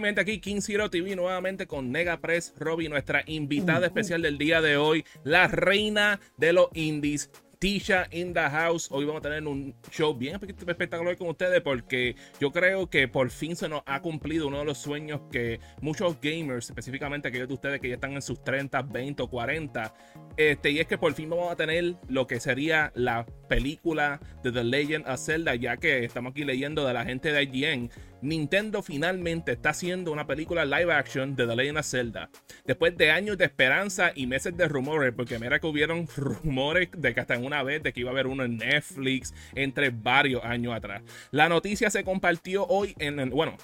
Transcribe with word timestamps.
Mente 0.00 0.20
aquí, 0.20 0.38
King 0.38 0.60
Zero 0.60 0.90
TV, 0.90 1.16
nuevamente 1.16 1.66
con 1.66 1.90
Nega 1.90 2.20
Press, 2.20 2.54
Robbie, 2.58 2.88
nuestra 2.88 3.22
invitada 3.26 3.86
especial 3.86 4.22
del 4.22 4.38
día 4.38 4.60
de 4.60 4.76
hoy, 4.76 5.04
la 5.24 5.48
reina 5.48 6.20
de 6.36 6.52
los 6.52 6.68
indies, 6.74 7.30
Tisha 7.58 8.06
in 8.12 8.32
the 8.32 8.40
house. 8.40 8.88
Hoy 8.90 9.04
vamos 9.04 9.18
a 9.20 9.22
tener 9.22 9.44
un 9.46 9.74
show 9.90 10.14
bien 10.14 10.36
espectacular 10.36 11.16
con 11.16 11.28
ustedes 11.28 11.60
porque 11.60 12.14
yo 12.40 12.52
creo 12.52 12.88
que 12.88 13.08
por 13.08 13.30
fin 13.30 13.56
se 13.56 13.68
nos 13.68 13.82
ha 13.86 14.00
cumplido 14.00 14.46
uno 14.46 14.60
de 14.60 14.64
los 14.64 14.78
sueños 14.78 15.22
que 15.32 15.58
muchos 15.80 16.20
gamers, 16.20 16.68
específicamente 16.68 17.28
aquellos 17.28 17.48
de 17.48 17.54
ustedes 17.54 17.80
que 17.80 17.88
ya 17.88 17.94
están 17.96 18.12
en 18.12 18.22
sus 18.22 18.44
30, 18.44 18.82
20 18.82 19.22
o 19.24 19.28
40, 19.28 19.94
este, 20.36 20.70
y 20.70 20.78
es 20.78 20.86
que 20.86 20.98
por 20.98 21.12
fin 21.14 21.30
vamos 21.30 21.50
a 21.50 21.56
tener 21.56 21.96
lo 22.08 22.28
que 22.28 22.38
sería 22.38 22.92
la 22.94 23.26
película 23.48 24.20
de 24.44 24.52
The 24.52 24.62
Legend 24.62 25.08
of 25.08 25.20
Zelda, 25.20 25.56
ya 25.56 25.78
que 25.78 26.04
estamos 26.04 26.30
aquí 26.30 26.44
leyendo 26.44 26.86
de 26.86 26.94
la 26.94 27.04
gente 27.04 27.32
de 27.32 27.42
IGN 27.42 27.90
Nintendo 28.20 28.82
finalmente 28.82 29.52
está 29.52 29.70
haciendo 29.70 30.12
una 30.12 30.26
película 30.26 30.64
live 30.64 30.92
action 30.92 31.36
de 31.36 31.46
The 31.46 31.56
Legend 31.56 31.78
of 31.78 31.86
Zelda. 31.86 32.30
Después 32.64 32.96
de 32.96 33.10
años 33.10 33.38
de 33.38 33.44
esperanza 33.44 34.12
y 34.14 34.26
meses 34.26 34.56
de 34.56 34.68
rumores, 34.68 35.12
porque 35.14 35.38
mira 35.38 35.60
que 35.60 35.66
hubieron 35.66 36.06
rumores 36.16 36.88
de 36.96 37.14
que 37.14 37.20
hasta 37.20 37.34
en 37.34 37.44
una 37.44 37.62
vez 37.62 37.82
de 37.82 37.92
que 37.92 38.00
iba 38.00 38.10
a 38.10 38.12
haber 38.12 38.26
uno 38.26 38.44
en 38.44 38.56
Netflix 38.56 39.34
entre 39.54 39.90
varios 39.90 40.44
años 40.44 40.74
atrás. 40.74 41.02
La 41.30 41.48
noticia 41.48 41.90
se 41.90 42.04
compartió 42.04 42.66
hoy 42.66 42.94
en, 42.98 43.30
bueno, 43.30 43.56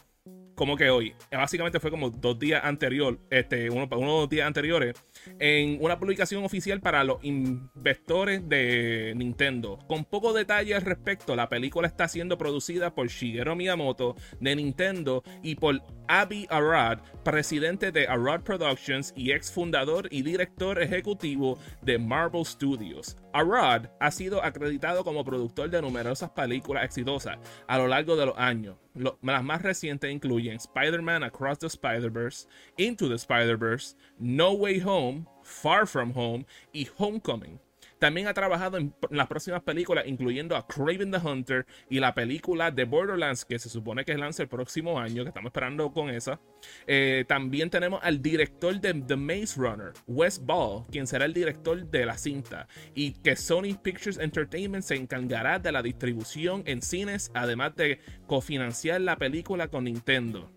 como 0.54 0.76
que 0.76 0.90
hoy, 0.90 1.14
básicamente 1.30 1.80
fue 1.80 1.90
como 1.90 2.10
dos 2.10 2.38
días 2.38 2.64
anterior, 2.64 3.18
este, 3.30 3.70
uno, 3.70 3.88
unos 3.96 4.28
días 4.28 4.46
anteriores, 4.46 4.94
en 5.38 5.78
una 5.80 5.98
publicación 5.98 6.44
oficial 6.44 6.80
para 6.80 7.04
los 7.04 7.22
inversores 7.22 8.48
de 8.48 9.12
Nintendo. 9.16 9.78
Con 9.86 10.04
poco 10.04 10.32
detalle 10.32 10.74
al 10.74 10.82
respecto, 10.82 11.34
la 11.36 11.48
película 11.48 11.86
está 11.86 12.08
siendo 12.08 12.38
producida 12.38 12.94
por 12.94 13.08
Shigeru 13.08 13.56
Miyamoto 13.56 14.16
de 14.40 14.56
Nintendo 14.56 15.22
y 15.42 15.56
por 15.56 15.82
Avi 16.08 16.46
Arad, 16.50 17.00
presidente 17.24 17.90
de 17.90 18.06
Arad 18.06 18.42
Productions 18.42 19.12
y 19.16 19.32
ex 19.32 19.50
fundador 19.50 20.08
y 20.10 20.22
director 20.22 20.80
ejecutivo 20.80 21.58
de 21.82 21.98
Marvel 21.98 22.44
Studios. 22.44 23.16
Arad 23.32 23.86
ha 24.00 24.10
sido 24.10 24.44
acreditado 24.44 25.04
como 25.04 25.24
productor 25.24 25.70
de 25.70 25.82
numerosas 25.82 26.30
películas 26.30 26.84
exitosas 26.84 27.38
a 27.66 27.78
lo 27.78 27.88
largo 27.88 28.16
de 28.16 28.26
los 28.26 28.38
años. 28.38 28.83
Las 28.94 29.44
más 29.44 29.62
recientes 29.62 30.10
incluyen 30.10 30.56
Spider-Man 30.56 31.24
Across 31.24 31.58
the 31.58 31.66
Spider-Verse, 31.66 32.46
Into 32.76 33.08
the 33.08 33.16
Spider-Verse, 33.16 33.96
No 34.18 34.54
Way 34.54 34.80
Home, 34.80 35.26
Far 35.42 35.86
From 35.86 36.12
Home 36.12 36.46
y 36.72 36.88
Homecoming. 36.96 37.58
También 38.04 38.26
ha 38.26 38.34
trabajado 38.34 38.76
en 38.76 38.94
las 39.08 39.28
próximas 39.28 39.62
películas, 39.62 40.04
incluyendo 40.06 40.56
a 40.56 40.66
Craven 40.66 41.10
the 41.10 41.16
Hunter 41.16 41.64
y 41.88 42.00
la 42.00 42.14
película 42.14 42.70
de 42.70 42.84
Borderlands, 42.84 43.46
que 43.46 43.58
se 43.58 43.70
supone 43.70 44.04
que 44.04 44.14
lanza 44.18 44.42
el 44.42 44.48
próximo 44.50 45.00
año, 45.00 45.22
que 45.22 45.28
estamos 45.28 45.48
esperando 45.48 45.90
con 45.90 46.10
esa. 46.10 46.38
Eh, 46.86 47.24
también 47.26 47.70
tenemos 47.70 48.00
al 48.02 48.20
director 48.20 48.78
de 48.78 48.92
The 48.92 49.16
Maze 49.16 49.54
Runner, 49.56 49.94
Wes 50.06 50.38
Ball, 50.38 50.84
quien 50.90 51.06
será 51.06 51.24
el 51.24 51.32
director 51.32 51.82
de 51.82 52.04
la 52.04 52.18
cinta, 52.18 52.68
y 52.94 53.12
que 53.12 53.36
Sony 53.36 53.74
Pictures 53.82 54.18
Entertainment 54.18 54.84
se 54.84 54.96
encargará 54.96 55.58
de 55.58 55.72
la 55.72 55.80
distribución 55.80 56.62
en 56.66 56.82
cines, 56.82 57.30
además 57.32 57.74
de 57.74 58.00
cofinanciar 58.26 59.00
la 59.00 59.16
película 59.16 59.68
con 59.68 59.84
Nintendo. 59.84 60.52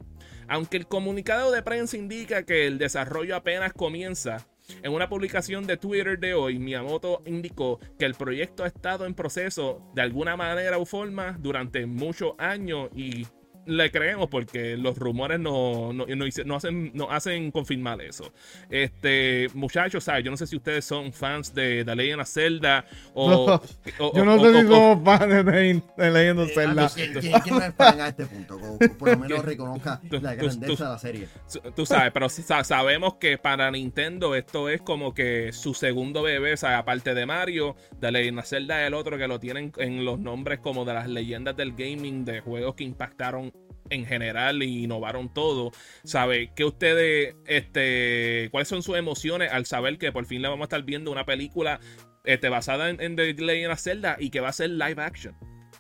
Aunque 0.50 0.76
el 0.76 0.88
comunicado 0.88 1.54
de 1.54 1.64
prensa 1.64 1.96
indica 1.96 2.44
que 2.44 2.68
el 2.68 2.78
desarrollo 2.78 3.38
apenas 3.38 3.72
comienza, 3.72 4.46
en 4.84 4.94
una 4.94 5.10
publicación 5.10 5.66
de 5.66 5.78
Twitter 5.78 6.20
de 6.20 6.34
hoy, 6.34 6.60
Miyamoto 6.60 7.22
indicó 7.26 7.80
que 7.98 8.06
el 8.06 8.16
proyecto 8.16 8.64
ha 8.64 8.68
estado 8.68 9.06
en 9.06 9.14
proceso 9.14 9.82
de 9.94 10.02
alguna 10.02 10.36
manera 10.36 10.78
o 10.78 10.86
forma 10.86 11.38
durante 11.40 11.86
muchos 11.86 12.34
años 12.38 12.90
y 12.96 13.28
le 13.68 13.92
creemos 13.92 14.30
porque 14.30 14.78
los 14.78 14.98
rumores 14.98 15.40
no, 15.40 15.94
no, 15.94 16.06
no, 16.08 16.56
hacen, 16.56 16.92
no 16.94 17.12
hacen 17.12 17.52
confirmar 17.52 18.02
eso. 18.02 18.32
Este, 18.70 19.48
muchachos, 19.54 20.06
¿sabes? 20.06 20.24
Yo 20.24 20.32
no 20.32 20.38
sé 20.38 20.48
si 20.48 20.56
ustedes 20.56 20.86
son 20.86 21.12
fans 21.12 21.54
de 21.54 21.84
The 21.84 21.96
Legend 21.96 22.22
of 22.22 22.30
Zelda 22.30 22.86
o. 23.14 23.62
yo 24.16 24.26
no 24.26 24.40
sé 24.40 24.62
si 24.62 24.68
somos 24.68 25.04
fans 25.04 25.46
de, 25.46 25.82
The 25.98 26.12
Legend 26.12 26.40
of 26.40 26.50
eh, 26.50 26.54
Zelda. 26.56 26.90
¿Quién, 26.94 27.56
no 27.56 27.64
es 27.64 27.76
fan 27.76 28.02
a 28.02 28.08
este 28.08 28.26
punto? 28.26 28.60
por 28.98 29.10
lo 29.10 29.18
menos 29.20 29.46
reconozca 29.46 30.02
la 30.10 30.36
grandeza 30.36 30.84
de 30.86 30.90
la 30.90 31.00
serie. 31.00 31.28
Tú 31.76 31.86
sabes, 31.86 32.12
pero 32.14 32.30
sabemos 32.30 33.16
que 33.16 33.38
para 33.38 33.70
Nintendo 33.70 34.36
esto 34.36 34.70
es 34.70 34.82
como 34.82 35.14
que 35.14 35.52
su 35.52 35.74
segundo 35.74 36.24
bebé, 36.24 36.54
o 36.54 36.58
sea, 36.58 36.78
aparte 36.78 37.14
de 37.14 37.26
Mario, 37.26 37.76
The 38.00 38.12
Legend 38.12 38.40
of 38.40 38.48
Zelda 38.48 38.82
es 38.82 38.88
el 38.88 38.94
otro 38.94 39.18
que 39.18 39.28
lo 39.28 39.40
tienen 39.40 39.72
en 39.78 40.06
los 40.06 40.20
nombres 40.20 40.60
como 40.60 40.86
de 40.86 40.94
las 40.94 41.08
leyendas 41.08 41.56
del 41.58 41.74
gaming, 41.74 42.24
de 42.24 42.40
juegos 42.40 42.76
que 42.76 42.84
impactaron 42.84 43.52
en 43.90 44.06
general 44.06 44.64
y 44.64 44.84
innovaron 44.84 45.34
todo. 45.34 45.72
¿Sabe? 46.04 46.52
¿Qué 46.56 46.66
ustedes, 46.66 47.36
este, 47.46 48.50
cuáles 48.52 48.68
son 48.68 48.84
sus 48.84 48.98
emociones 48.98 49.52
al 49.52 49.66
saber 49.66 49.98
que 49.98 50.12
por 50.12 50.26
fin 50.26 50.42
le 50.42 50.50
vamos 50.50 50.66
a 50.66 50.68
estar 50.68 50.84
viendo 50.84 51.12
una 51.12 51.26
película 51.26 51.80
este, 52.24 52.50
basada 52.50 52.90
en, 52.90 53.16
The 53.16 53.34
Legend 53.34 53.74
of 53.74 53.80
Zelda 53.80 54.18
y 54.20 54.30
que 54.30 54.40
va 54.40 54.50
a 54.50 54.54
ser 54.54 54.72
live 54.72 55.02
action? 55.02 55.36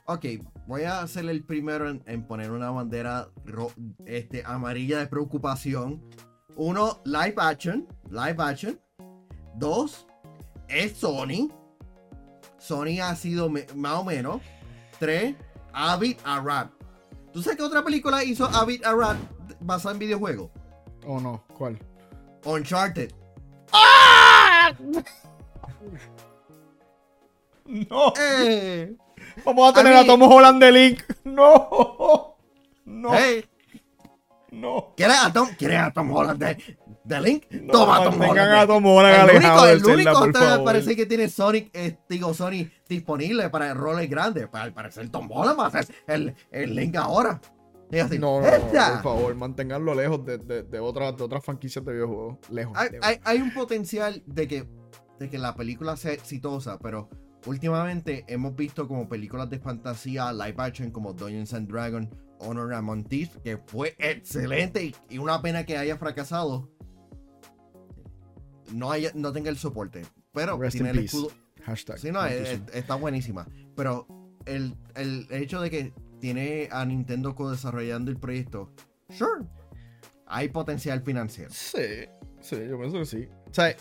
Ok, 0.06 0.26
voy 0.68 0.84
a 0.84 1.06
ser 1.08 1.28
el 1.28 1.44
primero 1.44 1.90
en, 1.90 2.28
poner 2.28 2.52
una 2.52 2.72
bandera 2.72 3.28
este, 4.06 4.44
amarilla 4.46 5.00
de 5.00 5.08
preocupación. 5.08 6.02
Uno, 6.56 7.02
live 7.04 7.36
action. 7.38 7.88
Live 8.09 8.38
action. 8.40 8.80
Dos, 9.56 10.08
es 10.70 10.94
Sony. 10.94 11.52
Sony 12.58 13.02
ha 13.02 13.16
sido 13.16 13.50
más 13.50 13.94
o 13.94 14.04
menos. 14.06 14.42
Tres, 15.00 15.36
Avid 15.74 16.18
Arad. 16.24 16.77
¿Tú 17.38 17.44
sabes 17.44 17.58
qué 17.58 17.64
otra 17.64 17.84
película 17.84 18.24
hizo 18.24 18.46
Avid 18.46 18.84
Arad 18.84 19.16
basada 19.59 19.94
en 19.94 20.00
videojuegos? 20.00 20.50
¿O 21.06 21.20
no? 21.20 21.44
¿Cuál? 21.56 21.78
Uncharted. 22.44 23.12
¡Ah! 23.72 24.74
No. 27.68 28.14
Eh. 28.20 28.96
Vamos 29.46 29.70
a 29.70 29.74
tener 29.74 29.94
a, 29.94 30.03
Tom 30.03 30.24
Holland 30.24 30.64
de 30.64 30.72
Link. 30.72 31.03
No. 31.26 32.38
No. 32.86 33.12
No. 34.50 34.94
¿Quieres 34.97 35.18
a 35.24 35.31
Tom, 35.31 35.50
¿quieres 35.59 35.80
a 35.80 35.92
Tom 35.92 36.12
Holland 36.12 36.40
de, 36.40 36.78
de 37.07 37.22
Link? 37.22 37.45
Toma 37.72 38.03
Tom 38.03 38.22
Holland. 38.22 38.53
A 38.53 38.68
Tom 38.68 38.85
Holland 38.85 39.29
el 39.29 39.38
único, 39.38 39.66
el 39.66 39.85
único 39.85 40.23
Zelda, 40.23 40.63
parece 40.63 40.95
que 40.95 41.06
tiene 41.06 41.29
Sonic, 41.29 41.69
eh, 41.73 41.97
digo, 42.09 42.34
Sony 42.34 42.69
disponible 42.88 43.50
para 43.50 43.73
roles 43.73 44.09
grandes. 44.09 44.47
Para, 44.47 44.73
para 44.73 44.91
ser 44.91 45.09
Tom 45.09 45.29
Holland 45.31 45.59
va 45.59 45.67
a 45.67 45.72
ser 45.72 45.88
el, 46.07 46.35
el 46.51 46.75
Link 46.75 46.96
ahora. 46.96 47.41
Así, 48.01 48.19
no, 48.19 48.41
no, 48.41 48.47
por 48.47 49.01
favor, 49.01 49.35
manténganlo 49.35 49.96
lejos 49.96 50.25
de, 50.25 50.38
de, 50.38 50.63
de, 50.63 50.79
otras, 50.79 51.16
de 51.16 51.23
otras 51.23 51.44
franquicias 51.44 51.85
de 51.85 51.94
videojuegos. 51.94 52.38
Lejos. 52.50 52.78
Hay, 52.78 52.90
hay, 53.01 53.19
hay, 53.23 53.41
un 53.41 53.53
potencial 53.53 54.22
de 54.25 54.46
que, 54.46 54.67
de 55.19 55.29
que 55.29 55.38
la 55.38 55.56
película 55.56 55.96
sea 55.96 56.12
exitosa, 56.12 56.78
pero 56.79 57.09
últimamente 57.46 58.25
hemos 58.28 58.57
visto 58.57 58.90
como 58.90 59.07
películas 59.07 59.50
de 59.50 59.59
fantasía 59.59 60.34
live 60.34 60.56
action 60.57 60.91
como 60.91 61.13
Dungeons 61.13 61.53
and 61.53 61.72
Dragons 61.72 62.09
Honor 62.40 62.73
Among 62.73 63.06
Thieves, 63.06 63.38
que 63.44 63.57
fue 63.57 63.96
excelente 64.00 64.94
y, 65.09 65.17
una 65.17 65.41
pena 65.41 65.66
que 65.66 65.78
haya 65.78 65.97
fracasado. 65.97 66.69
No, 68.73 68.91
haya, 68.91 69.11
no 69.13 69.31
tenga 69.31 69.50
el 69.50 69.57
soporte. 69.57 70.05
Pero 70.33 70.59
tiene 70.69 70.91
el 70.91 71.00
escudo. 71.00 71.31
Hashtag. 71.63 72.00
Sí, 72.00 72.11
no, 72.11 72.25
está 72.25 72.95
buenísima. 72.95 73.47
Pero 73.75 74.07
el, 74.45 74.75
el, 74.95 75.28
hecho 75.31 75.61
de 75.61 75.69
que 75.69 75.94
tiene 76.19 76.69
a 76.72 76.85
Nintendo 76.85 77.35
co-desarrollando 77.35 78.11
el 78.11 78.17
proyecto, 78.17 78.72
sure. 79.09 79.46
Hay 80.25 80.49
potencial 80.49 81.02
financiero. 81.02 81.49
Sí, 81.52 82.05
sí, 82.41 82.55
yo 82.67 82.78
pienso 82.78 82.99
que 82.99 83.05
sí. 83.05 83.28
O 83.49 83.53
sea, 83.53 83.75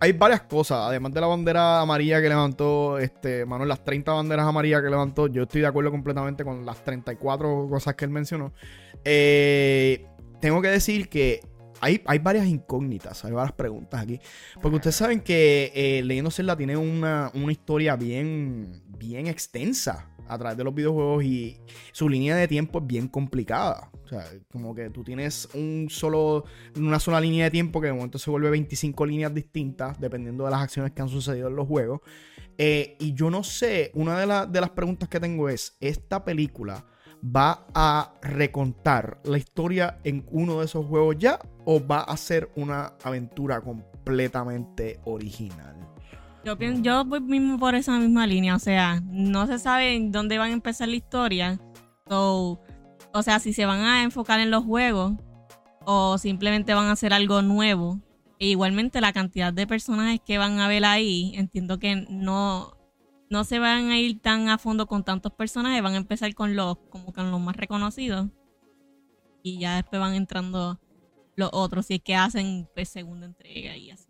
hay, 0.00 0.12
varias 0.12 0.42
cosas, 0.42 0.78
además 0.82 1.12
de 1.12 1.20
la 1.20 1.26
bandera 1.26 1.80
amarilla 1.80 2.22
que 2.22 2.28
levantó 2.28 2.98
este 2.98 3.44
Manuel, 3.44 3.68
las 3.68 3.84
30 3.84 4.12
banderas 4.12 4.46
amarillas 4.46 4.82
que 4.82 4.88
levantó, 4.88 5.26
yo 5.26 5.42
estoy 5.42 5.62
de 5.62 5.66
acuerdo 5.66 5.90
completamente 5.90 6.44
con 6.44 6.64
las 6.64 6.82
34 6.84 7.68
cosas 7.68 7.94
que 7.94 8.04
él 8.04 8.10
mencionó. 8.10 8.52
Eh, 9.04 10.06
tengo 10.40 10.62
que 10.62 10.68
decir 10.68 11.08
que 11.08 11.40
hay, 11.84 12.18
varias 12.18 12.46
incógnitas, 12.46 13.24
hay 13.24 13.32
varias 13.32 13.52
preguntas 13.52 14.02
aquí. 14.02 14.20
Porque 14.60 14.76
ustedes 14.76 14.96
saben 14.96 15.20
que 15.20 15.72
eh, 15.74 16.02
Leyendo 16.02 16.30
Zelda 16.30 16.56
tiene 16.56 16.76
una, 16.76 17.30
una 17.34 17.52
historia 17.52 17.96
bien, 17.96 18.82
bien 18.98 19.26
extensa 19.26 20.10
a 20.26 20.38
través 20.38 20.56
de 20.56 20.64
los 20.64 20.74
videojuegos 20.74 21.22
y 21.24 21.58
su 21.92 22.08
línea 22.08 22.36
de 22.36 22.48
tiempo 22.48 22.78
es 22.78 22.86
bien 22.86 23.08
complicada. 23.08 23.90
O 24.04 24.08
sea, 24.08 24.24
como 24.50 24.74
que 24.74 24.90
tú 24.90 25.04
tienes 25.04 25.48
un 25.54 25.88
solo, 25.90 26.44
una 26.76 26.98
sola 26.98 27.20
línea 27.20 27.44
de 27.44 27.50
tiempo 27.50 27.80
que 27.80 27.88
de 27.88 27.92
momento 27.92 28.18
se 28.18 28.30
vuelve 28.30 28.50
25 28.50 29.06
líneas 29.06 29.34
distintas 29.34 30.00
dependiendo 30.00 30.44
de 30.44 30.50
las 30.50 30.62
acciones 30.62 30.92
que 30.92 31.02
han 31.02 31.08
sucedido 31.08 31.48
en 31.48 31.56
los 31.56 31.66
juegos. 31.66 32.00
Eh, 32.56 32.96
y 33.00 33.14
yo 33.14 33.30
no 33.30 33.42
sé, 33.42 33.90
una 33.94 34.18
de, 34.18 34.52
de 34.52 34.60
las 34.60 34.70
preguntas 34.70 35.08
que 35.08 35.20
tengo 35.20 35.48
es, 35.48 35.76
¿esta 35.80 36.24
película 36.24 36.84
va 37.24 37.66
a 37.74 38.12
recontar 38.22 39.18
la 39.24 39.38
historia 39.38 39.98
en 40.04 40.26
uno 40.30 40.58
de 40.58 40.66
esos 40.66 40.84
juegos 40.86 41.16
ya 41.18 41.38
o 41.64 41.84
va 41.84 42.00
a 42.00 42.16
ser 42.16 42.50
una 42.56 42.92
aventura 43.02 43.60
completamente 43.60 45.00
original? 45.04 45.76
Yo, 46.44 46.58
yo 46.58 47.04
voy 47.06 47.20
mismo 47.20 47.58
por 47.58 47.74
esa 47.74 47.98
misma 47.98 48.26
línea, 48.26 48.54
o 48.54 48.58
sea, 48.58 49.00
no 49.06 49.46
se 49.46 49.58
sabe 49.58 49.98
dónde 50.10 50.36
van 50.36 50.50
a 50.50 50.54
empezar 50.54 50.88
la 50.88 50.96
historia. 50.96 51.58
O 52.06 52.58
sea, 53.22 53.38
si 53.38 53.54
se 53.54 53.64
van 53.64 53.80
a 53.80 54.02
enfocar 54.02 54.40
en 54.40 54.50
los 54.50 54.64
juegos 54.64 55.14
o 55.86 56.18
simplemente 56.18 56.74
van 56.74 56.86
a 56.86 56.92
hacer 56.92 57.12
algo 57.12 57.40
nuevo. 57.42 58.00
E 58.38 58.48
igualmente 58.48 59.00
la 59.00 59.12
cantidad 59.12 59.52
de 59.52 59.66
personajes 59.66 60.20
que 60.26 60.38
van 60.38 60.58
a 60.58 60.68
ver 60.68 60.84
ahí, 60.84 61.32
entiendo 61.36 61.78
que 61.78 62.04
no, 62.10 62.76
no 63.30 63.44
se 63.44 63.58
van 63.58 63.90
a 63.90 63.98
ir 63.98 64.20
tan 64.20 64.48
a 64.48 64.58
fondo 64.58 64.86
con 64.86 65.04
tantos 65.04 65.32
personajes, 65.32 65.82
van 65.82 65.94
a 65.94 65.98
empezar 65.98 66.32
con 66.34 66.54
los, 66.56 66.76
como 66.90 67.12
con 67.12 67.30
los 67.30 67.40
más 67.40 67.56
reconocidos. 67.56 68.28
Y 69.42 69.58
ya 69.58 69.76
después 69.76 70.00
van 70.00 70.14
entrando 70.14 70.80
los 71.36 71.50
otros, 71.52 71.86
si 71.86 71.94
es 71.94 72.00
que 72.02 72.14
hacen 72.14 72.68
pues, 72.74 72.88
segunda 72.88 73.26
entrega 73.26 73.76
y 73.76 73.90
así. 73.90 74.06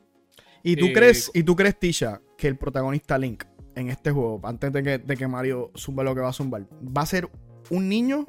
¿Y 0.62 0.76
tú 0.76 0.86
Eh, 0.86 0.92
crees, 0.92 1.30
y 1.34 1.42
tú 1.42 1.56
crees, 1.56 1.78
Tisha, 1.78 2.20
que 2.38 2.48
el 2.48 2.56
protagonista 2.56 3.18
Link 3.18 3.44
en 3.74 3.90
este 3.90 4.10
juego, 4.12 4.40
antes 4.44 4.72
de 4.72 4.82
que, 4.82 4.98
de 4.98 5.16
que 5.16 5.26
Mario 5.26 5.72
zumbe 5.76 6.04
lo 6.04 6.14
que 6.14 6.20
va 6.20 6.28
a 6.28 6.32
zumbar, 6.32 6.66
va 6.96 7.02
a 7.02 7.06
ser 7.06 7.28
un 7.70 7.88
niño, 7.88 8.26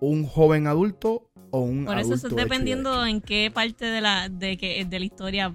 un 0.00 0.26
joven 0.26 0.66
adulto 0.66 1.30
o 1.50 1.60
un 1.60 1.84
Por 1.84 1.98
eso 1.98 2.14
adulto 2.14 2.28
eso 2.28 2.36
dependiendo 2.36 3.04
en 3.04 3.20
qué 3.20 3.50
parte 3.52 3.84
de 3.84 4.00
la, 4.00 4.28
de 4.28 4.56
que, 4.56 4.84
de 4.84 4.98
la 4.98 5.04
historia 5.04 5.54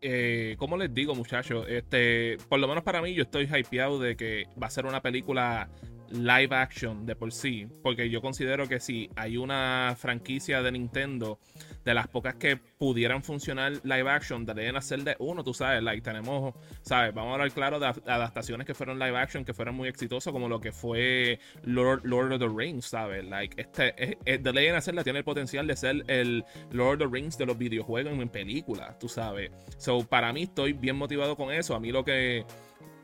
eh, 0.00 0.56
¿cómo 0.58 0.76
les 0.76 0.92
digo, 0.92 1.14
muchachos? 1.14 1.66
Este, 1.68 2.36
por 2.48 2.60
lo 2.60 2.68
menos 2.68 2.84
para 2.84 3.02
mí, 3.02 3.14
yo 3.14 3.22
estoy 3.22 3.48
hypeado 3.52 3.98
de 3.98 4.16
que 4.16 4.46
va 4.60 4.66
a 4.66 4.70
ser 4.70 4.86
una 4.86 5.02
película 5.02 5.68
live 6.10 6.54
action 6.54 7.06
de 7.06 7.16
por 7.16 7.32
sí. 7.32 7.66
Porque 7.82 8.10
yo 8.10 8.20
considero 8.20 8.68
que 8.68 8.80
si 8.80 9.10
hay 9.16 9.36
una 9.36 9.94
franquicia 9.98 10.62
de 10.62 10.72
Nintendo, 10.72 11.38
de 11.84 11.94
las 11.94 12.08
pocas 12.08 12.34
que 12.34 12.56
pudieran 12.56 13.22
funcionar 13.22 13.72
live 13.82 14.10
action, 14.10 14.44
deberían 14.44 14.76
hacer 14.76 15.02
de 15.04 15.16
uno, 15.18 15.42
tú 15.42 15.54
sabes, 15.54 15.82
like, 15.82 16.02
tenemos, 16.02 16.54
¿sabes? 16.82 17.14
Vamos 17.14 17.30
a 17.30 17.34
hablar 17.34 17.52
claro 17.52 17.80
de 17.80 17.86
ad- 17.86 18.08
adaptaciones 18.08 18.66
que 18.66 18.74
fueron 18.74 18.98
live 18.98 19.16
action, 19.16 19.44
que 19.44 19.54
fueron 19.54 19.74
muy 19.74 19.88
exitosas, 19.88 20.32
como 20.32 20.48
lo 20.48 20.60
que 20.60 20.72
fue 20.72 21.38
Lord, 21.64 22.02
Lord 22.04 22.32
of 22.32 22.40
the 22.40 22.48
Rings, 22.48 22.86
¿sabes? 22.86 23.24
Like, 23.24 23.60
este, 23.60 24.18
The 24.38 24.52
Legend 24.52 24.78
of 24.78 24.84
Zelda 24.84 25.02
tiene 25.04 25.20
el 25.20 25.24
potencial 25.24 25.66
de 25.66 25.76
ser 25.76 26.04
el 26.08 26.44
Lord 26.70 27.02
of 27.02 27.10
the 27.10 27.14
Rings 27.16 27.38
de 27.38 27.46
los 27.46 27.56
videojuegos 27.58 28.12
en 28.12 28.28
películas, 28.28 28.98
tú 28.98 29.08
sabes. 29.08 29.50
So, 29.78 30.04
para 30.06 30.32
mí 30.32 30.44
estoy 30.44 30.72
bien 30.72 30.96
motivado 30.96 31.36
con 31.36 31.52
eso. 31.52 31.74
A 31.74 31.80
mí 31.80 31.90
lo 31.90 32.04
que, 32.04 32.44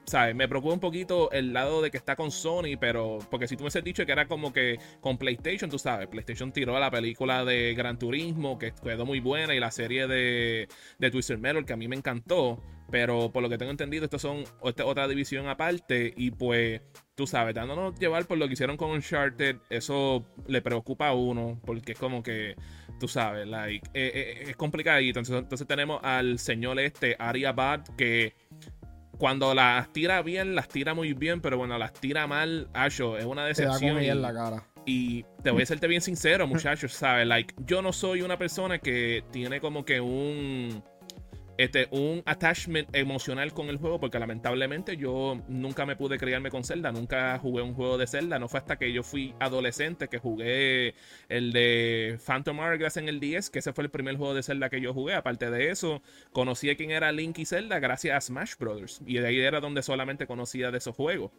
¿sabes? 0.07 0.35
Me 0.35 0.49
preocupa 0.49 0.75
un 0.75 0.81
poquito 0.81 1.31
el 1.31 1.53
lado 1.53 1.83
de 1.83 1.91
que 1.91 1.97
está 1.97 2.17
con 2.17 2.31
Sony, 2.31 2.77
pero 2.79 3.19
porque 3.31 3.49
si 3.49 3.57
tú 3.57 3.63
me 3.63 3.67
hubieses 3.67 3.85
dicho 3.85 4.05
que 4.07 4.13
era 4.13 4.27
como 4.27 4.53
que 4.53 4.79
con 5.01 5.19
PlayStation, 5.19 5.71
tú 5.71 5.79
sabes, 5.79 6.09
PlayStation 6.09 6.53
tiró 6.53 6.77
a 6.77 6.81
la 6.81 6.91
película 6.91 7.45
de 7.45 7.75
Gran 7.75 7.99
Turismo, 7.99 8.59
que 8.59 8.73
quedó 8.73 9.07
muy 9.07 9.21
buena, 9.21 9.55
y 9.55 9.61
la 9.61 9.71
serie 9.71 10.07
de, 10.07 10.69
de 10.99 11.11
Twisted 11.11 11.39
Metal, 11.39 11.65
que 11.65 11.73
a 11.73 11.77
mí 11.77 11.89
me 11.89 11.97
encantó, 11.97 12.63
pero 12.91 13.33
por 13.33 13.43
lo 13.43 13.49
que 13.49 13.59
tengo 13.59 13.71
entendido, 13.71 14.05
estos 14.05 14.23
son 14.23 14.45
esta 14.65 14.85
otra 14.85 15.09
división 15.09 15.49
aparte, 15.49 16.13
y 16.17 16.31
pues, 16.31 16.83
tú 17.15 17.27
sabes, 17.27 17.55
dándonos 17.55 17.99
llevar 17.99 18.27
por 18.27 18.39
lo 18.39 18.47
que 18.47 18.55
hicieron 18.55 18.77
con 18.77 18.91
Uncharted, 18.91 19.57
eso 19.71 20.27
le 20.47 20.63
preocupa 20.63 21.09
a 21.09 21.15
uno, 21.15 21.61
porque 21.65 21.93
es 21.93 21.99
como 21.99 22.23
que, 22.23 22.55
tú 22.99 23.09
sabes, 23.09 23.47
like, 23.47 23.89
eh, 23.95 24.13
eh, 24.15 24.45
es 24.51 24.57
complicadito. 24.57 25.19
Entonces, 25.19 25.43
entonces 25.43 25.67
tenemos 25.67 26.01
al 26.03 26.39
señor 26.39 26.79
este, 26.79 27.17
Ari 27.19 27.45
Abad, 27.45 27.83
que 27.97 28.35
cuando 29.19 29.55
las 29.55 29.93
tira 29.93 30.23
bien, 30.23 30.55
las 30.55 30.69
tira 30.69 30.95
muy 30.95 31.13
bien, 31.15 31.41
pero 31.41 31.57
bueno, 31.59 31.77
las 31.79 31.93
tira 31.93 32.27
mal, 32.27 32.69
Asho, 32.73 33.17
es 33.19 33.25
una 33.25 33.47
Te 33.47 33.63
da 33.63 33.69
decepción. 33.73 33.99
ella 33.99 34.07
y- 34.07 34.11
en 34.11 34.23
la 34.23 34.33
cara. 34.35 34.65
y 34.87 35.25
te 35.43 35.51
voy 35.51 35.63
a 35.63 35.67
serte 35.67 35.87
bien 35.87 36.01
sincero, 36.03 36.47
muchachos, 36.47 36.93
¿sabes? 36.95 37.27
Like, 37.27 37.55
yo 37.59 37.81
no 37.83 37.93
soy 37.93 38.21
una 38.23 38.37
persona 38.39 38.79
que 38.79 39.25
tiene 39.33 39.61
como 39.61 39.85
que 39.85 40.01
un. 40.01 40.83
Este, 41.57 41.87
un 41.93 42.21
attachment 42.27 42.89
emocional 42.97 43.53
con 43.55 43.69
el 43.69 43.77
juego, 43.77 44.01
porque 44.01 44.19
lamentablemente 44.19 44.97
yo 44.97 45.41
nunca 45.47 45.87
me 45.87 45.95
pude 45.95 46.19
criarme 46.19 46.51
con 46.51 46.65
Zelda, 46.65 46.91
nunca 46.91 47.39
jugué 47.39 47.63
un 47.63 47.75
juego 47.75 47.97
de 47.97 48.09
Zelda, 48.09 48.41
no 48.41 48.49
fue 48.49 48.59
hasta 48.59 48.77
que 48.77 48.93
yo 48.93 49.05
fui 49.05 49.35
adolescente 49.39 50.09
que 50.09 50.19
jugué 50.19 50.97
el 51.29 51.53
de 51.53 52.19
Phantom 52.27 52.59
Hourglass 52.59 52.97
en 52.97 53.09
el 53.09 53.21
10, 53.21 53.51
que 53.51 53.61
ese 53.61 53.73
fue 53.73 53.85
el 53.85 53.91
primer 53.91 54.17
juego 54.17 54.35
de 54.35 54.43
Zelda 54.43 54.69
que 54.69 54.81
yo 54.81 54.93
jugué. 54.93 55.15
Aparte 55.15 55.49
de 55.49 55.71
eso, 55.71 56.03
conocí 56.33 56.71
a 56.71 56.77
quién 56.77 56.91
era 56.91 57.13
Link 57.13 57.39
y 57.39 57.47
Zelda 57.47 57.79
gracias 57.79 58.17
a 58.17 58.21
Smash 58.21 58.57
Brothers, 58.59 59.01
y 59.07 59.19
de 59.19 59.29
ahí 59.29 59.39
era 59.39 59.61
donde 59.61 59.83
solamente 59.83 60.27
conocía 60.27 60.73
de 60.73 60.79
esos 60.79 60.97
juegos. 60.97 61.31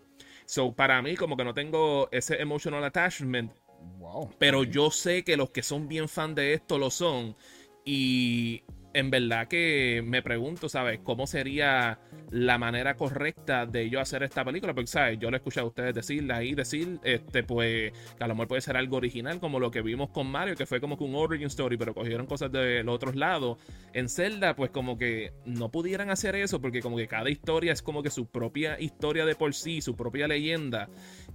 So, 0.45 0.73
para 0.73 1.01
mí, 1.01 1.15
como 1.15 1.35
que 1.35 1.44
no 1.44 1.53
tengo 1.53 2.07
ese 2.13 2.41
emotional 2.41 2.83
attachment, 2.85 3.51
Wow. 4.00 4.33
pero 4.39 4.63
yo 4.63 4.89
sé 4.89 5.23
que 5.23 5.35
los 5.38 5.50
que 5.51 5.62
son 5.62 5.88
bien 5.88 6.07
fan 6.07 6.33
de 6.35 6.53
esto 6.53 6.77
lo 6.77 6.89
son. 6.89 7.35
Y 7.83 8.63
en 8.95 9.12
verdad 9.12 9.50
que 9.50 10.01
me 10.06 10.21
pregunto, 10.21 10.69
¿sabes? 10.69 11.01
¿Cómo 11.03 11.27
sería 11.27 12.00
la 12.31 12.57
manera 12.57 12.95
correcta 12.95 13.65
de 13.65 13.89
yo 13.89 14.00
hacer 14.00 14.24
esta 14.24 14.45
película? 14.45 14.74
Porque, 14.74 14.88
¿sabes? 14.88 15.19
Yo 15.19 15.30
lo 15.30 15.36
he 15.36 15.39
escuchado 15.39 15.68
a 15.68 15.69
ustedes 15.69 15.94
decirla 15.94 16.38
ahí, 16.38 16.56
decir, 16.56 17.01
este, 17.03 17.44
pues, 17.44 17.92
que 18.18 18.24
a 18.24 18.27
lo 18.27 18.36
mejor 18.36 18.47
puede 18.47 18.62
ser 18.62 18.77
algo 18.77 18.95
original, 18.95 19.42
como 19.42 19.59
lo 19.59 19.69
que 19.69 19.81
vimos 19.81 20.12
con 20.12 20.27
Mario, 20.27 20.56
que 20.56 20.65
fue 20.65 20.80
como 20.80 20.97
que 20.97 21.03
un 21.03 21.13
origin 21.13 21.47
story, 21.47 21.75
pero 21.75 21.94
cogieron 21.94 22.25
cosas 22.25 22.53
de 22.53 22.83
los 22.86 22.95
otros 22.95 23.18
lados. 23.18 23.57
En 23.92 24.07
Zelda, 24.07 24.56
pues, 24.56 24.71
como 24.71 24.98
que 24.98 25.33
no 25.45 25.69
pudieran 25.69 26.09
hacer 26.09 26.36
eso, 26.36 26.62
porque 26.62 26.80
como 26.80 26.95
que 26.95 27.09
cada 27.09 27.30
historia 27.30 27.74
es 27.74 27.81
como 27.81 28.01
que 28.01 28.09
su 28.09 28.27
propia 28.27 28.80
historia 28.80 29.25
de 29.25 29.36
por 29.36 29.53
sí, 29.53 29.81
su 29.81 29.98
propia 29.98 30.30
leyenda. 30.30 30.88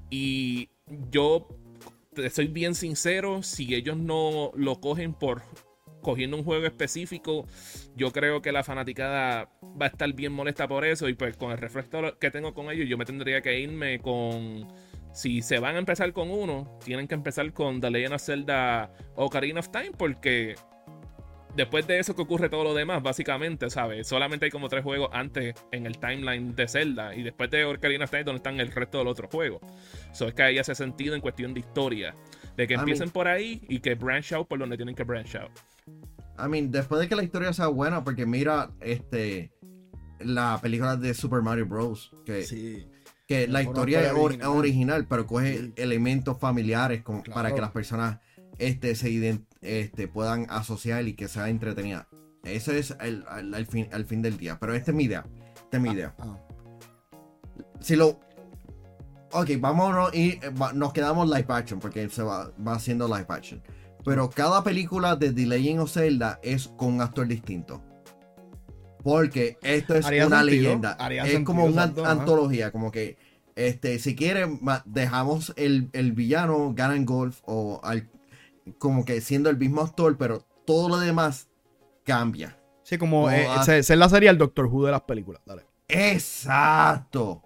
Y 0.08 0.70
yo 1.10 1.46
soy 2.32 2.46
bien 2.46 2.74
sincero, 2.74 3.42
si 3.42 3.74
ellos 3.74 3.98
no 3.98 4.50
lo 4.54 4.80
cogen 4.80 5.12
por 5.12 5.42
cogiendo 6.00 6.36
un 6.36 6.44
juego 6.44 6.66
específico, 6.66 7.46
yo 7.96 8.12
creo 8.12 8.42
que 8.42 8.52
la 8.52 8.64
fanaticada 8.64 9.48
va 9.80 9.86
a 9.86 9.88
estar 9.88 10.12
bien 10.12 10.32
molesta 10.32 10.68
por 10.68 10.84
eso 10.84 11.08
y 11.08 11.14
pues 11.14 11.36
con 11.36 11.52
el 11.52 11.58
refresco 11.58 12.18
que 12.18 12.30
tengo 12.30 12.54
con 12.54 12.70
ellos, 12.70 12.88
yo 12.88 12.98
me 12.98 13.04
tendría 13.04 13.40
que 13.40 13.58
irme 13.58 14.00
con... 14.00 14.68
Si 15.12 15.42
se 15.42 15.58
van 15.58 15.74
a 15.74 15.78
empezar 15.78 16.12
con 16.12 16.30
uno, 16.30 16.78
tienen 16.84 17.08
que 17.08 17.16
empezar 17.16 17.52
con 17.52 17.80
The 17.80 17.90
Legend 17.90 18.14
of 18.14 18.22
Zelda 18.22 18.92
Ocarina 19.16 19.58
of 19.58 19.70
Time 19.70 19.90
porque 19.98 20.54
después 21.56 21.86
de 21.86 21.98
eso 21.98 22.14
que 22.14 22.22
ocurre 22.22 22.48
todo 22.48 22.64
lo 22.64 22.74
demás, 22.74 23.02
básicamente, 23.02 23.70
¿sabes? 23.70 24.06
Solamente 24.06 24.46
hay 24.46 24.50
como 24.50 24.68
tres 24.68 24.84
juegos 24.84 25.10
antes 25.12 25.54
en 25.72 25.86
el 25.86 25.98
timeline 25.98 26.54
de 26.54 26.68
Zelda 26.68 27.14
y 27.14 27.22
después 27.22 27.50
de 27.50 27.64
Ocarina 27.64 28.04
of 28.04 28.10
Time 28.10 28.24
donde 28.24 28.38
están 28.38 28.60
el 28.60 28.70
resto 28.70 28.98
de 28.98 29.04
los 29.04 29.12
otros 29.12 29.30
juegos. 29.30 29.60
Eso 30.10 30.28
es 30.28 30.34
que 30.34 30.42
ahí 30.42 30.58
hace 30.58 30.74
sentido 30.74 31.14
en 31.14 31.20
cuestión 31.20 31.54
de 31.54 31.60
historia. 31.60 32.14
De 32.56 32.66
que 32.66 32.74
empiecen 32.74 33.10
por 33.10 33.26
ahí 33.26 33.62
y 33.68 33.80
que 33.80 33.94
branch 33.94 34.32
out 34.32 34.46
por 34.46 34.58
donde 34.58 34.76
tienen 34.76 34.94
que 34.94 35.04
branch 35.04 35.36
out. 35.36 35.50
I 36.44 36.48
mean, 36.48 36.70
después 36.70 37.00
de 37.00 37.08
que 37.08 37.16
la 37.16 37.22
historia 37.22 37.52
sea 37.52 37.66
buena, 37.68 38.04
porque 38.04 38.26
mira, 38.26 38.70
este, 38.80 39.52
la 40.18 40.58
película 40.60 40.96
de 40.96 41.14
Super 41.14 41.42
Mario 41.42 41.66
Bros. 41.66 42.12
Que, 42.24 42.44
Sí. 42.44 42.86
que 43.26 43.46
la 43.48 43.62
historia 43.62 44.00
es 44.06 44.12
original. 44.12 44.48
original, 44.48 45.06
pero 45.08 45.26
coge 45.26 45.58
Sí. 45.58 45.72
elementos 45.76 46.38
familiares 46.38 47.02
como 47.02 47.22
Claro. 47.22 47.34
para 47.34 47.54
que 47.54 47.60
las 47.60 47.70
personas 47.70 48.18
este, 48.58 48.94
se 48.94 49.08
este, 49.62 50.06
puedan 50.08 50.46
asociar 50.50 51.06
y 51.08 51.14
que 51.14 51.28
sea 51.28 51.48
entretenida. 51.48 52.08
Eso 52.44 52.72
es 52.72 52.94
el, 53.00 53.24
el- 53.38 53.54
el 53.54 53.66
fin, 53.66 53.88
fin 54.06 54.20
del 54.22 54.36
día. 54.36 54.58
Pero 54.60 54.74
esta 54.74 54.90
es 54.90 54.96
mi 54.96 55.04
idea. 55.04 55.24
Esta 55.56 55.76
es 55.78 55.82
mi 55.82 55.90
idea. 55.90 56.14
Ah, 56.18 56.38
Si 57.80 57.96
lo. 57.96 58.20
Ok, 59.32 59.50
vamos 59.60 60.12
y 60.14 60.30
eh, 60.42 60.50
va- 60.60 60.72
nos 60.72 60.92
quedamos 60.92 61.26
live 61.28 61.46
action 61.48 61.78
porque 61.80 62.08
se 62.10 62.22
va, 62.22 62.50
va 62.66 62.74
haciendo 62.74 63.06
live 63.06 63.26
action. 63.28 63.62
Pero 64.04 64.30
cada 64.30 64.62
película 64.64 65.16
de 65.16 65.32
The 65.32 65.46
Legend 65.46 65.80
of 65.80 65.92
Zelda 65.92 66.40
es 66.42 66.68
con 66.68 66.94
un 66.94 67.00
actor 67.02 67.26
distinto. 67.26 67.82
Porque 69.02 69.58
esto 69.62 69.94
es 69.94 70.04
una 70.04 70.10
sentido, 70.18 70.42
leyenda. 70.42 70.96
Es 71.10 71.16
sentido, 71.30 71.44
como 71.44 71.64
una 71.64 71.84
ajá. 71.84 72.10
antología. 72.10 72.70
Como 72.70 72.90
que, 72.90 73.16
este, 73.56 73.98
si 73.98 74.14
quieren, 74.14 74.60
dejamos 74.84 75.52
el, 75.56 75.88
el 75.92 76.12
villano 76.12 76.72
Ganondorf 76.74 77.40
o 77.44 77.80
al, 77.82 78.08
como 78.78 79.04
que 79.04 79.20
siendo 79.20 79.48
el 79.50 79.56
mismo 79.56 79.80
actor, 79.82 80.16
pero 80.18 80.46
todo 80.66 80.88
lo 80.88 80.98
demás 80.98 81.48
cambia. 82.04 82.58
Sí, 82.82 82.98
como 82.98 83.30
No, 83.30 83.34
eh, 83.34 83.48
se- 83.64 83.82
ser 83.82 83.98
la 83.98 84.08
serie 84.08 84.28
el 84.30 84.38
Doctor 84.38 84.66
Who 84.66 84.84
de 84.86 84.92
las 84.92 85.02
películas. 85.02 85.40
Dale. 85.46 85.64
Exacto. 85.88 87.42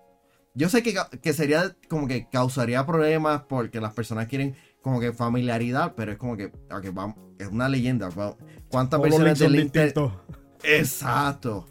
Yo 0.55 0.69
sé 0.69 0.83
que, 0.83 0.95
que 1.21 1.33
sería 1.33 1.77
como 1.89 2.07
que 2.07 2.29
causaría 2.29 2.87
problemas 2.87 3.43
porque 3.49 3.81
las 3.81 3.93
personas 3.93 4.27
quieren 4.29 4.55
como 4.85 5.01
que 5.01 5.13
familiaridad, 5.15 5.95
pero 5.97 6.13
es 6.13 6.19
como 6.19 6.37
que, 6.37 6.45
ok, 6.71 6.87
vamos, 6.93 7.17
es 7.39 7.49
una 7.49 7.69
leyenda. 7.71 8.11
¿Cuántas 8.69 9.01
Todos 9.01 9.11
los 9.11 9.19
versiones 9.21 9.39
links 9.39 9.39
de 9.39 9.45
son 9.45 9.53
Link 9.53 9.73
te- 9.73 9.85
distintos. 9.85 10.13
Exacto. 10.63 11.67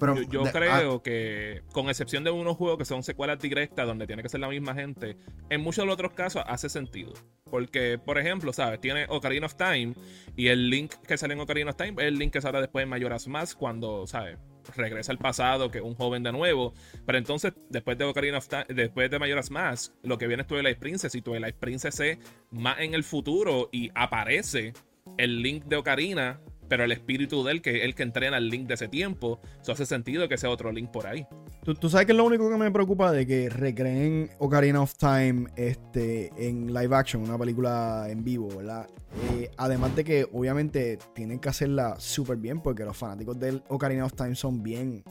Pero 0.00 0.16
Yo, 0.16 0.22
yo 0.28 0.42
de- 0.42 0.48
ah, 0.48 0.52
creo 0.52 1.02
que, 1.02 1.62
con 1.72 1.88
excepción 1.88 2.24
de 2.24 2.30
unos 2.30 2.56
juegos 2.56 2.78
que 2.78 2.84
son 2.84 3.02
secuelas 3.04 3.38
directas 3.38 3.86
donde 3.86 4.06
tiene 4.06 4.22
que 4.22 4.28
ser 4.28 4.40
la 4.40 4.48
misma 4.48 4.74
gente, 4.74 5.16
en 5.50 5.60
muchos 5.60 5.82
de 5.82 5.86
los 5.86 5.94
otros 5.94 6.12
casos 6.14 6.42
hace 6.48 6.68
sentido. 6.68 7.12
Porque, 7.50 7.98
por 8.04 8.18
ejemplo, 8.18 8.52
¿sabes? 8.52 8.80
Tiene 8.80 9.06
Ocarina 9.08 9.46
of 9.46 9.54
Time 9.54 9.94
y 10.36 10.48
el 10.48 10.68
link 10.70 10.94
que 11.06 11.16
sale 11.16 11.34
en 11.34 11.40
Ocarina 11.40 11.70
of 11.70 11.76
Time 11.76 11.92
es 12.02 12.08
el 12.08 12.18
link 12.18 12.32
que 12.32 12.40
sale 12.40 12.60
después 12.60 12.82
en 12.82 12.88
Majora's 12.88 13.28
Mask 13.28 13.56
cuando, 13.56 14.06
¿sabes? 14.08 14.38
Regresa 14.76 15.12
al 15.12 15.18
pasado, 15.18 15.70
que 15.70 15.78
es 15.78 15.84
un 15.84 15.94
joven 15.94 16.22
de 16.22 16.32
nuevo. 16.32 16.74
Pero 17.06 17.18
entonces, 17.18 17.52
después 17.70 17.98
de 17.98 18.04
Ocarina 18.04 18.38
of 18.38 18.48
Time, 18.48 18.66
después 18.68 19.10
de 19.10 19.18
Majora's 19.18 19.50
Mask, 19.50 19.92
lo 20.02 20.18
que 20.18 20.26
viene 20.26 20.42
es 20.42 20.48
Twilight 20.48 20.78
Princess 20.78 21.14
y 21.14 21.22
Twilight 21.22 21.56
Princess 21.56 22.00
es 22.00 22.18
más 22.50 22.80
en 22.80 22.94
el 22.94 23.04
futuro 23.04 23.68
y 23.72 23.90
aparece 23.94 24.72
el 25.18 25.42
link 25.42 25.64
de 25.64 25.76
Ocarina 25.76 26.40
pero 26.68 26.84
el 26.84 26.92
espíritu 26.92 27.44
de 27.44 27.52
él, 27.52 27.62
que 27.62 27.78
es 27.78 27.84
el 27.84 27.94
que 27.94 28.02
entrena 28.02 28.36
al 28.36 28.48
Link 28.48 28.66
de 28.66 28.74
ese 28.74 28.88
tiempo, 28.88 29.40
eso 29.60 29.72
hace 29.72 29.86
sentido 29.86 30.28
que 30.28 30.38
sea 30.38 30.50
otro 30.50 30.72
Link 30.72 30.90
por 30.90 31.06
ahí. 31.06 31.26
¿Tú, 31.64 31.74
tú 31.74 31.88
sabes 31.88 32.06
que 32.06 32.12
es 32.12 32.18
lo 32.18 32.24
único 32.24 32.48
que 32.50 32.56
me 32.56 32.70
preocupa 32.70 33.12
de 33.12 33.26
que 33.26 33.48
recreen 33.48 34.30
Ocarina 34.38 34.82
of 34.82 34.94
Time 34.96 35.46
este, 35.56 36.30
en 36.36 36.72
live 36.72 36.94
action, 36.94 37.22
una 37.22 37.38
película 37.38 38.06
en 38.08 38.24
vivo, 38.24 38.48
¿verdad? 38.48 38.86
Eh, 39.32 39.50
además 39.56 39.94
de 39.94 40.04
que 40.04 40.26
obviamente 40.32 40.98
tienen 41.14 41.38
que 41.38 41.48
hacerla 41.48 41.98
súper 41.98 42.36
bien 42.36 42.60
porque 42.60 42.84
los 42.84 42.96
fanáticos 42.96 43.38
del 43.38 43.62
Ocarina 43.68 44.04
of 44.04 44.14
Time 44.14 44.34
son 44.34 44.62
bien, 44.62 45.04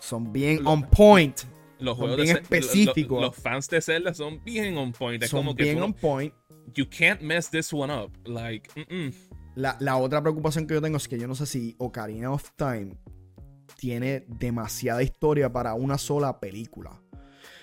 son 0.00 0.32
bien 0.32 0.66
on 0.66 0.82
point. 0.82 1.38
Los 1.80 1.96
juegos 1.96 2.16
bien 2.16 2.34
de 2.34 2.42
específicos. 2.42 3.20
Los, 3.20 3.36
fans 3.36 3.68
de 3.68 3.80
Zelda 3.80 4.12
son 4.12 4.42
bien 4.44 4.76
on 4.76 4.92
point. 4.92 5.22
Es 5.22 5.30
Son 5.30 5.40
como 5.40 5.54
que 5.54 5.62
bien 5.62 5.78
tú 5.78 5.84
on 5.84 5.92
point. 5.92 6.34
you 6.74 6.84
can't 6.84 7.20
mess 7.20 7.48
this 7.50 7.72
one 7.72 7.92
up. 7.92 8.10
Like, 8.26 8.68
mm-mm. 8.74 9.14
La, 9.58 9.76
la 9.80 9.96
otra 9.96 10.20
preocupación 10.22 10.66
que 10.66 10.74
yo 10.74 10.80
tengo 10.80 10.96
es 10.98 11.08
que 11.08 11.18
yo 11.18 11.26
no 11.26 11.34
sé 11.34 11.44
si 11.46 11.74
Ocarina 11.78 12.30
of 12.30 12.50
Time 12.56 12.94
tiene 13.76 14.24
demasiada 14.28 15.02
historia 15.02 15.52
para 15.52 15.74
una 15.74 15.98
sola 15.98 16.38
película. 16.40 17.00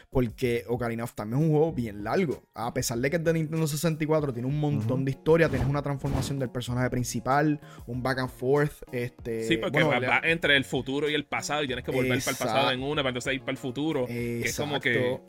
Porque 0.10 0.64
Ocarina 0.70 1.04
of 1.04 1.14
Time 1.14 1.36
es 1.36 1.42
un 1.42 1.50
juego 1.50 1.74
bien 1.74 2.04
largo. 2.04 2.44
A 2.54 2.74
pesar 2.74 2.98
de 3.00 3.10
que 3.10 3.18
es 3.18 3.24
de 3.24 3.34
Nintendo 3.34 3.68
64, 3.68 4.32
tiene 4.34 4.48
un 4.48 4.58
montón 4.60 5.04
de 5.04 5.12
historia. 5.12 5.50
Tienes 5.50 5.68
una 5.68 5.82
transformación 5.82 6.40
del 6.40 6.50
personaje 6.50 6.90
principal, 6.90 7.60
un 7.86 8.02
back 8.02 8.20
and 8.20 8.30
forth. 8.30 8.72
Este, 8.94 9.44
sí, 9.44 9.58
porque 9.58 9.72
bueno, 9.84 9.90
va, 9.90 10.00
le- 10.00 10.08
va 10.08 10.22
entre 10.24 10.56
el 10.56 10.64
futuro 10.64 11.10
y 11.10 11.14
el 11.16 11.26
pasado 11.26 11.64
y 11.64 11.68
tienes 11.68 11.84
que 11.84 11.92
volver 11.92 12.20
para 12.20 12.32
el 12.32 12.38
pasado 12.38 12.72
en 12.72 12.82
una 12.82 13.02
para 13.04 13.10
entonces 13.10 13.34
ir 13.34 13.42
para 13.42 13.52
el 13.52 13.58
futuro. 13.58 14.06
que 14.06 14.42
es 14.42 14.58
como 14.58 14.80
que. 14.80 15.20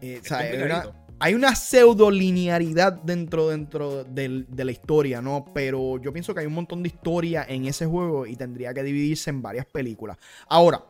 Eh, 0.00 0.16
o 0.20 0.22
es 0.22 0.22
sea, 0.28 0.38
hay 1.24 1.32
una- 1.32 1.54
pseudo 1.54 2.10
linearidad 2.10 2.92
dentro, 2.92 3.48
dentro 3.48 4.04
de 4.04 4.44
la 4.64 4.70
historia, 4.70 5.22
¿no? 5.22 5.46
Pero 5.54 5.98
yo 5.98 6.12
pienso 6.12 6.34
que 6.34 6.40
hay 6.40 6.46
un 6.46 6.52
montón 6.52 6.82
de 6.82 6.88
historia 6.88 7.46
en 7.48 7.64
ese 7.64 7.86
juego 7.86 8.26
y 8.26 8.36
tendría 8.36 8.74
que 8.74 8.82
dividirse 8.82 9.30
en 9.30 9.40
varias 9.40 9.64
películas. 9.64 10.18
Ahora, 10.48 10.84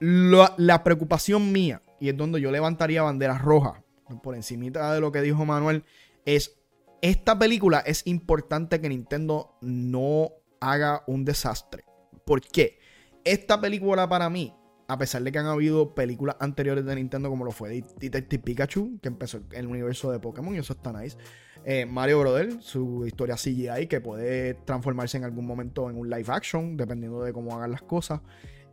la 0.00 0.82
preocupación 0.82 1.52
mía, 1.52 1.82
y 2.00 2.08
es 2.08 2.16
donde 2.16 2.40
yo 2.40 2.50
levantaría 2.50 3.02
banderas 3.02 3.42
rojas, 3.42 3.82
por 4.22 4.34
encimita 4.34 4.94
de 4.94 5.02
lo 5.02 5.12
que 5.12 5.20
dijo 5.20 5.44
Manuel, 5.44 5.84
es, 6.24 6.56
esta 7.02 7.38
película 7.38 7.80
es 7.80 8.06
importante 8.06 8.80
que 8.80 8.88
Nintendo 8.88 9.58
no 9.60 10.30
haga 10.60 11.04
un 11.06 11.26
desastre. 11.26 11.84
¿Por 12.24 12.40
qué? 12.40 12.78
Esta 13.22 13.60
película 13.60 14.08
para 14.08 14.30
mí, 14.30 14.54
a 14.86 14.98
pesar 14.98 15.22
de 15.22 15.32
que 15.32 15.38
han 15.38 15.46
habido 15.46 15.94
películas 15.94 16.36
anteriores 16.40 16.84
de 16.84 16.94
Nintendo 16.94 17.30
como 17.30 17.44
lo 17.44 17.50
fue 17.52 17.68
De- 17.70 17.84
Detective 17.98 18.42
Pikachu, 18.42 18.98
que 19.00 19.08
empezó 19.08 19.40
el 19.52 19.66
universo 19.66 20.10
de 20.12 20.18
Pokémon 20.20 20.54
y 20.54 20.58
eso 20.58 20.72
está 20.74 20.92
nice. 20.92 21.16
Eh, 21.64 21.86
Mario 21.86 22.20
Brother, 22.20 22.60
su 22.60 23.06
historia 23.06 23.36
CGI 23.36 23.86
que 23.88 24.00
puede 24.02 24.52
transformarse 24.54 25.16
en 25.16 25.24
algún 25.24 25.46
momento 25.46 25.88
en 25.88 25.96
un 25.96 26.10
live 26.10 26.26
action, 26.28 26.76
dependiendo 26.76 27.22
de 27.22 27.32
cómo 27.32 27.56
hagan 27.56 27.70
las 27.70 27.80
cosas. 27.82 28.20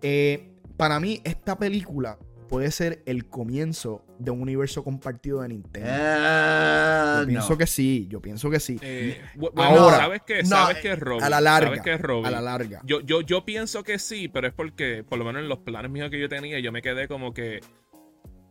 Eh, 0.02 0.58
para 0.78 1.00
mí, 1.00 1.22
esta 1.24 1.58
película 1.58 2.18
puede 2.52 2.70
ser 2.70 3.02
el 3.06 3.28
comienzo 3.30 4.04
de 4.20 4.30
un 4.30 4.42
universo 4.42 4.84
compartido 4.84 5.42
de 5.42 5.48
Nintendo. 5.48 5.90
Eh, 5.90 7.16
yo 7.22 7.28
pienso 7.28 7.50
no. 7.52 7.58
que 7.58 7.66
sí, 7.66 8.08
yo 8.10 8.22
pienso 8.22 8.50
que 8.50 8.60
sí. 8.60 8.78
Eh, 8.82 9.22
bu- 9.38 9.52
bueno, 9.54 9.80
Ahora, 9.80 9.98
sabes 9.98 10.22
que 10.28 10.44
no, 10.44 10.50
sabes 10.50 10.78
que 10.80 10.92
es 10.92 11.00
Robin. 11.00 11.24
a 11.24 11.30
la 11.30 11.40
larga, 11.40 11.68
Sabes 11.70 11.82
que 11.82 11.94
es 11.94 12.02
Robin. 12.02 12.26
a 12.26 12.32
la 12.32 12.42
larga. 12.42 12.82
Yo, 12.84 13.00
yo, 13.00 13.22
yo 13.22 13.46
pienso 13.46 13.84
que 13.84 13.98
sí, 14.00 14.28
pero 14.28 14.48
es 14.48 14.54
porque, 14.54 15.04
por 15.08 15.18
lo 15.18 15.24
menos 15.24 15.42
en 15.44 15.48
los 15.50 15.60
planes 15.60 15.90
míos 15.90 16.10
que 16.12 16.20
yo 16.20 16.28
tenía, 16.28 16.60
yo 16.60 16.72
me 16.74 16.82
quedé 16.82 17.08
como 17.08 17.34
que. 17.34 17.62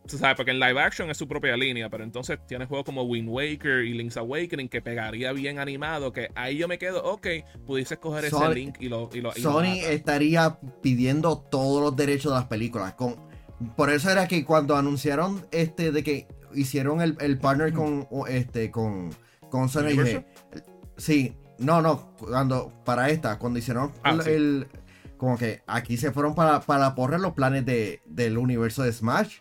Tú 0.08 0.16
sabes, 0.16 0.34
porque 0.34 0.50
en 0.50 0.58
live 0.58 0.80
action 0.80 1.08
es 1.10 1.18
su 1.18 1.28
propia 1.28 1.56
línea, 1.58 1.88
pero 1.90 2.02
entonces 2.02 2.38
tienes 2.48 2.66
juegos 2.68 2.84
como 2.86 3.02
Wind 3.04 3.28
Waker 3.28 3.84
y 3.84 3.92
Link's 3.92 4.16
Awakening 4.16 4.68
que 4.70 4.80
pegaría 4.82 5.30
bien 5.32 5.58
animado. 5.58 6.10
Que 6.12 6.30
ahí 6.34 6.56
yo 6.56 6.66
me 6.68 6.78
quedo, 6.78 7.04
ok, 7.04 7.26
pudiste 7.66 7.94
escoger 7.94 8.24
ese 8.24 8.34
Sony- 8.34 8.54
Link 8.54 8.76
y 8.80 8.88
lo. 8.88 9.10
Y 9.12 9.20
lo 9.20 9.30
y 9.36 9.40
lo 9.42 9.52
Sony 9.52 9.76
estaría 9.88 10.58
pidiendo 10.82 11.38
todos 11.38 11.82
los 11.82 11.94
derechos 11.94 12.32
de 12.32 12.38
las 12.38 12.48
películas. 12.48 12.94
Con, 12.94 13.29
por 13.76 13.90
eso 13.90 14.10
era 14.10 14.26
que 14.28 14.44
cuando 14.44 14.76
anunciaron 14.76 15.44
este 15.50 15.92
de 15.92 16.02
que 16.02 16.26
hicieron 16.54 17.00
el, 17.00 17.16
el 17.20 17.38
partner 17.38 17.72
con 17.72 18.06
este 18.28 18.70
con, 18.70 19.10
con 19.50 19.68
Sony 19.68 20.22
sí, 20.96 21.34
no, 21.58 21.82
no, 21.82 22.16
cuando 22.16 22.72
para 22.84 23.10
esta, 23.10 23.38
cuando 23.38 23.58
hicieron 23.58 23.92
Ah, 24.02 24.12
el, 24.12 24.22
sí. 24.22 24.30
el- 24.30 24.68
como 25.16 25.36
que 25.36 25.62
aquí 25.66 25.98
se 25.98 26.12
fueron 26.12 26.34
para, 26.34 26.60
para 26.62 26.94
porrer 26.94 27.20
los 27.20 27.34
planes 27.34 27.66
de, 27.66 28.00
del 28.06 28.38
universo 28.38 28.82
de 28.82 28.90
Smash. 28.90 29.40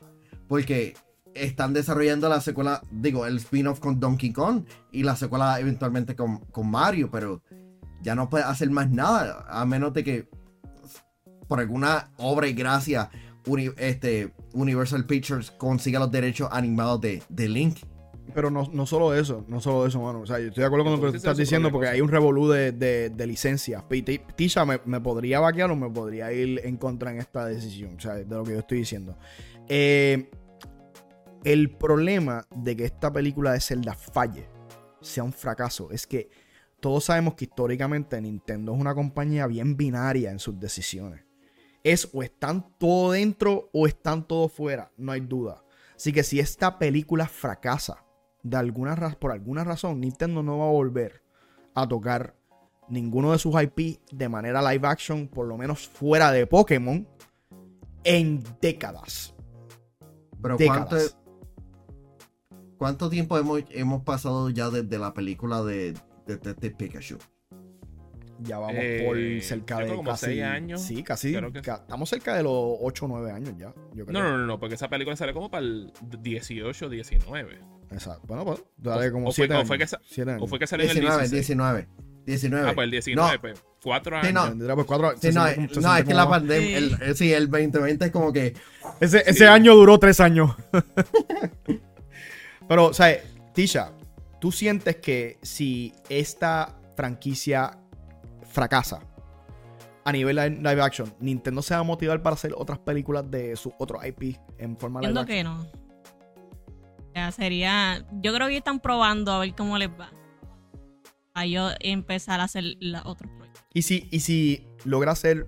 Porque 0.50 0.94
están 1.34 1.72
desarrollando 1.74 2.28
la 2.28 2.42
secuela, 2.42 2.82
digo, 2.92 3.26
el 3.26 3.38
spin-off 3.38 3.80
con 3.80 3.98
Donkey 3.98 4.34
Kong 4.34 4.66
y 4.92 5.04
la 5.04 5.16
secuela 5.16 5.58
eventualmente 5.58 6.18
con, 6.18 6.40
con 6.52 6.70
Mario, 6.70 7.10
pero 7.10 7.42
ya 8.02 8.14
no 8.14 8.30
puede 8.30 8.44
hacer 8.44 8.70
más 8.72 8.90
nada, 8.90 9.46
a 9.48 9.66
menos 9.66 9.94
de 9.94 10.04
que 10.04 10.30
por 11.48 11.62
alguna 11.62 12.12
obra 12.18 12.48
y 12.48 12.54
gracia 12.54 13.10
uni- 13.46 13.72
este, 13.77 14.34
Universal 14.53 15.05
Pictures 15.05 15.51
consiga 15.51 16.00
los 16.00 16.12
derechos 16.12 16.50
animados 16.51 17.01
de, 17.01 17.24
de 17.29 17.50
Link. 17.50 17.77
Pero 18.31 18.51
no, 18.51 18.69
no 18.72 18.86
solo 18.86 19.15
eso, 19.15 19.43
no 19.48 19.60
solo 19.60 19.88
eso, 19.88 20.00
mano. 20.01 20.19
O 20.22 20.25
sea, 20.27 20.38
yo 20.39 20.50
estoy 20.50 20.62
de 20.62 20.67
acuerdo 20.67 20.86
con 20.86 20.93
lo 20.93 21.00
que 21.00 21.05
Entonces, 21.08 21.24
estás 21.24 21.38
diciendo 21.38 21.72
porque 21.72 21.88
cosa. 21.88 21.96
hay 21.96 22.01
un 22.01 22.10
revolú 22.10 22.48
de, 22.48 22.72
de, 22.72 23.10
de 23.10 23.25
licencias. 23.27 23.84
Tisha 24.36 24.65
me, 24.65 24.79
me 24.86 25.01
podría 25.01 25.39
vaquear 25.39 25.72
o 25.72 25.75
me 25.75 25.89
podría 25.89 26.31
ir 26.31 26.62
en 26.63 26.77
contra 26.77 27.10
en 27.12 27.17
esta 27.17 27.48
decisión, 27.48 27.96
o 27.98 28.00
sea, 28.00 28.13
de 28.13 28.25
lo 28.25 28.43
que 28.43 28.51
yo 28.51 28.60
estoy 28.60 28.77
diciendo. 28.77 29.17
Eh, 29.67 30.29
el 31.43 31.72
problema 31.72 32.46
de 32.55 32.75
que 32.75 32.86
esta 32.86 33.12
película 33.12 33.53
de 33.53 33.62
Zelda 33.62 33.96
falle, 33.96 34.48
sea 35.01 35.24
un 35.24 35.34
fracaso, 35.34 35.89
es 35.89 36.05
que 36.05 36.29
todos 36.79 37.05
sabemos 37.05 37.34
que 37.34 37.46
históricamente 37.46 38.22
Nintendo 38.22 38.75
es 38.75 38.79
una 38.79 38.93
compañía 38.93 39.48
bien 39.48 39.75
binaria 39.75 40.29
en 40.29 40.38
sus 40.38 40.60
decisiones. 40.60 41.22
Es 41.83 42.09
o 42.13 42.24
están 42.24 42.65
todo 42.77 43.12
dentro 43.12 43.69
o 43.74 43.88
están 43.88 44.27
todo 44.27 44.50
fuera, 44.50 44.91
no 44.98 45.12
hay 45.12 45.21
duda. 45.21 45.63
Así 45.95 46.13
que 46.13 46.24
si 46.24 46.39
esta 46.39 46.79
película 46.79 47.27
fracasa, 47.27 48.05
de 48.43 48.57
alguna 48.57 48.95
por 49.19 49.31
alguna 49.31 49.63
razón, 49.63 50.00
Nintendo 50.00 50.43
no 50.43 50.59
va 50.59 50.65
a 50.65 50.71
volver 50.71 51.24
a 51.74 51.88
tocar 51.88 52.36
ninguno 52.88 53.31
de 53.31 53.39
sus 53.39 53.53
IP 53.62 54.00
de 54.12 54.29
manera 54.29 54.62
live 54.71 54.88
action, 54.88 55.27
por 55.27 55.45
lo 55.45 55.57
menos 55.57 55.88
fuera 55.88 56.31
de 56.31 56.48
Pokémon, 56.48 57.07
en 58.03 58.43
décadas. 58.62 59.36
Pero 60.41 60.57
¿cuánto, 60.57 60.95
Décadas. 60.95 61.17
¿cuánto 62.77 63.09
tiempo 63.09 63.38
hemos, 63.38 63.63
hemos 63.71 64.03
pasado 64.03 64.50
ya 64.50 64.69
desde 64.69 64.98
la 64.98 65.13
película 65.13 65.63
de 65.63 65.95
de 66.29 66.38
Detective 66.38 66.75
Pikachu? 66.75 67.17
Ya 68.41 68.58
vamos 68.58 68.75
Eh, 68.77 69.03
por 69.05 69.17
cerca 69.43 69.79
de 69.79 69.88
como 69.88 70.12
casi 70.12 70.25
seis 70.27 70.43
años. 70.43 70.81
Sí, 70.81 71.03
casi. 71.03 71.34
Que- 71.34 71.62
ca- 71.62 71.79
estamos 71.81 72.10
cerca 72.10 72.36
de 72.36 72.43
los 72.43 72.53
8 72.81 73.05
o 73.05 73.08
9 73.10 73.31
años 73.31 73.53
ya. 73.58 73.74
Yo 73.93 74.05
creo. 74.05 74.13
No, 74.22 74.24
no, 74.24 74.38
no, 74.38 74.46
no, 74.46 74.60
porque 74.60 74.75
esa 74.75 74.88
película 74.89 75.15
sale 75.17 75.34
como 75.34 75.51
para 75.51 75.65
el 75.65 75.91
18, 76.22 76.88
19. 76.89 77.60
Exacto. 77.91 78.22
Bueno, 78.27 78.46
pues 78.46 78.63
dale 78.77 79.12
como 79.12 79.27
o 79.27 79.31
fue- 79.31 79.46
7 79.48 79.53
o 79.53 79.58
años. 79.58 79.67
fue 79.67 79.77
que. 79.77 80.38
¿O 80.39 80.48
fue 80.48 80.58
que 80.60 80.67
salió 80.67 80.86
en 80.86 80.91
el 80.91 80.96
19, 81.01 81.22
16? 81.24 81.48
19. 81.48 81.88
19. 82.25 82.69
Ah, 82.69 82.74
pues 82.75 82.86
el 82.86 82.91
19, 82.91 83.34
No. 83.36 83.41
pues 83.41 83.63
4 83.84 84.22
Sí, 84.22 84.27
años. 84.27 84.34
no. 84.43 84.50
Tendrá, 84.50 84.75
pues, 84.75 84.88
cuatro- 84.88 85.13
Sí, 85.19 85.29
no, 85.34 85.46
se 85.46 85.51
eh, 85.51 85.55
siente 85.55 85.79
no, 85.81 85.98
es 85.98 86.03
que 86.05 86.13
la 86.13 86.29
pandemia, 86.29 86.77
el, 86.77 86.96
el- 87.01 87.15
sí, 87.15 87.34
el 87.34 87.50
2020 87.50 88.05
es 88.05 88.12
como 88.12 88.31
que 88.31 88.53
Ese, 89.01 89.19
Sí. 89.19 89.24
ese 89.27 89.48
año 89.48 89.74
duró 89.75 89.98
3 90.00 90.19
años. 90.22 90.51
Pero, 92.67 92.86
o 92.88 92.93
sea, 92.93 93.17
Tisha, 93.53 93.91
¿tú 94.39 94.51
sientes 94.51 94.98
que 94.98 95.38
si 95.41 95.93
esta 96.10 96.75
franquicia 96.96 97.77
fracasa 98.50 99.00
a 100.06 100.12
nivel 100.12 100.36
li- 100.38 100.58
live 100.58 100.82
action, 100.82 101.13
Nintendo 101.20 101.62
se 101.62 101.74
va 101.75 101.82
a 101.82 101.84
motivar 101.84 102.22
para 102.24 102.34
hacer 102.34 102.53
otras 102.58 102.79
películas 102.79 103.29
de 103.29 103.56
sus 103.56 103.72
otros 103.79 104.03
IP 104.06 104.38
en 104.58 104.75
forma 104.77 105.01
live 105.01 105.10
Entiendo 105.12 105.22
action? 105.22 105.27
que 105.27 105.44
no. 105.44 105.79
Ya 107.15 107.32
sería. 107.32 108.06
Yo 108.22 108.34
creo 108.34 108.48
que 108.48 108.58
están 108.58 108.79
probando 108.79 109.32
a 109.32 109.39
ver 109.39 109.53
cómo 109.56 109.77
les 109.77 109.89
va. 109.89 110.10
Para 111.34 111.46
yo 111.46 111.70
empezar 111.79 112.39
a 112.39 112.44
hacer 112.46 112.63
la 112.79 113.01
otros 113.06 113.32
proyectos. 113.38 113.63
Y 113.74 113.82
si, 113.84 114.08
y 114.12 114.20
si 114.22 114.68
logra 114.86 115.12
hacer 115.12 115.48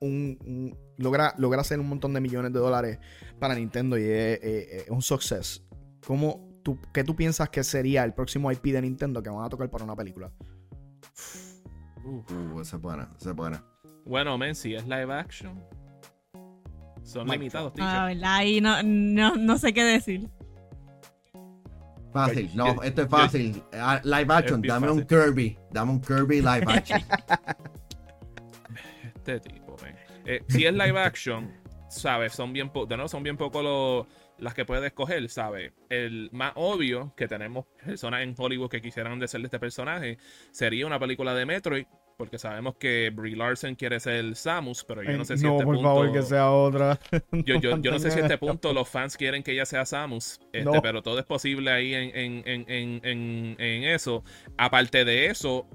un, 0.00 0.38
un- 0.44 0.76
logra, 0.98 1.34
logra 1.38 1.60
hacer 1.62 1.80
un 1.80 1.88
montón 1.88 2.12
de 2.14 2.20
millones 2.20 2.52
de 2.52 2.58
dólares 2.60 2.98
para 3.40 3.54
Nintendo 3.54 3.96
y 3.98 4.02
es, 4.04 4.38
es- 4.42 4.82
es 4.84 4.90
un 4.90 5.02
success, 5.02 5.64
¿cómo 6.06 6.48
tú, 6.62 6.78
¿qué 6.92 7.02
tú 7.04 7.16
piensas 7.16 7.48
que 7.48 7.64
sería 7.64 8.04
el 8.04 8.12
próximo 8.14 8.52
IP 8.52 8.66
de 8.72 8.82
Nintendo 8.82 9.22
que 9.22 9.30
van 9.30 9.44
a 9.44 9.48
tocar 9.48 9.68
para 9.70 9.84
una 9.84 9.96
película? 9.96 10.30
Uf. 11.14 11.41
Uh, 12.04 12.60
esa 12.60 12.76
es 12.76 12.82
buena, 12.82 13.08
esa 13.18 13.30
es 13.30 13.36
buena. 13.36 13.64
Bueno, 14.04 14.36
men, 14.38 14.54
si 14.54 14.74
es 14.74 14.84
live 14.84 15.12
action, 15.12 15.62
son 17.02 17.24
Mike. 17.24 17.38
limitados, 17.38 17.72
Ah, 17.72 17.74
teacher. 17.76 18.16
verdad, 18.16 18.34
ahí 18.36 18.60
no, 18.60 18.82
no, 18.82 19.36
no 19.36 19.58
sé 19.58 19.72
qué 19.72 19.84
decir. 19.84 20.28
Fácil, 22.12 22.50
no, 22.54 22.74
yo- 22.74 22.82
esto 22.82 23.02
es 23.02 23.08
fácil. 23.08 23.62
Ah, 23.72 24.00
live 24.04 24.34
action, 24.34 24.60
dame 24.62 24.90
un. 24.90 25.02
Kirby, 25.06 25.58
dame 25.70 25.92
un 25.92 26.00
Kirby 26.00 26.42
live 26.42 26.64
action. 26.68 27.00
Este 29.16 29.40
tipo, 29.40 29.76
men. 29.82 29.94
Eh, 30.26 30.40
si 30.48 30.66
es 30.66 30.72
live 30.72 30.98
action, 30.98 31.50
¿sabes? 31.88 32.32
Son 32.34 32.52
bien, 32.52 32.68
po- 32.70 32.86
de 32.86 32.96
nuevo, 32.96 33.08
son 33.08 33.22
bien 33.22 33.36
poco 33.36 33.62
lo- 33.62 34.06
las 34.42 34.54
que 34.54 34.64
puedes 34.64 34.84
escoger, 34.84 35.28
¿sabes? 35.28 35.72
El 35.88 36.28
más 36.32 36.52
obvio 36.56 37.14
que 37.16 37.28
tenemos 37.28 37.66
personas 37.84 38.22
en 38.22 38.34
Hollywood 38.36 38.68
que 38.68 38.80
quisieran 38.82 39.18
de 39.18 39.28
ser 39.28 39.40
de 39.40 39.46
este 39.46 39.58
personaje 39.60 40.18
sería 40.50 40.86
una 40.86 40.98
película 40.98 41.34
de 41.34 41.46
Metroid 41.46 41.86
porque 42.18 42.38
sabemos 42.38 42.76
que 42.76 43.10
Brie 43.10 43.34
Larson 43.34 43.74
quiere 43.74 43.98
ser 43.98 44.36
Samus, 44.36 44.84
pero 44.84 45.02
yo 45.02 45.16
no 45.16 45.24
sé 45.24 45.36
si 45.36 45.44
no, 45.44 45.52
este 45.54 45.64
por 45.64 45.74
punto... 45.74 45.88
favor, 45.88 46.12
que 46.12 46.22
sea 46.22 46.50
otra. 46.52 46.98
Yo, 47.32 47.58
yo, 47.58 47.78
yo 47.78 47.90
no 47.90 47.98
sé 47.98 48.10
si 48.12 48.20
a 48.20 48.22
este 48.22 48.38
punto 48.38 48.72
los 48.72 48.88
fans 48.88 49.16
quieren 49.16 49.42
que 49.42 49.52
ella 49.52 49.66
sea 49.66 49.84
Samus, 49.84 50.38
este, 50.52 50.62
No. 50.62 50.80
pero 50.82 51.02
todo 51.02 51.18
es 51.18 51.24
posible 51.24 51.70
ahí 51.72 51.94
en, 51.94 52.14
en, 52.14 52.42
en, 52.46 52.64
en, 52.68 53.00
en, 53.04 53.56
en 53.58 53.84
eso. 53.84 54.22
Aparte 54.56 55.04
de 55.04 55.26
eso, 55.26 55.66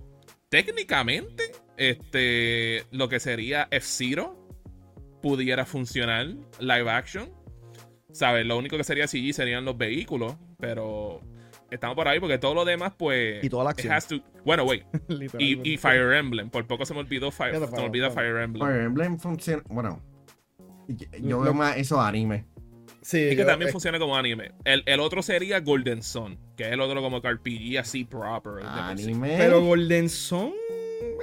técnicamente, 0.49 1.51
este, 1.75 2.83
lo 2.91 3.09
que 3.09 3.19
sería 3.19 3.67
F-Zero 3.71 4.47
pudiera 5.21 5.65
funcionar 5.65 6.27
live 6.59 6.89
action. 6.89 7.29
¿Sabes? 8.17 8.47
Lo 8.47 8.57
único 8.57 8.77
que 8.77 8.83
sería 8.83 9.07
CG 9.07 9.31
serían 9.31 9.63
los 9.63 9.77
vehículos, 9.77 10.35
pero 10.59 11.21
estamos 11.69 11.95
por 11.95 12.07
ahí 12.07 12.19
porque 12.19 12.39
todo 12.39 12.55
lo 12.55 12.65
demás, 12.65 12.93
pues. 12.97 13.43
Y 13.43 13.49
toda 13.49 13.65
la 13.65 13.69
acción. 13.69 13.93
has 13.93 14.07
to- 14.07 14.23
Bueno, 14.43 14.63
wait. 14.63 14.85
Y, 15.37 15.73
y 15.73 15.77
Fire 15.77 16.13
Emblem. 16.13 16.49
Por 16.49 16.65
poco 16.65 16.83
se 16.83 16.95
me 16.95 17.01
olvidó 17.01 17.29
Fire, 17.29 17.53
se 17.53 17.67
me 17.71 17.79
olvida 17.83 18.09
Fire 18.09 18.37
Emblem. 18.37 18.67
Fire 18.67 18.81
Emblem 18.81 19.19
funciona. 19.19 19.61
Bueno. 19.69 20.01
Yo, 21.21 21.41
veo 21.41 21.53
más 21.53 21.77
esos 21.77 21.99
anime. 21.99 22.45
Sí, 23.03 23.19
Y 23.19 23.29
que 23.29 23.35
yo- 23.37 23.45
también 23.45 23.69
eh, 23.69 23.71
funciona 23.71 23.99
como 23.99 24.17
anime. 24.17 24.51
El, 24.65 24.81
el 24.87 24.99
otro 24.99 25.21
sería 25.21 25.59
Golden 25.59 26.01
Sun, 26.01 26.39
que 26.55 26.63
es 26.63 26.71
el 26.71 26.81
otro 26.81 27.01
como 27.03 27.21
que 27.21 27.31
RPG 27.31 27.77
así 27.79 28.03
proper. 28.03 28.63
Anime. 28.65 29.35
Pero 29.37 29.61
Golden 29.63 30.09
Sun 30.09 30.53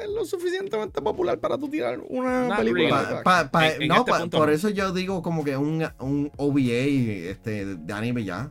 es 0.02 0.08
lo 0.08 0.24
suficientemente 0.24 1.00
popular 1.02 1.38
para 1.38 1.56
tú 1.58 1.68
tirar 1.68 2.00
una 2.08 2.48
Not 2.48 2.58
película. 2.58 3.02
really. 3.02 3.22
Pa- 3.22 3.22
pa- 3.22 3.50
pa- 3.50 3.68
En- 3.68 3.82
en 3.82 3.88
no, 3.88 3.96
este 3.98 4.12
punto 4.12 4.38
por 4.38 4.48
no. 4.48 4.54
eso 4.54 4.68
yo 4.70 4.92
digo 4.92 5.22
como 5.22 5.44
que 5.44 5.56
un, 5.56 5.86
un 6.00 6.30
OVA 6.36 6.60
este, 7.30 7.64
de 7.76 7.92
anime 7.92 8.24
ya. 8.24 8.50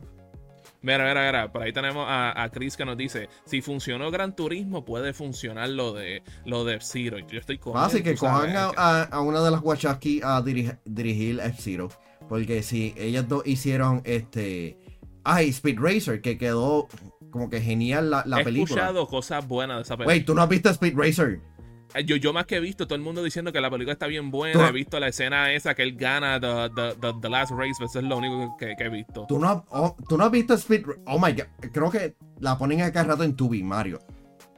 Mira, 0.82 0.98
mira, 1.08 1.24
mira. 1.26 1.50
Por 1.50 1.62
ahí 1.62 1.72
tenemos 1.72 2.04
a, 2.06 2.42
a 2.42 2.50
Chris 2.50 2.76
que 2.76 2.84
nos 2.84 2.96
dice: 2.98 3.28
si 3.46 3.62
funcionó 3.62 4.10
Gran 4.10 4.36
Turismo, 4.36 4.84
puede 4.84 5.14
funcionar 5.14 5.70
lo 5.70 5.94
de 5.94 6.22
lo 6.44 6.64
de 6.66 6.74
F-Zero. 6.74 7.18
Y 7.18 7.24
Yo 7.26 7.38
estoy 7.40 7.56
con. 7.58 7.76
Así 7.78 8.02
que 8.02 8.14
cojan 8.16 8.54
a- 8.54 9.02
a 9.04 9.20
una 9.22 9.40
de 9.42 9.50
las 9.50 9.62
Wachowski 9.62 10.20
a 10.22 10.42
dirige- 10.42 10.78
dirigir 10.84 11.40
F-Zero. 11.40 11.88
Porque 12.28 12.62
si 12.62 12.94
ellas 12.98 13.26
dos 13.28 13.46
hicieron 13.46 14.02
este. 14.04 14.78
Ay, 15.26 15.48
Speed 15.48 15.78
Racer, 15.80 16.20
que 16.20 16.36
quedó 16.36 16.86
como 17.34 17.50
que 17.50 17.60
genial 17.60 18.10
la, 18.12 18.22
la 18.26 18.42
He 18.42 18.44
película. 18.44 18.82
escuchado 18.82 19.08
cosas 19.08 19.44
buenas 19.48 19.78
de 19.78 19.82
esa 19.82 19.96
película. 19.96 20.14
Wait, 20.14 20.24
¿tú 20.24 20.36
no 20.36 20.42
has 20.42 20.48
visto 20.48 20.70
Speed 20.70 20.94
Racer? 20.96 21.40
Yo, 22.06 22.14
yo 22.14 22.32
más 22.32 22.46
que 22.46 22.54
he 22.58 22.60
visto 22.60 22.86
todo 22.86 22.94
el 22.94 23.00
mundo 23.02 23.24
diciendo 23.24 23.52
que 23.52 23.60
la 23.60 23.68
película 23.70 23.92
está 23.92 24.06
bien 24.06 24.30
buena. 24.30 24.54
Tú- 24.60 24.64
He 24.64 24.70
visto 24.70 25.00
la 25.00 25.08
escena 25.08 25.52
esa 25.52 25.74
que 25.74 25.82
él 25.82 25.96
gana 25.96 26.38
the, 26.38 26.70
the, 26.76 26.94
the, 27.00 27.12
the 27.20 27.28
Last 27.28 27.50
Race. 27.50 27.72
Eso 27.84 27.98
es 27.98 28.04
lo 28.04 28.18
único 28.18 28.56
que, 28.56 28.76
que 28.78 28.84
he 28.84 28.88
visto. 28.88 29.26
¿Tú 29.28 29.40
no, 29.40 29.48
has- 29.50 29.62
oh, 29.70 29.96
¿Tú 30.08 30.16
no 30.16 30.24
has 30.24 30.30
visto 30.30 30.54
Speed 30.54 30.86
Oh 31.06 31.18
my 31.18 31.32
god, 31.32 31.70
creo 31.72 31.90
que 31.90 32.14
la 32.38 32.56
ponen 32.56 32.82
a 32.82 32.92
cada 32.92 33.08
rato 33.08 33.24
en 33.24 33.34
Tubi, 33.34 33.64
Mario. 33.64 33.98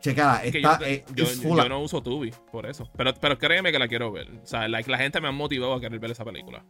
Checala, 0.00 0.44
Es 0.44 0.54
está. 0.54 0.78
yo, 0.80 0.84
eh, 0.86 1.04
yo- 1.14 1.68
no 1.70 1.80
uso 1.80 2.02
Tubi, 2.02 2.30
por 2.52 2.66
eso. 2.66 2.90
Pero, 2.94 3.14
pero 3.18 3.38
créeme 3.38 3.72
que 3.72 3.78
la 3.78 3.88
quiero 3.88 4.12
ver. 4.12 4.28
O 4.42 4.46
sea, 4.46 4.68
like, 4.68 4.90
la 4.90 4.98
gente 4.98 5.18
me 5.22 5.28
ha 5.28 5.32
motivado 5.32 5.72
a 5.72 5.80
querer 5.80 5.98
ver 5.98 6.10
esa 6.10 6.24
película. 6.26 6.62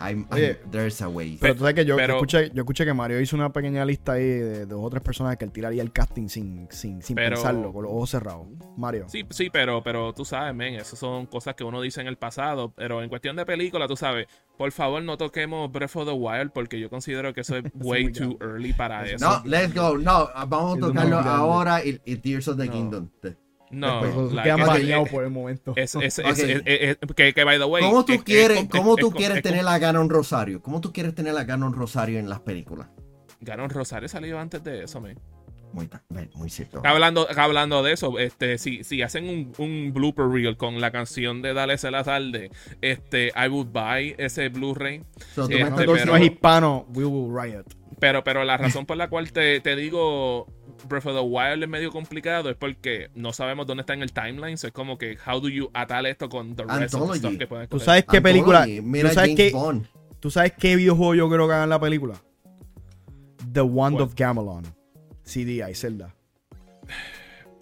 I'm- 0.00 0.26
I'm- 0.30 0.34
Oye, 0.34 0.54
there's 0.70 1.00
a 1.02 1.08
way. 1.08 1.38
Pero 1.40 1.54
tú 1.54 1.60
sabes 1.60 1.74
que 1.74 1.84
yo, 1.84 1.96
Pero- 1.96 2.14
yo 2.14 2.16
escuché, 2.16 2.50
yo 2.54 2.62
escuché 2.62 2.84
que 2.84 2.94
Mario 2.94 3.20
hizo 3.20 3.34
una 3.36 3.52
pequeña 3.52 3.84
lista 3.84 4.12
ahí 4.12 4.24
de 4.24 4.66
dos 4.66 4.80
o 4.82 4.90
tres 4.90 5.02
personas 5.02 5.36
que 5.36 5.44
él 5.44 5.50
tiraría 5.52 5.82
el 5.82 5.92
casting 5.92 6.28
sin, 6.28 6.68
sin, 6.70 7.02
sin 7.02 7.16
Pero- 7.16 7.36
pensarlo, 7.36 7.72
con 7.72 7.82
los 7.84 7.92
ojos 7.92 8.10
cerrados. 8.10 8.46
Mario. 8.76 9.06
Sí, 9.08 9.24
sí, 9.30 9.50
pero, 9.50 9.82
pero 9.82 10.12
tú 10.12 10.24
sabes, 10.24 10.54
men, 10.54 10.74
esas 10.74 10.98
son 10.98 11.26
cosas 11.26 11.54
que 11.54 11.64
uno 11.64 11.80
dice 11.80 12.00
en 12.00 12.06
el 12.06 12.16
pasado. 12.16 12.72
Pero 12.76 13.02
en 13.02 13.08
cuestión 13.08 13.34
de 13.36 13.44
película, 13.44 13.88
tú 13.88 13.96
sabes, 13.96 14.26
por 14.56 14.70
favor 14.72 15.02
no 15.02 15.16
toquemos 15.16 15.70
Breath 15.72 15.96
of 15.96 16.06
the 16.06 16.12
Wild 16.12 16.52
porque 16.52 16.78
yo 16.78 16.88
considero 16.90 17.32
que 17.34 17.40
eso 17.40 17.56
es 17.56 17.64
way 17.74 18.12
too 18.12 18.36
early 18.40 18.72
para 18.72 19.04
Eso. 19.04 19.24
No, 19.24 19.42
let's 19.44 19.74
go. 19.74 19.98
No, 19.98 20.28
vamos 20.46 20.78
a 20.78 20.80
tocarlo 20.80 21.18
ahora 21.18 21.84
y, 21.84 22.00
y 22.04 22.16
Tears 22.16 22.46
of 22.48 22.56
the 22.56 22.66
No. 22.66 22.72
Kingdom. 22.72 23.08
No, 23.70 23.98
Pues, 24.00 24.10
Después, 24.14 24.32
like, 24.32 24.46
quedan 24.48 24.60
es- 24.60 24.66
baneados 24.66 25.06
es- 25.06 25.12
por 25.12 25.24
el 25.24 25.30
momento. 25.30 25.72
es- 25.76 25.94
es- 25.94 26.20
que, 27.16 27.34
que, 27.34 27.44
by 27.44 27.58
the 27.58 27.64
way. 27.64 27.82
¿Cómo 27.84 28.04
tú 28.04 28.12
es- 28.12 28.18
es 28.18 28.24
quieres, 28.24 28.64
cómo 28.70 28.94
es- 28.94 29.00
tú 29.00 29.08
es- 29.08 29.14
quieres 29.14 29.36
es- 29.38 29.42
tener 29.42 29.66
a 29.66 29.78
Ganon 29.78 30.08
Rosario? 30.08 30.62
¿Cómo 30.62 30.80
tú 30.80 30.92
quieres 30.92 31.14
tener 31.14 31.36
a 31.36 31.44
Ganon 31.44 31.72
Rosario 31.74 32.18
en 32.18 32.28
las 32.28 32.40
películas? 32.40 32.88
Ganon 33.40 33.68
Rosario 33.70 34.08
salió 34.08 34.38
antes 34.38 34.64
de 34.64 34.84
eso, 34.84 35.00
men. 35.00 35.18
Muy, 36.34 36.48
cierto. 36.48 36.80
Hablando, 36.82 37.28
hablando 37.36 37.82
de 37.82 37.92
eso, 37.92 38.18
este, 38.18 38.56
si, 38.56 38.84
si 38.84 39.02
hacen 39.02 39.28
un, 39.28 39.52
un 39.58 39.92
blooper 39.92 40.26
reel 40.26 40.56
con 40.56 40.80
la 40.80 40.90
canción 40.90 41.42
de 41.42 41.52
Dale 41.52 41.76
la 41.90 42.04
tarde, 42.04 42.50
este, 42.80 43.28
I 43.36 43.48
would 43.48 43.68
buy 43.68 44.14
ese 44.16 44.48
Blu-ray. 44.48 45.02
So, 45.34 45.42
este, 45.42 45.64
pero- 45.76 46.04
no 46.06 46.16
es 46.16 46.22
hispano, 46.24 46.86
we 46.94 47.04
will 47.04 47.30
riot. 47.38 47.64
Pero, 48.00 48.24
pero 48.24 48.44
la 48.44 48.56
razón 48.56 48.86
por 48.86 48.96
la 48.96 49.08
cual 49.08 49.30
te, 49.32 49.60
te 49.60 49.76
digo 49.76 50.46
Breath 50.88 51.06
of 51.06 51.14
the 51.14 51.20
Wild 51.20 51.62
es 51.62 51.68
medio 51.68 51.90
complicado 51.90 52.50
es 52.50 52.56
porque 52.56 53.10
no 53.14 53.32
sabemos 53.32 53.66
dónde 53.66 53.82
está 53.82 53.94
en 53.94 54.02
el 54.02 54.12
timeline. 54.12 54.56
So 54.58 54.66
es 54.68 54.72
como 54.72 54.98
que, 54.98 55.16
how 55.26 55.40
do 55.40 55.48
you 55.48 55.70
atar 55.74 56.04
esto 56.06 56.28
con 56.28 56.56
the 56.56 56.64
rest 56.64 56.72
of 56.72 56.78
the 56.78 56.84
Anthology. 56.96 57.18
stuff 57.18 57.38
que 57.38 57.46
pueden 57.46 57.68
¿Tú 57.68 57.78
sabes 57.80 58.04
qué 58.10 58.20
película? 58.20 58.66
Mira 58.66 59.08
¿Tú 59.10 59.14
sabes 59.14 59.36
qué. 59.36 59.52
¿Tú 60.20 60.30
sabes 60.30 60.52
qué 60.58 60.74
videojuego 60.76 61.14
yo 61.14 61.28
creo 61.28 61.46
que 61.46 61.54
hagan 61.54 61.68
la 61.68 61.78
película? 61.80 62.14
The 63.52 63.60
Wand 63.60 63.96
¿Cuál? 63.96 64.08
of 64.08 64.14
Gamelon. 64.14 64.64
CD, 65.22 65.64
y 65.70 65.74
Zelda. 65.74 66.14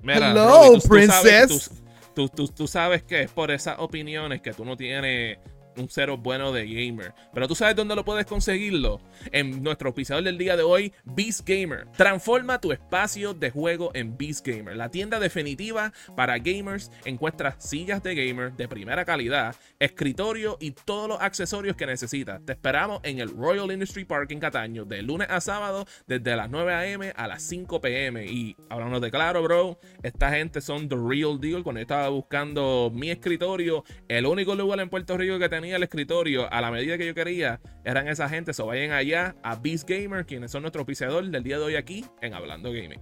Mira, 0.02 0.30
Hello, 0.30 0.72
tú- 0.74 0.80
tú 0.80 0.88
princess. 0.88 1.22
sabes- 1.22 1.70
Tú, 2.14 2.28
tú- 2.30 2.48
tú 2.48 2.66
sabes 2.66 3.02
que 3.02 3.22
es 3.22 3.30
por 3.30 3.50
esas 3.50 3.76
opiniones 3.78 4.40
que 4.40 4.54
tú 4.54 4.64
no 4.64 4.74
tienes 4.74 5.36
un 5.76 5.88
cero 5.88 6.16
bueno 6.16 6.52
de 6.52 6.66
gamer. 6.66 7.14
Pero 7.32 7.48
tú 7.48 7.54
sabes 7.54 7.76
dónde 7.76 7.94
lo 7.94 8.04
puedes 8.04 8.26
conseguirlo. 8.26 9.00
En 9.32 9.62
nuestro 9.62 9.88
auspiciador 9.88 10.24
del 10.24 10.38
día 10.38 10.56
de 10.56 10.62
hoy, 10.62 10.92
Beast 11.04 11.46
Gamer. 11.48 11.86
Transforma 11.96 12.60
tu 12.60 12.72
espacio 12.72 13.34
de 13.34 13.50
juego 13.50 13.90
en 13.94 14.16
Beast 14.16 14.46
Gamer. 14.46 14.76
La 14.76 14.90
tienda 14.90 15.18
definitiva 15.18 15.92
para 16.14 16.38
gamers. 16.38 16.90
Encuentras 17.04 17.56
sillas 17.58 18.02
de 18.02 18.14
gamer 18.14 18.52
de 18.52 18.68
primera 18.68 19.04
calidad, 19.04 19.54
escritorio 19.78 20.56
y 20.60 20.72
todos 20.72 21.08
los 21.08 21.20
accesorios 21.20 21.76
que 21.76 21.86
necesitas. 21.86 22.44
Te 22.44 22.52
esperamos 22.52 23.00
en 23.02 23.20
el 23.20 23.28
Royal 23.28 23.70
Industry 23.70 24.04
Park 24.04 24.30
en 24.32 24.40
Cataño 24.40 24.84
de 24.84 25.02
lunes 25.02 25.28
a 25.30 25.40
sábado 25.40 25.86
desde 26.06 26.36
las 26.36 26.50
9 26.50 26.74
a.m. 26.74 27.12
a 27.16 27.26
las 27.26 27.42
5 27.42 27.80
p.m. 27.80 28.24
Y 28.26 28.56
hablando 28.68 29.00
de 29.00 29.10
claro, 29.10 29.42
bro, 29.42 29.78
esta 30.02 30.30
gente 30.30 30.60
son 30.60 30.88
the 30.88 30.96
real 30.96 31.38
deal. 31.40 31.62
Cuando 31.62 31.80
estaba 31.80 32.08
buscando 32.08 32.90
mi 32.92 33.10
escritorio, 33.10 33.84
el 34.08 34.26
único 34.26 34.54
lugar 34.54 34.80
en 34.80 34.88
Puerto 34.88 35.16
Rico 35.16 35.38
que 35.38 35.48
tenía 35.48 35.65
el 35.74 35.82
escritorio 35.82 36.52
a 36.52 36.60
la 36.60 36.70
medida 36.70 36.96
que 36.98 37.06
yo 37.06 37.14
quería 37.14 37.60
eran 37.84 38.08
esa 38.08 38.28
gente. 38.28 38.52
So 38.52 38.66
vayan 38.66 38.92
allá 38.92 39.34
a 39.42 39.56
Beast 39.56 39.88
Gamer, 39.88 40.24
quienes 40.26 40.50
son 40.50 40.62
nuestro 40.62 40.80
auspiciador 40.80 41.24
del 41.26 41.42
día 41.42 41.58
de 41.58 41.64
hoy 41.64 41.76
aquí 41.76 42.04
en 42.22 42.34
Hablando 42.34 42.70
Gaming. 42.72 43.00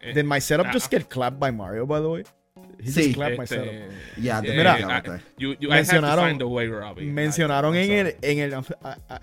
Eh, 0.00 0.12
Did 0.14 0.24
my 0.24 0.40
setup 0.40 0.66
ah, 0.68 0.72
just 0.72 0.90
get 0.90 1.06
clapped 1.08 1.38
by 1.38 1.50
Mario, 1.52 1.86
by 1.86 2.00
the 2.00 2.06
way? 2.08 2.22
He 2.80 2.90
Sí. 2.90 3.02
just 3.04 3.14
clapped 3.14 3.38
my 3.38 3.44
este, 3.44 3.56
setup. 3.56 4.22
Ya, 4.22 4.38
eh, 4.40 4.54
Mira, 4.56 4.78
I- 4.78 4.84
ok. 5.08 5.20
you- 5.38 5.54
you- 5.60 5.68
I 5.70 5.78
mencionaron- 5.78 6.40
a 6.40 6.46
way. 6.46 7.04
Mencionaron 7.06 7.74
I- 7.74 7.78
en 7.84 7.90
el, 7.92 8.16
en 8.22 8.38
el, 8.38 8.52
I, 8.52 8.54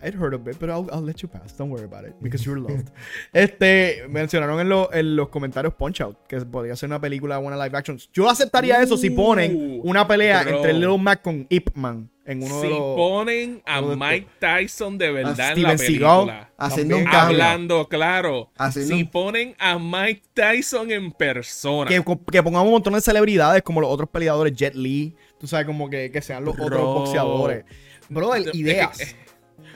I'd 0.08 0.16
heard 0.16 0.34
of 0.34 0.48
it, 0.48 0.58
but 0.60 0.70
I'll, 0.70 0.88
I'll 0.92 1.06
let 1.06 1.16
you 1.22 1.30
pass. 1.30 1.56
Don't 1.58 1.72
worry 1.72 1.86
about 1.86 2.06
it, 2.08 2.14
because 2.22 2.44
you're 2.46 2.60
loved. 2.60 2.90
este, 3.34 4.04
mencionaron 4.10 4.60
en, 4.60 4.70
lo- 4.70 4.92
en 4.94 5.16
los 5.16 5.30
comentarios 5.30 5.74
Punch 5.74 6.02
Out, 6.02 6.18
que 6.28 6.38
podría 6.42 6.76
ser 6.76 6.88
una 6.90 7.00
película 7.00 7.38
buena 7.38 7.58
live 7.64 7.78
action. 7.78 7.98
Yo 8.14 8.30
aceptaría 8.30 8.82
eso 8.82 8.98
si 8.98 9.10
ponen 9.10 9.80
una 9.84 10.08
pelea 10.08 10.44
bro. 10.44 10.58
entre 10.58 10.74
Little 10.74 10.98
Mac 10.98 11.22
con 11.22 11.46
Ip 11.50 11.70
Man 11.76 12.10
en 12.32 12.44
uno 12.44 12.56
si 12.62 12.68
de 12.68 12.70
los... 12.70 12.96
ponen 12.96 13.62
a 13.66 13.82
de 13.82 13.96
Mike 13.96 14.28
Tyson 14.40 14.98
de 14.98 15.12
verdad 15.12 15.52
en 15.58 15.64
la 15.64 15.76
película. 15.76 16.52
Haciendo 16.58 16.98
un. 16.98 17.08
Hablando 17.08 17.88
claro. 17.88 18.52
Haciendo 18.58 18.96
si 18.96 19.02
un- 19.04 19.10
ponen 19.12 19.56
a 19.60 19.78
Mike 19.78 20.24
Tyson 20.34 20.92
en 20.92 21.12
persona. 21.12 21.90
Que, 21.90 22.04
que 22.32 22.44
pongamos 22.44 22.68
un 22.68 22.74
montón 22.74 22.94
de 22.94 23.02
celebridades 23.02 23.62
como 23.64 23.82
los 23.82 23.90
otros 23.90 24.10
peleadores, 24.10 24.54
Jet 24.54 24.76
Li, 24.76 25.16
tú 25.40 25.48
sabes, 25.48 25.66
como 25.66 25.90
que, 25.90 26.12
que 26.12 26.22
sean 26.22 26.44
los 26.46 26.56
Bro. 26.56 26.66
otros 26.66 26.82
boxeadores. 26.84 27.66
Bro, 28.10 28.36
Eh, 28.36 28.46
ideas. 28.54 29.00
eh, 29.00 29.16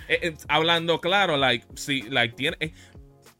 eh, 0.10 0.20
eh, 0.22 0.34
hablando 0.48 1.00
claro, 1.02 1.38
like, 1.38 1.66
si, 1.76 2.02
like, 2.04 2.36
tiene. 2.36 2.58
eh, 2.60 2.74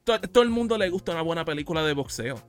to- 0.04 0.20
todo 0.22 0.44
el 0.44 0.50
mundo 0.50 0.78
le 0.78 0.90
gusta 0.90 1.12
una 1.12 1.22
buena 1.22 1.44
película 1.46 1.84
de 1.84 1.94
boxeo. 1.94 2.42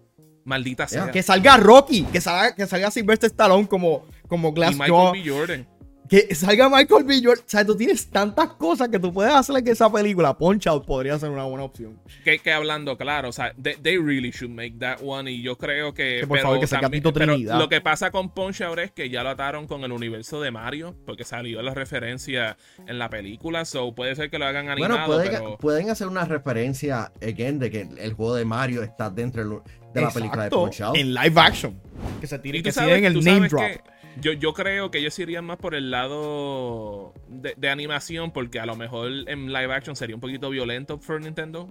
Maldita 0.45 0.87
sea. 0.87 1.11
Que 1.11 1.25
salga 1.25 1.57
Rocky, 1.57 2.05
que 2.05 2.21
salga, 2.21 2.55
que 2.55 2.67
salga 2.69 2.91
Sylvester 2.93 3.27
Stallone 3.29 3.67
como, 3.67 4.07
como 4.29 4.51
y 4.51 4.53
Glass 4.53 4.73
Michael 4.75 4.91
Jaw. 4.93 5.13
B. 5.13 5.23
Jordan. 5.29 5.69
Que 6.09 6.35
salga 6.35 6.69
Michael 6.69 7.05
B. 7.05 7.21
Jordan. 7.23 7.45
O 7.47 7.49
sea, 7.49 7.65
tú 7.65 7.77
tienes 7.77 8.09
tantas 8.11 8.49
cosas 8.55 8.89
que 8.89 8.99
tú 8.99 9.13
puedes 9.13 9.33
hacer 9.35 9.63
que 9.65 9.71
esa 9.73 9.91
película, 9.91 10.37
Punch 10.37 10.67
Out, 10.67 10.85
podría 10.87 11.19
ser 11.19 11.31
una 11.31 11.45
buena 11.45 11.65
opción. 11.65 11.99
Que, 12.25 12.39
que 12.39 12.53
hablando 12.53 12.97
claro, 12.97 13.29
o 13.31 13.33
sea, 13.33 13.53
they, 13.61 13.75
they 13.83 13.99
really 13.99 14.31
should 14.31 14.53
make 14.55 14.75
that 14.79 14.99
one. 15.03 15.31
Y 15.31 15.43
yo 15.43 15.57
creo 15.57 15.93
que. 15.95 16.19
Que 16.21 16.27
por 16.27 16.37
pero 16.39 16.49
favor, 16.49 16.61
que 16.61 16.67
también- 16.67 17.03
Tito 17.03 17.13
pero 17.13 17.33
Trinidad. 17.35 17.59
Lo 17.59 17.69
que 17.69 17.81
pasa 17.81 18.11
con 18.11 18.31
Punch 18.31 18.61
Out 18.63 18.79
es 18.79 18.91
que 18.93 19.11
ya 19.11 19.23
lo 19.23 19.31
ataron 19.31 19.67
con 19.67 19.83
el 19.85 19.93
universo 19.93 20.41
de 20.41 20.51
Mario, 20.51 20.95
porque 21.07 21.25
salió 21.25 21.61
la 21.63 21.75
referencia 21.75 22.57
en 22.87 22.99
la 22.99 23.11
película. 23.11 23.65
So 23.65 23.95
puede 23.95 24.15
ser 24.15 24.31
que 24.31 24.39
lo 24.39 24.47
hagan 24.47 24.69
animado, 24.69 24.95
Bueno, 24.95 25.07
pueden, 25.07 25.31
pero. 25.33 25.59
pueden 25.59 25.91
hacer 25.91 26.07
una 26.09 26.25
referencia, 26.25 27.13
again, 27.23 27.59
de 27.59 27.71
que 27.71 27.89
el 27.99 28.13
juego 28.13 28.35
de 28.35 28.45
Mario 28.45 28.83
está 28.83 29.11
dentro 29.11 29.63
de 29.95 30.01
la 30.01 30.11
película 30.11 30.43
de 30.43 30.49
Exacto, 30.49 30.61
Punch 30.65 30.81
Out. 30.83 30.97
En 30.97 31.15
live 31.15 31.41
action. 31.41 31.81
Que 32.21 32.27
se 32.27 32.39
tú 32.39 32.51
que 32.53 32.63
se 32.65 32.73
sabes, 32.73 32.95
den 32.95 33.05
el 33.07 33.25
name 33.25 33.49
drop. 33.49 33.61
que 33.63 33.81
yo, 34.21 34.33
yo 34.33 34.53
creo 34.53 34.91
que 34.91 34.99
ellos 34.99 35.19
irían 35.19 35.45
más 35.45 35.59
por 35.59 35.75
el 35.75 35.91
lado 35.91 37.15
de, 37.29 37.55
de 37.57 37.69
animación, 37.69 38.33
porque 38.33 38.61
a 38.61 38.67
lo 38.67 38.77
mejor 38.77 39.11
en 39.27 39.53
live 39.53 39.75
action 39.75 39.97
sería 39.97 40.17
un 40.17 40.21
poquito 40.21 40.51
violento 40.51 40.99
for 40.99 41.21
Nintendo. 41.21 41.69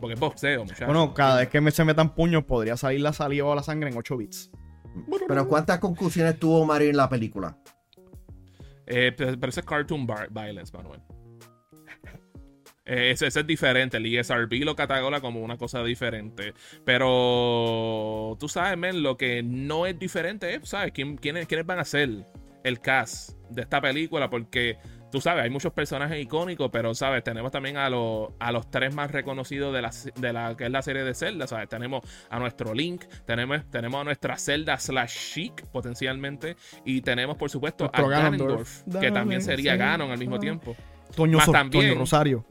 Porque 0.00 0.14
es 0.14 0.20
boxeo, 0.20 0.64
muchachos. 0.64 0.86
Bueno, 0.86 1.12
cada 1.12 1.40
vez 1.40 1.48
que 1.48 1.60
me, 1.60 1.70
se 1.70 1.84
metan 1.84 2.14
puños, 2.14 2.44
podría 2.44 2.76
salir 2.76 3.00
la 3.00 3.12
saliva 3.12 3.48
o 3.48 3.54
la 3.54 3.62
sangre 3.62 3.90
en 3.90 3.96
8 3.96 4.16
bits. 4.16 4.50
Pero 5.28 5.46
¿cuántas 5.46 5.78
conclusiones 5.78 6.38
tuvo 6.38 6.64
Mario 6.64 6.90
en 6.90 6.96
la 6.96 7.08
película? 7.08 7.56
Eh, 8.86 9.12
pero, 9.16 9.48
eso 9.48 9.60
es 9.60 9.66
cartoon 9.66 10.06
violence, 10.30 10.76
Manuel. 10.76 11.00
Eh, 12.92 13.12
ese, 13.12 13.28
ese 13.28 13.40
es 13.40 13.46
diferente. 13.46 13.98
El 13.98 14.06
ESRB 14.06 14.64
lo 14.64 14.74
cataloga 14.74 15.20
como 15.20 15.40
una 15.40 15.56
cosa 15.56 15.82
diferente. 15.84 16.54
Pero 16.84 18.36
tú 18.40 18.48
sabes, 18.48 18.76
men, 18.76 19.02
lo 19.02 19.16
que 19.16 19.42
no 19.44 19.86
es 19.86 19.96
diferente 19.98 20.56
es, 20.56 20.68
¿sabes? 20.68 20.92
¿Quién, 20.92 21.16
quiénes, 21.16 21.46
quiénes 21.46 21.66
van 21.66 21.78
a 21.78 21.84
ser 21.84 22.26
el 22.64 22.80
cast 22.80 23.30
de 23.48 23.62
esta 23.62 23.80
película? 23.80 24.28
Porque 24.28 24.76
tú 25.12 25.20
sabes, 25.20 25.44
hay 25.44 25.50
muchos 25.50 25.72
personajes 25.72 26.20
icónicos, 26.20 26.68
pero 26.72 26.92
sabes, 26.94 27.22
tenemos 27.22 27.52
también 27.52 27.76
a, 27.76 27.88
los 27.90 28.30
a 28.40 28.50
los 28.50 28.68
tres 28.70 28.92
más 28.94 29.10
reconocidos 29.12 29.72
de 29.72 29.82
la, 29.82 29.90
de 30.16 30.32
la 30.32 30.56
que 30.56 30.64
es 30.64 30.70
la 30.70 30.82
serie 30.82 31.04
de 31.04 31.14
Zelda, 31.14 31.46
¿sabes? 31.46 31.68
Tenemos 31.68 32.02
a 32.28 32.38
nuestro 32.40 32.74
Link, 32.74 33.04
tenemos, 33.24 33.70
tenemos 33.70 34.00
a 34.00 34.04
nuestra 34.04 34.36
Zelda 34.36 34.78
slash 34.78 35.32
Chic 35.34 35.64
potencialmente, 35.66 36.56
y 36.84 37.02
tenemos 37.02 37.36
por 37.36 37.50
supuesto 37.50 37.84
Nuestro 37.84 38.06
a 38.06 38.08
Ganondorf. 38.08 38.80
Ganondorf, 38.86 39.00
que 39.00 39.10
también 39.12 39.42
sería 39.42 39.72
sí. 39.72 39.78
Ganon 39.78 40.10
al 40.10 40.18
mismo 40.18 40.38
tiempo. 40.40 40.76
Toño, 41.14 41.38
también- 41.52 41.88
Toño 41.90 42.00
Rosario. 42.00 42.44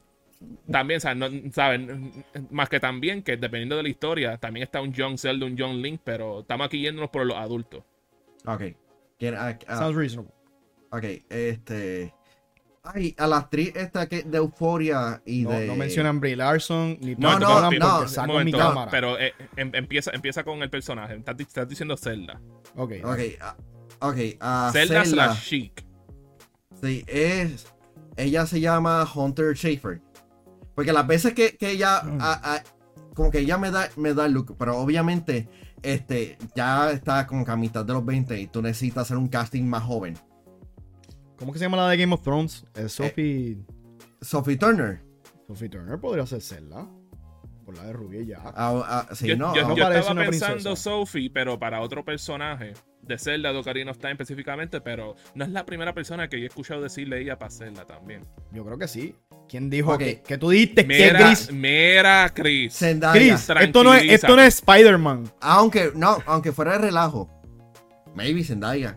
También, 0.71 1.01
¿sabes? 1.01 1.17
No- 1.17 1.51
¿saben? 1.51 2.23
Más 2.49 2.69
que 2.69 2.79
también, 2.79 3.21
que 3.23 3.35
dependiendo 3.37 3.75
de 3.75 3.83
la 3.83 3.89
historia, 3.89 4.37
también 4.37 4.63
está 4.63 4.81
un 4.81 4.93
Young 4.93 5.17
Zelda, 5.17 5.45
un 5.45 5.55
Young 5.57 5.75
Link, 5.81 6.01
pero 6.03 6.41
estamos 6.41 6.67
aquí 6.67 6.81
yéndonos 6.81 7.09
por 7.09 7.25
los 7.25 7.35
adultos. 7.37 7.83
Ok. 8.45 8.61
¿Quién- 9.17 9.35
ah, 9.35 9.57
ah, 9.67 9.77
Sounds 9.77 9.97
reasonable. 9.97 10.31
ok, 10.91 11.03
este. 11.29 12.13
Ay, 12.81 13.13
a 13.17 13.27
la 13.27 13.37
actriz 13.37 13.75
esta 13.75 14.07
que 14.07 14.23
de 14.23 14.37
Euforia 14.37 15.21
y 15.25 15.43
No, 15.43 15.51
de. 15.51 15.67
no 15.67 15.75
mencionan 15.75 16.21
Brie 16.21 16.37
Larson 16.37 16.97
ni 17.01 17.13
No, 17.15 17.37
no, 17.37 17.59
no, 17.61 17.69
porque 17.69 17.77
un 18.03 18.09
saco 18.09 18.27
momento, 18.31 18.57
mi 18.57 18.63
cámara. 18.63 18.89
Pero 18.89 19.19
eh, 19.19 19.33
em- 19.57 19.75
empieza, 19.75 20.11
empieza 20.13 20.45
con 20.45 20.63
el 20.63 20.69
personaje. 20.69 21.15
Estás, 21.15 21.35
estás 21.39 21.67
diciendo 21.67 21.97
Zelda. 21.97 22.39
Ok. 22.77 22.93
Ok, 23.03 23.19
ah, 23.41 23.57
ok. 23.99 24.15
a 24.39 24.69
Zelda, 24.71 25.03
Zelda, 25.03 25.05
slash 25.35 25.43
Chic. 25.49 25.85
sí, 26.81 27.03
es. 27.07 27.67
Ella 28.15 28.45
se 28.45 28.59
llama 28.61 29.05
Hunter 29.13 29.55
Schafer. 29.55 30.01
Porque 30.79 30.93
las 30.93 31.05
veces 31.05 31.33
que, 31.33 31.57
que 31.57 31.71
ella. 31.71 32.01
Mm. 32.03 33.13
como 33.13 33.29
que 33.31 33.39
ella 33.39 33.57
me 33.57 33.69
da, 33.69 33.89
me 33.97 34.13
da 34.13 34.27
el 34.27 34.31
look. 34.31 34.55
Pero 34.57 34.77
obviamente. 34.77 35.49
Este. 35.83 36.37
Ya 36.55 36.91
está 36.91 37.27
como 37.27 37.43
que 37.43 37.51
a 37.51 37.57
mitad 37.57 37.83
de 37.83 37.91
los 37.91 38.05
20 38.05 38.39
y 38.39 38.47
tú 38.47 38.61
necesitas 38.61 39.01
hacer 39.01 39.17
un 39.17 39.27
casting 39.27 39.65
más 39.65 39.83
joven. 39.83 40.17
¿Cómo 41.37 41.51
que 41.51 41.59
se 41.59 41.65
llama 41.65 41.75
la 41.75 41.89
de 41.89 41.97
Game 41.97 42.13
of 42.13 42.21
Thrones? 42.21 42.65
Es 42.75 42.93
Sophie. 42.93 43.57
Sophie 44.21 44.55
Turner. 44.55 45.03
Sophie 45.47 45.67
Turner 45.67 45.99
podría 45.99 46.25
ser 46.25 46.41
Zelda. 46.41 46.87
Por 47.65 47.75
la 47.75 47.83
de 47.83 47.91
Rubia 47.91 48.21
ya. 48.23 48.41
Ah, 48.45 48.81
ah, 48.87 49.13
sí, 49.13 49.27
yo 49.27 49.35
no. 49.35 49.53
yo- 49.53 49.67
no 49.67 49.75
yo 49.75 49.83
estaba 49.83 50.13
una 50.13 50.29
pensando 50.29 50.55
princesa. 50.55 50.75
Sophie, 50.77 51.29
pero 51.29 51.59
para 51.59 51.81
otro 51.81 52.05
personaje 52.05 52.73
de 53.01 53.17
Zelda 53.17 53.51
de 53.51 53.59
Ocarina 53.59 53.91
of 53.91 53.97
Time 53.97 54.13
específicamente, 54.13 54.79
pero 54.79 55.15
no 55.35 55.43
es 55.43 55.51
la 55.51 55.65
primera 55.65 55.93
persona 55.93 56.29
que 56.29 56.37
yo 56.39 56.45
he 56.45 56.47
escuchado 56.47 56.81
decirle 56.81 57.21
ella 57.21 57.37
para 57.37 57.51
Zelda 57.51 57.85
también. 57.85 58.23
Yo 58.53 58.63
creo 58.63 58.77
que 58.77 58.87
sí. 58.87 59.13
¿Quién 59.49 59.69
dijo 59.69 59.97
que, 59.97 60.21
que 60.21 60.37
tú 60.37 60.51
dijiste 60.51 60.85
que 60.85 60.87
Mira, 60.87 61.25
Chris? 61.25 61.51
mira, 61.51 62.31
Chris. 62.35 62.71
Zendaya. 62.77 63.13
Chris, 63.13 63.49
esto 63.61 63.83
no 63.83 63.95
es, 63.95 64.03
esto 64.03 64.35
no 64.35 64.41
es 64.43 64.55
Spider-Man. 64.55 65.31
Aunque, 65.41 65.91
no, 65.95 66.19
aunque 66.27 66.51
fuera 66.51 66.73
de 66.73 66.77
relajo. 66.77 67.27
Maybe 68.13 68.43
Zendaya. 68.43 68.95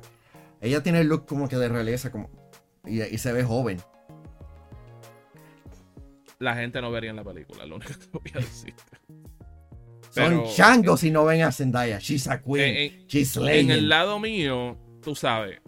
Ella 0.61 0.83
tiene 0.83 1.01
el 1.01 1.09
look 1.09 1.27
como 1.27 1.49
que 1.49 1.57
de 1.57 1.69
realeza 1.71 2.13
como, 2.13 2.29
y, 2.85 3.01
y 3.03 3.17
se 3.19 3.33
ve 3.33 3.43
joven. 3.43 3.81
La 6.39 6.55
gente 6.55 6.83
no 6.83 6.91
vería 6.91 7.11
en 7.11 7.17
la 7.17 7.25
película, 7.25 7.65
lo 7.65 7.77
único 7.77 7.93
que 7.99 8.07
voy 8.13 8.31
a 8.35 8.39
decir. 8.39 8.75
Son 10.11 10.45
changos 10.55 11.01
si 11.01 11.11
no 11.11 11.25
ven 11.25 11.43
a 11.43 11.51
Zendaya. 11.53 11.99
She's 11.99 12.29
a 12.29 12.43
queen. 12.43 12.77
Eh, 12.77 13.05
She's 13.09 13.35
En 13.39 13.71
el 13.71 13.89
lado 13.89 14.19
mío, 14.19 14.77
tú 15.03 15.15
sabes, 15.15 15.62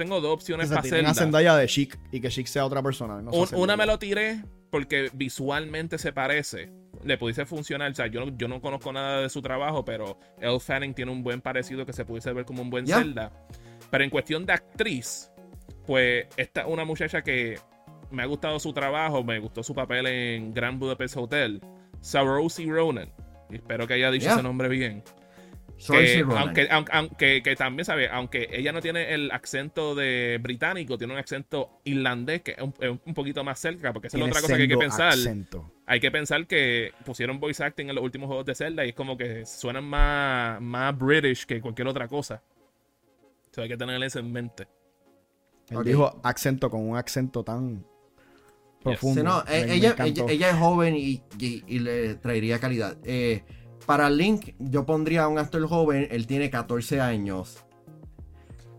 tengo 0.00 0.20
dos 0.20 0.32
opciones 0.34 0.68
para 0.68 0.82
tienen 0.82 1.06
a 1.06 1.08
Zelda. 1.14 1.20
Zendaya 1.22 1.56
de 1.56 1.66
Chic 1.66 1.98
y 2.10 2.20
que 2.20 2.28
Chic 2.28 2.46
sea 2.46 2.64
otra 2.66 2.82
persona. 2.82 3.20
no 3.22 3.30
Un- 3.30 3.48
una 3.54 3.76
me 3.76 3.86
lo 3.86 3.98
tiré 3.98 4.42
porque 4.70 5.10
visualmente 5.12 5.98
se 5.98 6.12
parece. 6.12 6.72
Le 7.04 7.16
pudiese 7.16 7.46
funcionar. 7.46 7.90
O 7.90 7.94
sea, 7.94 8.06
yo 8.08 8.24
no, 8.26 8.36
yo 8.36 8.48
no 8.48 8.60
conozco 8.60 8.92
nada 8.92 9.20
de 9.22 9.28
su 9.30 9.40
trabajo, 9.40 9.84
pero 9.84 10.18
Elle 10.38 10.58
Fanning 10.60 10.92
tiene 10.94 11.10
un 11.12 11.22
buen 11.22 11.40
parecido 11.40 11.86
que 11.86 11.92
se 11.92 12.04
pudiese 12.04 12.32
ver 12.32 12.44
como 12.44 12.62
un 12.62 12.70
buen 12.70 12.84
Ya. 12.86 12.98
Zelda. 12.98 13.32
Pero 13.90 14.04
en 14.04 14.10
cuestión 14.10 14.44
de 14.46 14.52
actriz, 14.52 15.30
pues 15.86 16.26
esta 16.36 16.62
es 16.62 16.66
una 16.68 16.84
muchacha 16.84 17.22
que 17.22 17.58
me 18.10 18.22
ha 18.22 18.26
gustado 18.26 18.58
su 18.60 18.72
trabajo, 18.72 19.22
me 19.24 19.38
gustó 19.38 19.62
su 19.62 19.74
papel 19.74 20.06
en 20.06 20.52
Grand 20.52 20.78
Budapest 20.78 21.16
Hotel. 21.16 21.60
Saoirse 22.00 22.64
Ronan. 22.66 23.08
Espero 23.50 23.86
que 23.86 23.94
haya 23.94 24.10
dicho 24.10 24.30
ese 24.30 24.42
nombre 24.42 24.68
bien. 24.68 25.02
Saoirse 25.80 26.16
Que, 26.16 26.22
Ronan. 26.22 26.38
aunque, 26.42 26.68
aunque, 26.70 26.92
aunque- 26.92 27.42
que 27.42 27.56
también, 27.56 27.84
¿sabe? 27.86 28.08
Aunque 28.08 28.48
ella 28.52 28.70
no 28.72 28.80
tiene 28.82 29.14
el 29.14 29.30
acento 29.30 29.94
de 29.94 30.38
británico, 30.42 30.98
tiene 30.98 31.14
un 31.14 31.18
acento 31.18 31.80
irlandés 31.84 32.42
que 32.42 32.50
es 32.52 32.60
un, 32.60 32.74
es 32.80 32.90
un 33.04 33.14
poquito 33.14 33.42
más 33.42 33.58
cerca, 33.58 33.92
porque 33.92 34.08
esa 34.08 34.18
es 34.18 34.22
otra 34.24 34.40
cosa 34.42 34.56
que 34.56 34.62
hay 34.62 34.68
que 34.68 34.76
pensar. 34.76 35.08
acento. 35.08 35.72
Hay 35.86 35.98
que 35.98 36.10
pensar 36.10 36.46
que 36.46 36.92
pusieron 37.04 37.40
voice 37.40 37.64
acting 37.64 37.88
en 37.88 37.94
los 37.94 38.04
últimos 38.04 38.26
juegos 38.26 38.44
de 38.46 38.54
Zelda 38.54 38.84
y 38.84 38.90
es 38.90 38.94
como 38.94 39.16
que 39.16 39.44
suenan 39.46 39.84
más, 39.84 40.60
más 40.60 40.96
British 40.98 41.46
que 41.46 41.60
cualquier 41.60 41.88
otra 41.88 42.06
cosa. 42.08 42.42
So, 43.50 43.62
hay 43.62 43.68
que 43.68 43.76
tener 43.76 44.00
eso 44.02 44.18
en 44.20 44.30
mente. 44.30 44.68
Él 45.70 45.82
dijo 45.84 46.20
acento 46.22 46.68
con 46.70 46.88
un 46.88 46.96
acento 46.96 47.42
tan 47.42 47.84
profundo. 48.82 49.20
Sí, 49.20 49.24
no, 49.26 49.44
Me- 49.44 49.60
eh, 49.62 49.66
me 49.66 49.74
ella, 49.74 49.90
encantó. 49.90 50.22
ella, 50.24 50.32
ella 50.32 50.50
es 50.50 50.56
joven 50.56 50.96
y, 50.96 51.22
y- 51.38 51.64
y 51.66 51.78
le 51.78 52.14
traería 52.16 52.58
calidad. 52.58 52.96
Eh, 53.04 53.42
para 53.86 54.08
Link, 54.10 54.54
yo 54.58 54.84
pondría 54.86 55.24
a 55.24 55.28
un 55.28 55.38
actor 55.38 55.66
joven. 55.68 56.08
Él 56.10 56.26
tiene 56.26 56.50
14 56.50 57.00
años. 57.00 57.64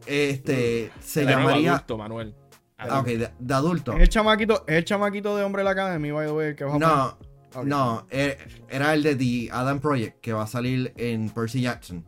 Este, 0.06 0.92
se 1.00 1.22
De 1.26 1.28
llamaría. 1.32 1.74
adulto, 1.76 1.98
Manuel. 1.98 2.36
Ah, 2.78 3.00
ok, 3.00 3.06
de, 3.08 3.30
de 3.38 3.54
adulto. 3.54 3.94
Es 3.94 4.02
el 4.02 4.10
chamaquito, 4.10 4.64
es 4.68 4.76
el 4.78 4.86
chamaquito 4.86 5.36
de 5.38 5.44
Hombre 5.44 5.60
de 5.62 5.66
la 5.66 5.72
Academy, 5.72 6.10
by 6.12 6.26
the 6.26 6.32
way, 6.34 6.56
que 6.56 6.64
vas 6.64 6.74
a 6.76 6.80
No, 6.80 7.18
poner. 7.20 7.32
Ok. 7.54 7.66
no, 7.66 8.08
eh, 8.10 8.38
era 8.70 8.94
el 8.96 9.04
de 9.04 9.16
The 9.16 9.50
Adam 9.52 9.80
Project 9.80 10.20
que 10.22 10.34
va 10.34 10.44
a 10.44 10.48
salir 10.48 10.92
en 10.98 11.30
Percy 11.30 11.62
Jackson. 11.62 12.04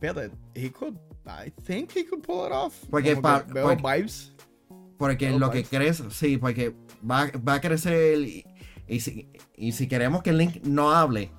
Fíjate, 0.00 0.30
he 0.54 0.70
could, 0.70 0.94
I 1.26 1.50
think 1.66 1.90
he 1.96 2.06
could 2.06 2.22
pull 2.22 2.46
it 2.46 2.52
off. 2.52 2.74
Porque 2.88 3.10
Como 3.16 3.22
pa- 3.22 3.44
que 3.44 3.52
veo 3.52 3.64
porque- 3.64 3.82
vibes. 3.82 4.32
Porque 4.96 5.30
lo 5.30 5.50
que 5.50 5.64
crece, 5.64 6.04
sí, 6.10 6.38
porque 6.38 6.74
va, 7.08 7.28
va 7.46 7.54
a 7.54 7.60
crecer 7.60 8.18
y, 8.20 8.44
y 8.88 9.00
si, 9.00 9.28
y 9.56 9.70
si 9.72 9.86
queremos 9.88 10.22
que 10.22 10.32
Link 10.32 10.64
no 10.64 10.92
hable, 10.92 11.30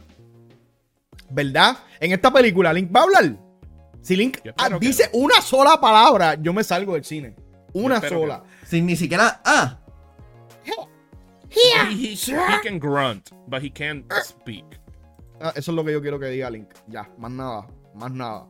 ¿Verdad? 1.30 1.78
En 2.00 2.12
esta 2.12 2.32
película, 2.32 2.74
Link 2.74 2.94
va 2.96 3.02
a 3.02 3.04
hablar. 3.04 3.36
Si 4.02 4.16
Link 4.16 4.38
ah, 4.58 4.70
dice 4.80 5.10
una 5.14 5.42
sola 5.42 5.80
palabra, 5.80 6.36
yo 6.36 6.54
me 6.54 6.64
salgo 6.64 6.94
del 6.94 7.04
cine. 7.04 7.36
Una 7.74 8.00
que 8.02 8.10
sola. 8.10 8.44
sin 8.66 8.86
ni 8.86 8.96
siquiera, 8.96 9.42
ah, 9.46 9.76
He, 11.52 12.12
he- 12.12 12.14
he 12.16 12.62
can 12.64 12.78
grunt, 12.80 13.32
but 13.48 13.64
he 13.64 13.72
can't 13.72 14.06
speak. 14.24 14.66
Ah, 15.42 15.52
eso 15.56 15.72
es 15.72 15.76
lo 15.76 15.84
que 15.84 15.92
yo 15.92 16.00
quiero 16.02 16.20
que 16.20 16.28
diga 16.28 16.50
Link. 16.50 16.70
Ya, 16.88 17.10
más 17.18 17.32
nada. 17.32 17.68
Más 17.96 18.12
nada. 18.12 18.46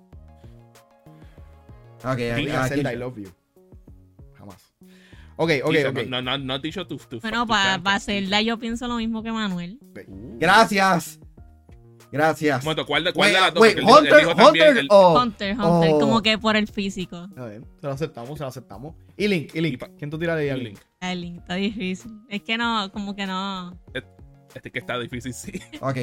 ok, 2.04 2.18
Zelda, 2.68 2.94
I 2.94 2.96
love 2.98 3.18
you. 3.18 3.30
Jamás. 4.38 4.58
Ok, 5.38 5.52
ok, 5.64 5.72
Dice, 5.72 5.88
ok. 5.88 6.00
No, 6.08 6.22
no, 6.22 6.38
no 6.38 6.54
has 6.54 6.62
dicho 6.62 6.86
tu, 6.88 6.98
tu 6.98 7.20
Bueno, 7.22 7.48
para 7.48 7.80
fan- 7.80 8.02
Zelda 8.02 8.42
yo 8.42 8.60
pienso 8.60 8.88
lo 8.88 8.98
mismo 8.98 9.24
que 9.24 9.32
Manuel. 9.32 9.80
gracias, 10.38 11.20
gracias. 12.12 12.64
¿cuál 12.64 12.76
de, 12.76 13.14
cuál 13.14 13.14
Wait, 13.16 13.34
de 13.36 13.42
las 13.42 13.54
dos? 13.54 13.62
wait, 13.62 13.80
Porque 13.80 13.80
él 13.80 13.86
dijo- 13.86 13.98
él 14.00 14.06
Hunter, 14.14 14.36
también 14.36 14.68
Hunter 14.68 14.78
el- 14.78 14.88
o 14.90 15.22
Hunter, 15.22 15.52
Hunter, 15.60 15.92
oh. 15.94 16.00
como 16.00 16.22
que 16.22 16.38
por 16.38 16.56
el 16.56 16.68
físico. 16.68 17.28
A 17.38 17.44
ver, 17.46 17.62
se 17.80 17.88
lo 17.88 17.94
aceptamos, 17.94 18.38
se 18.38 18.44
lo 18.44 18.48
aceptamos. 18.50 18.96
Y 19.18 19.28
Link, 19.28 19.56
y 19.56 19.62
Link. 19.62 19.84
¿Quién 19.98 20.10
tú 20.10 20.18
tirarías, 20.18 20.56
el 20.58 20.64
Link? 20.64 20.78
link. 20.78 20.86
Ay, 21.00 21.16
Link, 21.20 21.38
está 21.40 21.56
difícil. 21.56 22.12
Es 22.30 22.42
que 22.42 22.58
no, 22.58 22.92
como 22.92 23.16
que 23.16 23.26
no. 23.26 23.78
Este 24.54 24.72
que 24.72 24.80
está 24.80 24.98
difícil, 24.98 25.34
sí. 25.34 25.52
Ok, 25.82 25.98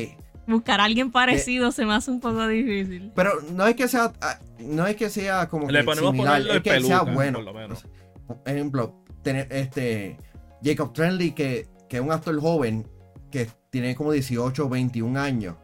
Buscar 0.47 0.81
a 0.81 0.85
alguien 0.85 1.11
parecido 1.11 1.73
se 1.73 1.85
me 1.85 1.93
hace 1.93 2.11
un 2.11 2.21
poco 2.21 2.47
difícil. 2.47 3.11
pero 3.17 3.41
no 3.53 3.67
es 3.67 3.75
que 3.75 3.89
sea, 3.89 4.13
ah, 4.21 4.39
no 4.61 4.87
es 4.87 4.95
que 4.95 5.11
sea 5.11 5.49
como 5.49 5.69
Le 5.69 5.81
que 5.81 5.85
podemos 5.85 6.13
similar, 6.13 6.41
es 6.41 6.49
que 6.63 6.71
peluca, 6.71 6.87
sea 6.87 7.03
bueno. 7.03 7.39
por 7.39 7.45
lo 7.47 7.55
menos. 7.55 7.85
Por 8.29 8.39
ejemplo, 8.45 9.03
tener 9.23 9.49
este 9.51 10.17
Jacob 10.63 10.93
Trenley 10.93 11.33
que, 11.33 11.67
que 11.89 11.97
es 11.97 12.03
un 12.03 12.13
actor 12.13 12.41
joven 12.41 12.87
que 13.33 13.49
tiene 13.71 13.97
como 13.97 14.13
18 14.13 14.67
o 14.67 14.69
21 14.69 15.19
años 15.19 15.57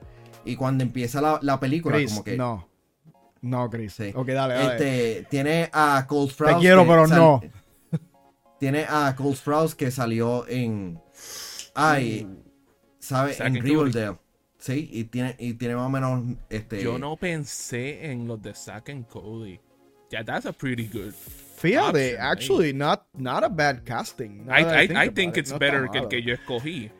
y 0.45 0.57
cuando 0.57 0.85
empieza 0.85 1.21
la, 1.21 1.39
la 1.43 1.59
película 1.61 1.97
Chris, 1.97 2.11
como 2.11 2.25
que 2.25 2.37
no. 2.37 2.69
No, 3.41 3.69
Chris. 3.71 3.95
Sí. 3.95 4.13
Ok, 4.15 4.29
dale, 4.29 4.55
dale. 4.55 4.73
este 4.75 5.27
tiene 5.29 5.69
a 5.73 6.05
Cole 6.09 6.31
Sprouse 6.31 6.61
quiero, 6.61 6.83
que 6.85 6.89
pero 6.89 7.09
sal- 7.09 7.19
no. 7.19 7.41
Tiene 8.61 8.87
a 8.89 9.15
Cole 9.17 9.35
Sprouse 9.35 9.75
que 9.75 9.91
salió 9.91 10.47
en 10.47 11.01
ay, 11.75 12.29
sabe, 13.01 13.35
Zack 13.35 13.49
en. 13.49 13.63
Riverdale. 13.63 14.19
Sí, 14.59 14.89
y 14.93 15.05
tiene 15.05 15.35
y 15.41 15.55
tiene 15.55 15.75
más 15.75 15.87
o 15.87 15.91
menos 15.91 16.23
este 16.49 16.81
Yo 16.81 16.97
no 16.97 17.17
pensé 17.17 18.13
en 18.13 18.29
los 18.29 18.41
de 18.41 18.55
Zack 18.55 18.91
and 18.91 19.09
Cody. 19.09 19.59
Yeah, 20.13 20.23
that's 20.25 20.47
a 20.47 20.53
pretty 20.53 20.87
good. 20.87 21.13
Fíjate, 21.57 22.15
option, 22.15 22.21
actually, 22.21 22.73
not, 22.73 23.07
not 23.15 23.43
a 23.43 23.49
bad 23.49 23.83
casting. 23.85 24.47
I, 24.49 24.83
I, 24.83 24.87
think 24.87 24.99
I 24.99 25.09
think 25.09 25.37
it, 25.37 25.41
it's 25.41 25.51
no 25.53 25.59
better 25.59 25.89
que 25.91 25.99
el 25.99 26.07
que 26.09 26.23
yo 26.23 26.35
escogí. 26.35 26.91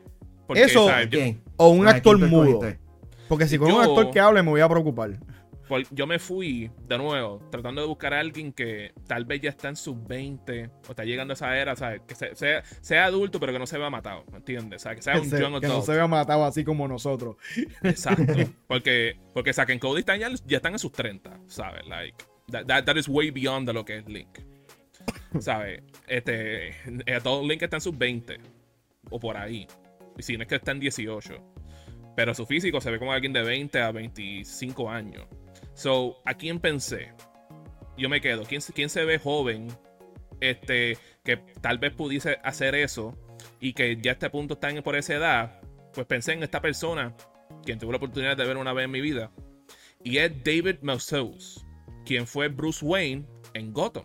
Porque, 0.47 0.63
Eso- 0.63 0.87
¿sabes? 0.87 1.37
O 1.57 1.69
un 1.69 1.87
¿A 1.87 1.91
quién 1.91 1.95
actor 1.97 2.19
mudo. 2.19 2.45
escogiste? 2.65 2.82
Porque 3.29 3.47
si 3.47 3.57
con 3.57 3.71
un 3.71 3.81
actor 3.81 4.11
que 4.11 4.19
hable 4.19 4.43
me 4.43 4.49
voy 4.49 4.61
a 4.61 4.69
preocupar. 4.69 5.11
por- 5.67 5.83
yo 5.91 6.05
me 6.05 6.19
fui 6.19 6.69
de 6.87 6.97
nuevo 6.97 7.39
tratando 7.49 7.81
de 7.81 7.87
buscar 7.87 8.13
a 8.13 8.19
alguien 8.19 8.51
que 8.51 8.91
tal 9.07 9.23
vez 9.25 9.41
ya 9.41 9.49
está 9.49 9.69
en 9.69 9.75
sus 9.77 9.95
20 10.07 10.69
o 10.87 10.91
está 10.91 11.03
llegando 11.05 11.31
a 11.31 11.35
esa 11.35 11.57
era, 11.57 11.75
¿sabes? 11.75 12.01
Que 12.05 12.15
se- 12.15 12.35
sea, 12.35 12.63
sea 12.81 13.05
adulto, 13.05 13.39
pero 13.39 13.53
que 13.53 13.59
no 13.59 13.65
se 13.65 13.77
vea 13.77 13.89
matado, 13.89 14.25
¿me 14.31 14.37
entiendes? 14.37 14.81
O 14.81 14.83
sea, 14.83 14.93
que 14.95 15.01
sea 15.01 15.19
un 15.19 15.29
se- 15.29 15.39
young 15.39 15.59
que 15.61 15.67
no 15.67 15.81
se 15.81 15.93
vea 15.93 16.05
matado 16.05 16.43
así 16.45 16.63
como 16.65 16.87
nosotros. 16.87 17.37
Exacto. 17.81 18.23
Porque, 18.67 19.17
porque 19.33 19.53
Zack 19.53 19.79
Cody 19.79 20.01
están 20.01 20.19
ya, 20.19 20.29
ya 20.45 20.57
están 20.57 20.73
en 20.73 20.79
sus 20.79 20.91
30, 20.91 21.39
¿sabes? 21.47 21.87
Like, 21.87 22.17
that, 22.51 22.65
that, 22.65 22.83
that 22.85 22.95
is 22.97 23.07
way 23.07 23.31
beyond 23.31 23.65
de 23.67 23.73
lo 23.73 23.85
que 23.85 23.97
es 23.99 24.05
Link. 24.07 24.39
¿Sabes? 25.39 25.81
Este, 26.07 26.69
eh, 26.69 27.19
todo 27.23 27.41
Link 27.47 27.61
está 27.63 27.77
en 27.77 27.81
sus 27.81 27.97
20 27.97 28.37
o 29.09 29.19
por 29.19 29.37
ahí. 29.37 29.65
Y 30.17 30.21
si 30.23 30.35
no 30.37 30.43
es 30.43 30.49
que 30.49 30.55
está 30.55 30.71
en 30.71 30.79
18. 30.79 31.33
Pero 32.15 32.33
su 32.33 32.45
físico 32.45 32.79
se 32.81 32.91
ve 32.91 32.99
como 32.99 33.11
alguien 33.13 33.33
de 33.33 33.43
20 33.43 33.81
a 33.81 33.91
25 33.91 34.89
años. 34.89 35.25
So, 35.73 36.17
¿a 36.25 36.35
quién 36.35 36.59
pensé? 36.59 37.13
Yo 37.97 38.09
me 38.09 38.21
quedo. 38.21 38.43
¿Quién, 38.43 38.61
quién 38.73 38.89
se 38.89 39.05
ve 39.05 39.19
joven? 39.19 39.67
Este, 40.39 40.97
que 41.23 41.37
tal 41.61 41.77
vez 41.77 41.93
pudiese 41.93 42.37
hacer 42.43 42.75
eso 42.75 43.17
y 43.59 43.73
que 43.73 43.97
ya 44.01 44.11
a 44.11 44.13
este 44.13 44.29
punto 44.29 44.55
están 44.55 44.81
por 44.83 44.95
esa 44.95 45.15
edad. 45.15 45.61
Pues 45.93 46.05
pensé 46.05 46.33
en 46.33 46.43
esta 46.43 46.61
persona, 46.61 47.15
quien 47.63 47.79
tuve 47.79 47.91
la 47.91 47.97
oportunidad 47.97 48.35
de 48.35 48.45
ver 48.45 48.57
una 48.57 48.73
vez 48.73 48.85
en 48.85 48.91
mi 48.91 49.01
vida. 49.01 49.31
Y 50.03 50.17
es 50.17 50.31
David 50.43 50.77
Mousseus, 50.81 51.65
quien 52.05 52.27
fue 52.27 52.49
Bruce 52.49 52.85
Wayne 52.85 53.25
en 53.53 53.71
Gotham. 53.71 54.03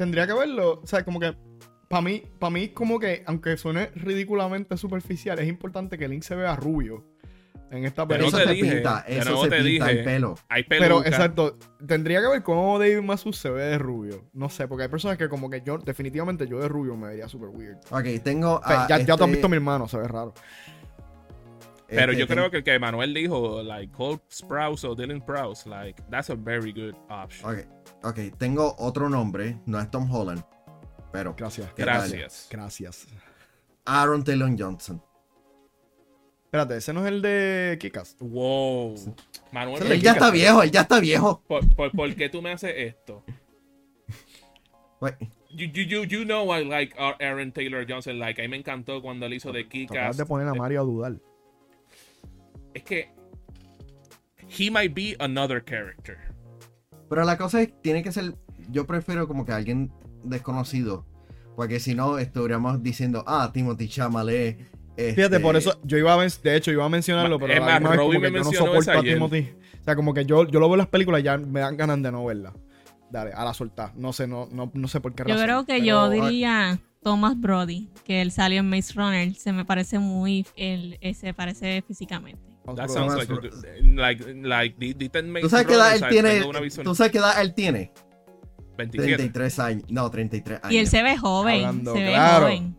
Tendría 0.00 0.26
que 0.26 0.32
verlo. 0.32 0.80
O 0.82 0.86
sea, 0.86 1.04
como 1.04 1.20
que. 1.20 1.36
Para 1.90 2.02
mí, 2.02 2.22
para 2.38 2.50
mí, 2.50 2.68
como 2.68 3.00
que, 3.00 3.24
aunque 3.26 3.56
suene 3.56 3.90
ridículamente 3.96 4.76
superficial, 4.76 5.40
es 5.40 5.48
importante 5.48 5.98
que 5.98 6.06
Link 6.06 6.22
se 6.22 6.36
vea 6.36 6.54
rubio 6.54 7.04
en 7.72 7.84
esta 7.84 8.06
Pero 8.06 8.26
eso 8.26 8.38
no 8.38 8.44
película. 8.44 8.44
te 8.44 8.48
se 8.48 8.54
dije, 8.64 8.74
pinta, 8.76 9.04
eso 9.08 9.42
se 9.42 9.50
te 9.50 9.56
pinta 9.56 9.86
dije. 9.88 9.98
el 9.98 10.04
pelo. 10.04 10.34
Hay 10.48 10.62
Pero, 10.68 11.04
exacto, 11.04 11.58
tendría 11.84 12.20
que 12.20 12.28
ver 12.28 12.42
cómo 12.44 12.78
David 12.78 13.00
Masus 13.00 13.38
se 13.38 13.50
ve 13.50 13.64
de 13.64 13.78
rubio. 13.78 14.24
No 14.32 14.48
sé, 14.48 14.68
porque 14.68 14.84
hay 14.84 14.88
personas 14.88 15.18
que 15.18 15.28
como 15.28 15.50
que 15.50 15.62
yo, 15.62 15.78
definitivamente 15.78 16.46
yo 16.46 16.60
de 16.60 16.68
rubio 16.68 16.96
me 16.96 17.08
vería 17.08 17.26
súper 17.28 17.48
weird. 17.48 17.78
Ok, 17.90 18.22
tengo. 18.22 18.60
Pe- 18.60 18.72
a 18.72 18.86
ya, 18.86 18.98
ya 18.98 19.04
tú 19.06 19.12
has 19.14 19.20
este- 19.22 19.30
visto 19.32 19.46
a 19.46 19.50
mi 19.50 19.56
hermano, 19.56 19.88
se 19.88 19.98
ve 19.98 20.06
raro. 20.06 20.32
Pero 21.88 22.12
este, 22.12 22.20
yo 22.20 22.28
creo 22.28 22.50
que 22.52 22.58
el 22.58 22.62
que 22.62 22.78
Manuel 22.78 23.12
dijo, 23.12 23.64
like 23.64 23.92
Cole 23.92 24.20
Sprouse 24.32 24.84
o 24.84 24.94
Dylan 24.94 25.22
Sprouse, 25.22 25.66
like, 25.68 26.00
that's 26.08 26.30
a 26.30 26.36
very 26.36 26.70
good 26.72 26.94
option. 27.08 27.50
Ok, 27.50 27.66
ok, 28.04 28.18
tengo 28.38 28.76
otro 28.78 29.08
nombre, 29.08 29.58
no 29.66 29.80
es 29.80 29.90
Tom 29.90 30.08
Holland, 30.08 30.40
pero 31.12 31.34
Gracias. 31.36 31.72
Gracias. 31.76 32.48
Gracias. 32.50 33.06
Aaron 33.84 34.24
Taylor 34.24 34.50
Johnson. 34.58 35.02
Espérate, 36.44 36.76
ese 36.76 36.92
no 36.92 37.00
es 37.06 37.12
el 37.12 37.22
de 37.22 37.78
Kikas. 37.80 38.16
Wow. 38.18 38.96
Manuel, 39.52 39.82
Él 39.84 39.92
Él 39.92 40.00
ya 40.02 40.12
está 40.12 40.30
viejo, 40.30 40.62
él 40.62 40.70
ya 40.70 40.80
está 40.80 40.98
viejo. 40.98 41.42
¿por, 41.46 41.68
por, 41.76 41.92
por 41.92 42.14
qué 42.16 42.28
tú 42.28 42.42
me 42.42 42.52
haces 42.52 42.72
esto? 42.76 43.24
Güey, 45.00 45.14
You, 45.52 45.66
you, 45.66 45.82
you, 45.82 46.04
you 46.04 46.24
know 46.24 46.52
I 46.52 46.64
like 46.64 46.94
Aaron 47.20 47.50
Taylor 47.52 47.84
Johnson. 47.88 48.18
Like, 48.20 48.40
a 48.40 48.44
mí 48.44 48.48
me 48.48 48.56
encantó 48.56 49.02
cuando 49.02 49.26
él 49.26 49.34
hizo 49.34 49.50
de 49.50 49.60
Acabas 49.60 49.72
Kikas. 49.72 50.16
de 50.16 50.26
poner 50.26 50.46
a 50.46 50.54
Mario 50.54 50.80
a 50.80 50.84
dudar. 50.84 51.16
Es 52.72 52.84
que. 52.84 53.10
He 54.48 54.70
might 54.70 54.94
be 54.94 55.16
another 55.18 55.64
character. 55.64 56.18
Pero 57.08 57.24
la 57.24 57.36
cosa 57.36 57.62
es, 57.62 57.72
tiene 57.82 58.02
que 58.02 58.12
ser, 58.12 58.34
yo 58.68 58.86
prefiero 58.86 59.26
como 59.26 59.44
que 59.44 59.52
alguien 59.52 59.92
desconocido, 60.24 61.06
porque 61.56 61.80
si 61.80 61.94
no 61.94 62.18
estuviéramos 62.18 62.82
diciendo, 62.82 63.24
ah, 63.26 63.50
Timothy 63.52 63.88
Chalamet. 63.88 64.58
este, 64.96 65.14
Fíjate, 65.14 65.40
por 65.40 65.56
eso 65.56 65.78
yo 65.84 65.98
iba 65.98 66.14
a 66.14 66.18
de 66.18 66.56
hecho, 66.56 66.70
yo 66.70 66.78
iba 66.78 66.84
a 66.84 66.88
mencionarlo, 66.88 67.38
pero 67.38 67.52
es 67.52 67.60
más, 67.60 67.80
me 67.80 67.90
que 67.90 68.32
yo 68.32 68.44
no 68.44 68.52
soporto 68.52 68.90
a. 68.90 69.02
Timothy. 69.02 69.52
O 69.80 69.84
sea, 69.84 69.96
como 69.96 70.12
que 70.12 70.24
yo, 70.24 70.46
yo 70.46 70.60
lo 70.60 70.66
veo 70.66 70.74
en 70.74 70.78
las 70.78 70.88
películas 70.88 71.20
y 71.20 71.24
ya 71.24 71.38
me 71.38 71.60
dan 71.60 71.76
ganas 71.76 72.02
de 72.02 72.12
no 72.12 72.24
verla. 72.24 72.52
Dale, 73.10 73.32
a 73.32 73.44
la 73.44 73.54
soltar. 73.54 73.92
No 73.96 74.12
sé, 74.12 74.26
no, 74.26 74.48
no, 74.52 74.70
no 74.72 74.88
sé 74.88 75.00
por 75.00 75.14
qué 75.14 75.24
Yo 75.26 75.34
razón. 75.34 75.44
creo 75.44 75.66
que 75.66 75.72
pero- 75.74 75.84
yo 75.84 76.10
diría 76.10 76.78
Thomas 77.02 77.40
Brody, 77.40 77.88
que 78.04 78.20
él 78.20 78.30
salió 78.30 78.60
en 78.60 78.68
Maze 78.68 78.92
Runner. 78.94 79.34
Se 79.34 79.52
me 79.52 79.64
parece 79.64 79.98
muy. 79.98 80.46
Él, 80.54 80.98
eh, 81.00 81.14
se 81.14 81.34
parece 81.34 81.82
físicamente. 81.82 82.50
That 82.76 82.88
sounds 82.88 83.16
like, 83.16 83.32
like, 83.82 84.34
like, 84.34 84.94
¿Tú 85.40 85.48
sabes 85.48 85.66
qué 85.66 85.74
edad 85.74 85.96
él 85.96 86.04
tiene? 86.08 86.42
¿Tú 86.84 86.94
sabes 86.94 87.10
qué 87.10 87.18
edad 87.18 87.40
él 87.40 87.54
tiene? 87.54 87.92
27. 88.80 89.16
33 89.16 89.58
años. 89.58 89.84
No, 89.88 90.10
33 90.10 90.60
años. 90.62 90.72
Y 90.72 90.78
él 90.78 90.86
se 90.86 91.02
ve 91.02 91.16
joven. 91.16 91.64
Hablando 91.64 91.92
se 91.94 92.02
ve 92.02 92.10
claro. 92.12 92.46
joven. 92.46 92.76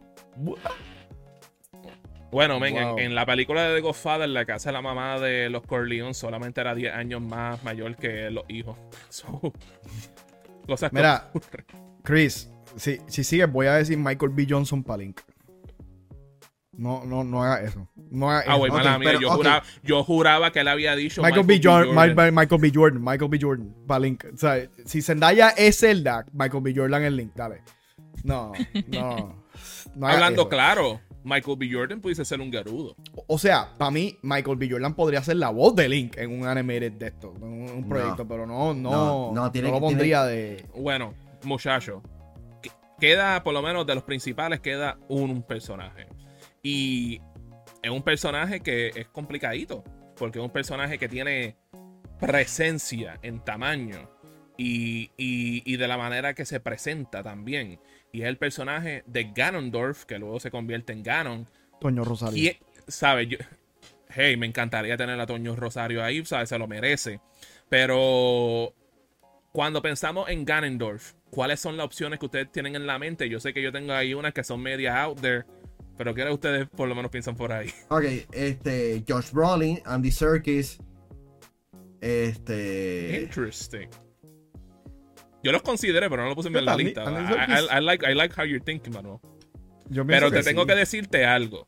Bueno, 2.32 2.60
men, 2.62 2.78
en- 2.78 2.88
Wow. 2.88 3.00
en, 3.00 3.16
la 3.16 3.26
película 3.26 3.68
de 3.68 3.76
The 3.76 3.82
Godfather, 3.82 4.30
la 4.30 4.46
casa 4.46 4.70
de 4.70 4.74
la 4.74 4.82
mamá 4.82 5.20
de 5.20 5.50
los 5.50 5.64
Corleone 5.64 6.14
solamente 6.14 6.62
era 6.62 6.74
10 6.74 6.94
años 6.94 7.22
más 7.22 7.62
mayor 7.64 7.96
que 7.98 8.32
los 8.32 8.46
hijos. 8.48 8.78
So, 9.10 9.54
cosas 10.66 10.90
que 10.92 10.96
Mira. 10.96 11.30
Chris, 12.04 12.50
si, 12.78 13.00
si 13.08 13.24
sigues, 13.26 13.52
voy 13.52 13.68
a 13.68 13.74
decir 13.74 13.98
Michael 13.98 14.32
B. 14.34 14.48
Johnson 14.50 14.82
para 14.84 15.00
Link. 15.00 15.20
No, 16.74 17.04
no, 17.06 17.24
no 17.24 17.44
haga 17.44 17.62
eso. 17.64 17.88
No 17.96 18.32
haga 18.32 18.44
Ah, 18.48 18.56
güey, 18.56 18.70
eso. 18.72 18.78
Ok, 18.78 18.84
mala 18.86 18.98
mía. 19.00 19.10
pero, 19.10 19.22
Yo, 19.22 19.30
juraba, 19.32 19.64
yo 19.84 20.04
juraba 20.04 20.52
que 20.52 20.60
él 20.62 20.68
había 20.70 20.96
dicho 20.96 21.22
Michael, 21.22 21.46
B. 21.46 21.60
Jordan, 21.62 21.96
Jordan. 21.96 22.34
Michael 22.36 22.62
B. 22.62 22.72
Jordan, 22.74 23.02
Michael 23.04 23.30
B. 23.30 23.40
Jordan, 23.42 23.76
para 23.88 24.00
Link. 24.00 24.24
O 24.34 24.38
sea, 24.38 24.70
si 24.86 25.02
Zendaya 25.02 25.50
es 25.50 25.80
Zelda, 25.80 26.26
Michael 26.32 26.64
B. 26.64 26.74
Jordan 26.76 27.04
es 27.04 27.12
Link, 27.12 27.34
dale. 27.36 27.62
No, 28.24 28.54
no. 28.88 29.42
Hablando 30.02 30.42
eso. 30.44 30.50
claro, 30.50 31.02
Michael 31.24 31.58
B. 31.58 31.70
Jordan 31.72 32.00
pudiese 32.02 32.24
ser 32.24 32.40
un 32.40 32.50
garudo. 32.50 32.96
O 33.28 33.38
sea, 33.38 33.70
para 33.78 33.92
mí, 33.92 34.18
Michael 34.22 34.56
B. 34.58 34.70
Jordan 34.70 34.94
podría 34.96 35.22
ser 35.24 35.36
la 35.38 35.50
voz 35.50 35.76
de 35.76 35.90
Link 35.90 36.18
en 36.18 36.32
un 36.40 36.48
animated 36.48 36.94
de 36.94 37.08
esto, 37.08 37.34
en 37.36 37.44
un, 37.44 37.70
un 37.70 37.90
proyecto, 37.90 38.26
pero 38.28 38.48
no, 38.48 38.74
no, 38.74 38.92
No, 38.92 39.32
no, 39.34 39.52
tiene 39.52 39.68
no 39.70 39.76
lo 39.76 39.82
pondría 39.82 40.24
de. 40.24 40.66
Bueno, 40.76 41.14
muchacho, 41.44 42.02
que- 42.62 42.72
queda, 43.00 43.44
por 43.44 43.54
lo 43.54 43.62
menos 43.62 43.86
de 43.86 43.96
los 43.96 44.04
principales, 44.04 44.62
queda 44.62 44.98
un 45.10 45.44
personaje. 45.44 46.08
Y 46.64 47.22
es 47.82 47.90
un 47.92 48.04
personaje 48.04 48.60
que 48.62 48.92
es 48.96 49.08
complicadito, 49.08 49.84
porque 50.16 50.40
es 50.40 50.46
un 50.46 50.52
personaje 50.52 50.98
que 50.98 51.10
tiene 51.10 51.56
presencia 52.20 53.18
en 53.24 53.44
tamaño 53.44 54.10
y, 54.58 55.10
y- 55.18 55.64
y 55.66 55.78
de 55.78 55.88
la 55.88 55.98
manera 55.98 56.34
que 56.36 56.46
se 56.46 56.60
presenta 56.60 57.24
también. 57.24 57.80
Y 58.12 58.22
es 58.22 58.28
el 58.28 58.38
personaje 58.38 59.04
de 59.08 59.32
Ganondorf, 59.34 60.06
que 60.06 60.20
luego 60.20 60.40
se 60.40 60.52
convierte 60.52 60.94
en 60.94 61.02
Ganon. 61.04 61.48
Toño 61.80 62.04
Rosario. 62.04 62.36
¿Quién- 62.36 62.58
sabe? 62.88 63.26
Yo, 63.28 63.38
hey, 64.10 64.38
me 64.38 64.46
encantaría 64.46 64.98
tener 64.98 65.20
a 65.20 65.26
Toño 65.26 65.56
Rosario 65.56 66.04
ahí, 66.04 66.24
¿sabes? 66.26 66.50
Se 66.50 66.60
lo 66.60 66.68
merece. 66.68 67.20
Pero 67.70 68.76
cuando 69.52 69.82
pensamos 69.82 70.30
en 70.30 70.46
Ganondorf, 70.46 71.14
¿cuáles 71.32 71.60
son 71.60 71.78
las 71.78 71.86
opciones 71.86 72.20
que 72.20 72.26
ustedes 72.26 72.52
tienen 72.52 72.76
en 72.76 72.86
la 72.86 73.00
mente? 73.00 73.30
Yo 73.30 73.40
sé 73.40 73.54
que 73.54 73.62
yo 73.64 73.72
tengo 73.72 73.94
ahí 73.94 74.14
unas 74.14 74.34
que 74.34 74.44
son 74.44 74.62
medias 74.62 74.96
out 74.96 75.20
there, 75.22 75.46
pero 75.98 76.14
¿qué 76.14 76.24
ustedes 76.30 76.68
por 76.70 76.88
lo 76.88 76.96
menos 76.96 77.12
piensan 77.12 77.36
por 77.36 77.52
ahí? 77.52 77.70
Ok, 77.90 78.04
este, 78.32 79.04
Josh 79.08 79.32
Brolin, 79.32 79.80
Andy 79.86 80.12
Serkis, 80.12 80.80
este, 82.00 83.22
Interesting. 83.24 83.88
Yo 85.44 85.52
los 85.52 85.62
consideré, 85.64 86.10
pero 86.10 86.24
no 86.24 86.30
lo 86.30 86.36
puse 86.36 86.50
en 86.50 86.66
la 86.66 86.76
lista. 86.76 87.04
I, 87.04 87.28
Serkis. 87.28 87.56
I- 87.72 87.78
I 87.78 87.82
like, 87.82 88.06
I 88.12 88.14
like 88.14 88.34
how 88.40 88.46
you're 88.46 88.64
thinking, 88.64 88.94
Manuel. 88.94 89.20
Yo 89.90 90.06
Pero 90.06 90.32
te 90.32 90.42
tengo 90.44 90.62
sí. 90.62 90.68
que 90.68 90.76
decirte 90.76 91.26
algo. 91.26 91.68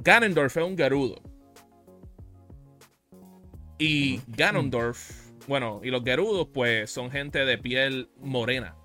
Ganondorf 0.00 0.56
es 0.56 0.64
un 0.64 0.76
garudo. 0.76 1.20
Y 3.78 4.20
Ganondorf, 4.28 5.30
bueno, 5.48 5.80
y 5.82 5.90
los 5.90 6.04
garudos, 6.04 6.48
pues 6.52 6.90
son 6.90 7.10
gente 7.10 7.44
de 7.44 7.58
piel 7.58 8.10
morena. 8.18 8.76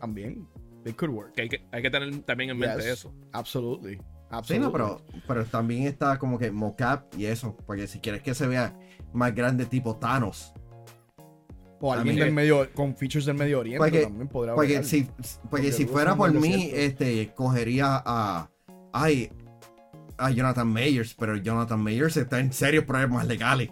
También. 0.00 0.46
It 0.86 0.96
could 0.96 1.10
work. 1.12 1.32
Que 1.34 1.42
hay 1.42 1.48
que, 1.48 1.66
hay 1.72 1.82
que 1.82 1.90
tener 1.90 2.16
también 2.20 2.50
en 2.50 2.58
mente 2.58 2.76
Yes. 2.78 2.86
eso. 2.86 3.14
Absolutely. 3.32 3.98
Sí, 4.44 4.58
no, 4.58 4.72
pero, 4.72 5.00
pero 5.28 5.44
también 5.44 5.84
está 5.84 6.18
como 6.18 6.38
que 6.38 6.50
mocap 6.50 7.14
y 7.16 7.26
eso. 7.26 7.56
Porque 7.66 7.86
si 7.86 8.00
quieres 8.00 8.22
que 8.22 8.34
se 8.34 8.46
vea 8.46 8.76
más 9.12 9.34
grande 9.34 9.66
tipo 9.66 9.96
Thanos. 9.96 10.52
O 11.80 11.92
alguien 11.92 12.16
También. 12.16 12.26
del 12.26 12.34
medio, 12.34 12.72
con 12.72 12.96
features 12.96 13.26
del 13.26 13.36
Medio 13.36 13.60
Oriente 13.60 13.78
Porque- 13.78 14.02
también 14.04 14.28
podría 14.28 14.54
Porque 14.54 14.82
si, 14.82 15.02
porque 15.04 15.22
Porque 15.50 15.72
si 15.72 15.84
fuera 15.86 16.16
por 16.16 16.32
mí, 16.32 16.70
este, 16.72 17.32
cogería 17.34 18.02
a. 18.04 18.50
Ay. 18.92 19.30
A 20.18 20.30
Jonathan 20.30 20.66
Mayers, 20.66 21.12
pero 21.14 21.36
Jonathan 21.36 21.78
Mayers 21.78 22.16
está 22.16 22.40
en 22.40 22.50
serios 22.50 22.84
problemas 22.84 23.26
legales. 23.26 23.68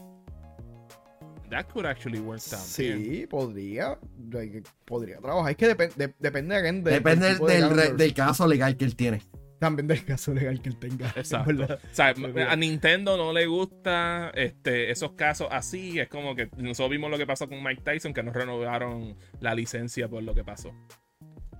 That 1.54 1.66
could 1.72 1.86
actually 1.86 2.18
work 2.18 2.40
también. 2.42 2.66
Sí, 3.04 3.26
podría. 3.28 3.96
like, 4.32 4.64
Podría 4.84 5.18
trabajar. 5.18 5.52
Es 5.52 5.56
que 5.56 5.68
depen- 5.76 5.94
de- 5.94 6.12
depende 6.18 6.56
again, 6.56 6.82
de- 6.82 6.90
Depende 6.90 7.28
del 7.36 7.96
de 7.96 8.12
caso 8.12 8.48
legal 8.48 8.76
que 8.76 8.84
él 8.84 8.96
tiene. 8.96 9.22
También 9.60 9.86
del 9.86 10.04
caso 10.04 10.34
legal 10.34 10.60
que 10.60 10.68
él 10.70 10.76
tenga. 10.80 11.06
Exacto. 11.16 11.52
O 11.62 11.92
sea, 11.92 12.12
a 12.50 12.56
Nintendo 12.56 13.16
no 13.16 13.32
le 13.32 13.46
gusta 13.46 14.30
este, 14.34 14.90
esos 14.90 15.12
casos 15.12 15.46
así. 15.52 16.00
Es 16.00 16.08
como 16.08 16.34
que 16.34 16.50
nosotros 16.56 16.90
vimos 16.90 17.08
lo 17.08 17.18
que 17.18 17.26
pasó 17.26 17.48
con 17.48 17.62
Mike 17.62 17.82
Tyson, 17.84 18.12
que 18.12 18.24
no 18.24 18.32
renovaron 18.32 19.16
la 19.38 19.54
licencia 19.54 20.08
por 20.08 20.24
lo 20.24 20.34
que 20.34 20.42
pasó. 20.42 20.72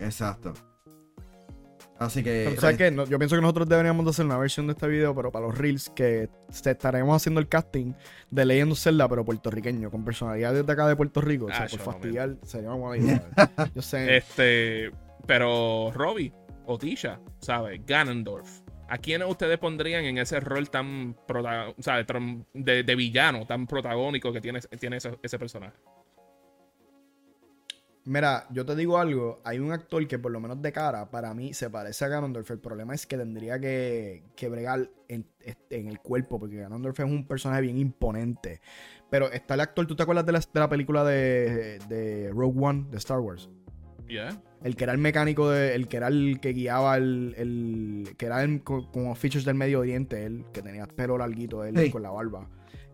Exacto. 0.00 0.54
Así 1.98 2.22
que. 2.24 2.46
Pero, 2.48 2.60
¿sabes 2.60 2.76
qué? 2.76 2.90
No, 2.90 3.04
yo 3.06 3.18
pienso 3.18 3.36
que 3.36 3.42
nosotros 3.42 3.68
deberíamos 3.68 4.04
de 4.04 4.10
hacer 4.10 4.24
una 4.26 4.36
versión 4.36 4.66
de 4.66 4.72
este 4.72 4.88
video, 4.88 5.14
pero 5.14 5.30
para 5.30 5.46
los 5.46 5.56
reels, 5.56 5.90
que 5.90 6.28
estaremos 6.64 7.14
haciendo 7.16 7.40
el 7.40 7.48
casting 7.48 7.92
de 8.30 8.44
Leyendo 8.44 8.74
Zelda, 8.74 9.08
pero 9.08 9.24
puertorriqueño, 9.24 9.90
con 9.90 10.04
personalidades 10.04 10.66
de 10.66 10.72
acá 10.72 10.88
de 10.88 10.96
Puerto 10.96 11.20
Rico. 11.20 11.46
O 11.46 11.48
sea, 11.48 11.64
Ah, 11.64 11.66
por 11.70 11.80
fastidiar, 11.80 12.36
sería 12.42 12.70
una 12.70 12.78
buena 12.78 13.04
idea. 13.04 13.28
Yo 13.74 13.82
sé. 13.82 14.16
Este, 14.16 14.90
pero 15.26 15.92
Robbie 15.94 16.32
o 16.66 16.78
Tisha, 16.78 17.20
¿sabes? 17.38 17.80
Ganondorf. 17.86 18.60
¿A 18.88 18.98
quiénes 18.98 19.28
ustedes 19.30 19.58
pondrían 19.58 20.04
en 20.04 20.18
ese 20.18 20.40
rol 20.40 20.68
tan 20.70 21.16
prota- 21.26 21.68
o 21.70 21.82
sea, 21.82 22.04
de, 22.52 22.82
de 22.82 22.94
villano, 22.96 23.46
tan 23.46 23.66
protagónico 23.66 24.30
que 24.32 24.40
tiene, 24.42 24.60
tiene 24.78 24.98
ese, 24.98 25.18
ese 25.22 25.38
personaje? 25.38 25.76
Mira, 28.06 28.46
yo 28.50 28.66
te 28.66 28.76
digo 28.76 28.98
algo. 28.98 29.40
Hay 29.44 29.58
un 29.58 29.72
actor 29.72 30.06
que, 30.06 30.18
por 30.18 30.30
lo 30.30 30.38
menos 30.38 30.60
de 30.60 30.72
cara, 30.72 31.10
para 31.10 31.32
mí 31.32 31.54
se 31.54 31.70
parece 31.70 32.04
a 32.04 32.08
Ganondorf. 32.08 32.50
El 32.50 32.58
problema 32.58 32.94
es 32.94 33.06
que 33.06 33.16
tendría 33.16 33.58
que, 33.58 34.24
que 34.36 34.48
bregar 34.50 34.90
en, 35.08 35.26
en 35.70 35.88
el 35.88 36.00
cuerpo, 36.00 36.38
porque 36.38 36.56
Ganondorf 36.56 37.00
es 37.00 37.06
un 37.06 37.26
personaje 37.26 37.62
bien 37.62 37.78
imponente. 37.78 38.60
Pero 39.10 39.32
está 39.32 39.54
el 39.54 39.60
actor, 39.60 39.86
¿tú 39.86 39.96
te 39.96 40.02
acuerdas 40.02 40.26
de 40.26 40.32
la, 40.32 40.40
de 40.40 40.60
la 40.60 40.68
película 40.68 41.02
de, 41.04 41.78
de 41.88 42.30
Rogue 42.30 42.60
One 42.62 42.86
de 42.90 42.98
Star 42.98 43.20
Wars? 43.20 43.48
¿Ya? 44.06 44.38
El 44.62 44.76
que 44.76 44.84
era 44.84 44.92
el 44.92 44.98
mecánico, 44.98 45.48
de, 45.48 45.74
el 45.74 45.88
que 45.88 45.96
era 45.96 46.08
el 46.08 46.38
que 46.40 46.52
guiaba 46.52 46.96
el. 46.98 47.34
el 47.38 48.14
que 48.18 48.26
era 48.26 48.42
el, 48.42 48.62
co- 48.62 48.90
como 48.92 49.14
features 49.14 49.46
del 49.46 49.54
Medio 49.54 49.80
Oriente, 49.80 50.26
él, 50.26 50.44
que 50.52 50.60
tenía 50.60 50.86
pelo 50.86 51.16
larguito, 51.16 51.64
él 51.64 51.74
Sí. 51.78 51.90
con 51.90 52.02
la 52.02 52.10
barba. 52.10 52.46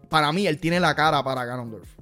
Para 0.08 0.30
mí, 0.32 0.46
él 0.46 0.58
tiene 0.60 0.78
la 0.78 0.94
cara 0.94 1.22
para 1.24 1.44
Ganondorf. 1.44 1.96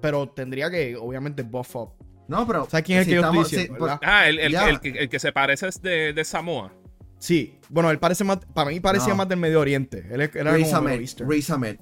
Pero 0.00 0.28
tendría 0.28 0.70
que, 0.70 0.96
obviamente, 0.96 1.42
buff 1.42 1.74
up. 1.76 1.90
No, 2.28 2.46
pero. 2.46 2.66
¿Sabes 2.70 2.84
quién 2.84 2.98
es 3.00 3.06
el 3.08 3.14
que 3.14 3.20
yo 3.20 3.26
estoy 3.26 3.58
diciendo? 3.58 3.98
Ah, 4.02 4.28
el, 4.28 4.38
el- 4.38 4.54
el 4.54 4.80
que, 4.80 4.88
el 4.90 5.08
que 5.08 5.18
se 5.18 5.32
parece 5.32 5.68
es 5.68 5.82
de, 5.82 6.12
de 6.12 6.24
Samoa. 6.24 6.72
Sí, 7.18 7.58
bueno, 7.68 7.90
él 7.90 7.98
parece 7.98 8.24
más, 8.24 8.38
para 8.54 8.70
mí 8.70 8.80
parecía 8.80 9.10
No. 9.10 9.16
más 9.16 9.28
del 9.28 9.38
Medio 9.38 9.60
Oriente. 9.60 10.06
Él 10.10 10.22
es- 10.22 10.34
era 10.34 10.52
Riz 10.52 10.66
como 10.66 10.78
Ahmed, 10.78 10.90
Middle 10.90 11.02
Eastern. 11.04 11.30
Riz 11.30 11.50
Ahmed. 11.50 11.76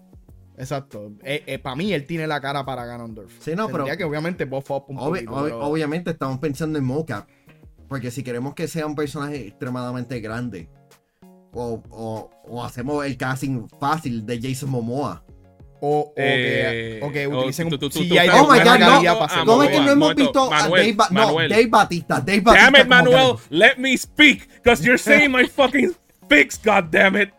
Exacto. 0.58 1.12
para 1.62 1.76
mí 1.76 1.92
él 1.94 2.06
tiene 2.06 2.26
la 2.26 2.40
cara 2.40 2.64
para 2.66 2.84
Ganondorf. 2.84 3.32
Sí, 3.40 3.52
no, 3.56 3.66
Tendría 3.68 3.84
pero- 3.86 3.96
que 3.96 4.04
obviamente 4.04 4.44
buff 4.44 4.70
up 4.70 4.84
un 4.88 4.96
Obvi- 4.98 5.24
poquito. 5.24 5.42
pero- 5.44 5.60
Obviamente 5.60 6.10
estamos 6.10 6.38
pensando 6.38 6.78
en 6.78 6.84
mocap. 6.84 7.26
Porque 7.88 8.10
si 8.10 8.22
queremos 8.22 8.54
que 8.54 8.68
sea 8.68 8.86
un 8.86 8.94
personaje 8.94 9.48
extremadamente 9.48 10.20
grande. 10.20 10.68
O, 11.52 11.82
o- 11.90 12.30
o 12.44 12.64
hacemos 12.64 13.04
el 13.06 13.16
casting 13.16 13.66
fácil 13.80 14.24
de 14.26 14.40
Jason 14.40 14.70
Momoa. 14.70 15.24
O, 15.82 16.00
o 16.00 16.12
Eh, 16.16 16.98
que, 17.00 17.06
o 17.06 17.10
que 17.12 17.26
utilicen 17.26 17.68
tú- 17.70 17.76
un 17.76 17.90
tú- 17.90 17.98
Oh 17.98 18.02
my 18.02 18.08
buena 18.08 18.64
God, 18.64 18.78
no. 18.80 18.86
calidad 18.92 19.14
para 19.14 19.24
hacerlo. 19.26 19.46
¿Cómo 19.46 19.62
es 19.62 19.70
que 19.70 19.80
no 19.80 19.90
hemos 19.92 20.14
visto 20.14 20.52
a 20.52 20.68
Dave, 20.68 20.92
Ba- 20.92 21.08
no, 21.10 21.24
Manuel. 21.26 21.48
Dave 21.50 21.66
Batista? 21.66 22.20
Dave 22.20 22.40
Batista. 22.40 22.70
Damn 22.70 22.80
it, 22.82 22.86
Manuel, 22.88 23.36
que- 23.48 23.56
let 23.56 23.76
me 23.78 23.96
speak, 23.96 24.46
because 24.62 24.84
you're 24.84 24.98
saying 24.98 25.32
my 25.32 25.46
fucking 25.46 25.94
fix, 26.28 26.60
god 26.62 26.84
damn 26.90 27.16
it. 27.16 27.30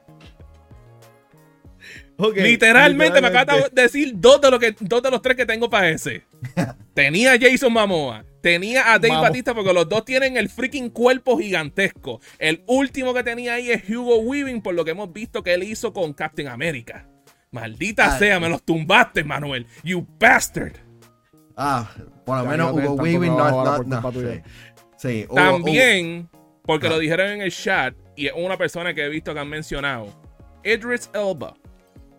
Ok, 2.17 2.35
Literalmente 2.37 3.19
me 3.21 3.27
acabas 3.27 3.71
de 3.71 3.81
decir 3.81 4.13
dos 4.15 4.39
de, 4.41 4.51
los 4.51 4.59
que, 4.59 4.75
dos 4.79 5.01
de 5.01 5.09
los 5.09 5.21
tres 5.23 5.35
que 5.35 5.45
tengo 5.45 5.69
para 5.69 5.89
ese. 5.89 6.23
Tenía 6.93 7.33
a 7.33 7.39
Jason 7.39 7.73
Momoa. 7.73 8.23
Tenía 8.41 8.91
a 8.93 8.99
Dave 8.99 9.09
Vamos. 9.09 9.23
Batista 9.29 9.53
porque 9.55 9.73
los 9.73 9.87
dos 9.89 10.03
tienen 10.05 10.35
el 10.37 10.49
freaking 10.49 10.89
cuerpo 10.89 11.37
gigantesco. 11.37 12.21
El 12.37 12.63
último 12.67 13.13
que 13.13 13.23
tenía 13.23 13.53
ahí 13.55 13.71
es 13.71 13.87
Hugo 13.89 14.17
Weaving 14.19 14.61
por 14.61 14.73
lo 14.75 14.83
que 14.85 14.91
hemos 14.91 15.11
visto 15.13 15.41
que 15.43 15.53
él 15.53 15.63
hizo 15.63 15.93
con 15.93 16.13
Captain 16.13 16.47
America. 16.47 17.07
Maldita 17.51 18.15
Ah, 18.15 18.17
sea, 18.19 18.39
me 18.39 18.49
los 18.49 18.63
tumbaste, 18.63 19.23
Manuel. 19.23 19.67
You 19.83 20.07
bastard. 20.19 20.73
Ah, 21.57 21.89
por 22.25 22.37
lo 22.37 22.43
Ya, 22.45 22.49
menos 22.49 22.71
Hugo 22.71 22.93
Weaving 22.93 23.35
no 23.35 23.83
no, 23.83 24.11
sí. 24.13 24.41
Sí, 24.97 25.25
Hugo- 25.27 25.35
También, 25.35 26.29
porque 26.65 26.87
Ah. 26.87 26.91
lo 26.91 26.99
dijeron 26.99 27.27
en 27.31 27.41
el 27.41 27.51
chat, 27.51 27.93
y 28.15 28.27
es 28.27 28.33
una 28.35 28.57
persona 28.57 28.93
que 28.93 29.03
he 29.05 29.09
visto 29.09 29.33
que 29.33 29.39
han 29.41 29.49
mencionado, 29.49 30.07
Idris 30.63 31.09
Elba. 31.13 31.53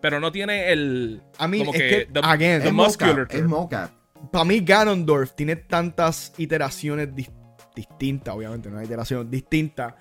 Pero 0.01 0.19
no 0.19 0.31
tiene 0.31 0.71
el. 0.71 1.21
I 1.39 1.47
mean, 1.47 1.65
como 1.65 1.73
es 1.73 1.81
que, 1.81 2.07
the- 2.11 2.19
again, 2.23 2.61
the 2.61 2.67
es 2.67 2.73
muscular 2.73 3.15
mocap, 3.19 3.31
es 3.31 3.37
curve. 3.41 3.47
mocap. 3.47 3.91
para 4.31 4.45
mí 4.45 4.59
Ganondorf 4.61 5.33
tiene 5.33 5.55
tantas 5.55 6.33
iteraciones 6.37 7.09
dis- 7.15 7.31
distintas, 7.75 8.35
obviamente, 8.35 8.69
no 8.69 8.81
iteraciones 8.83 9.29
distintas, 9.31 9.93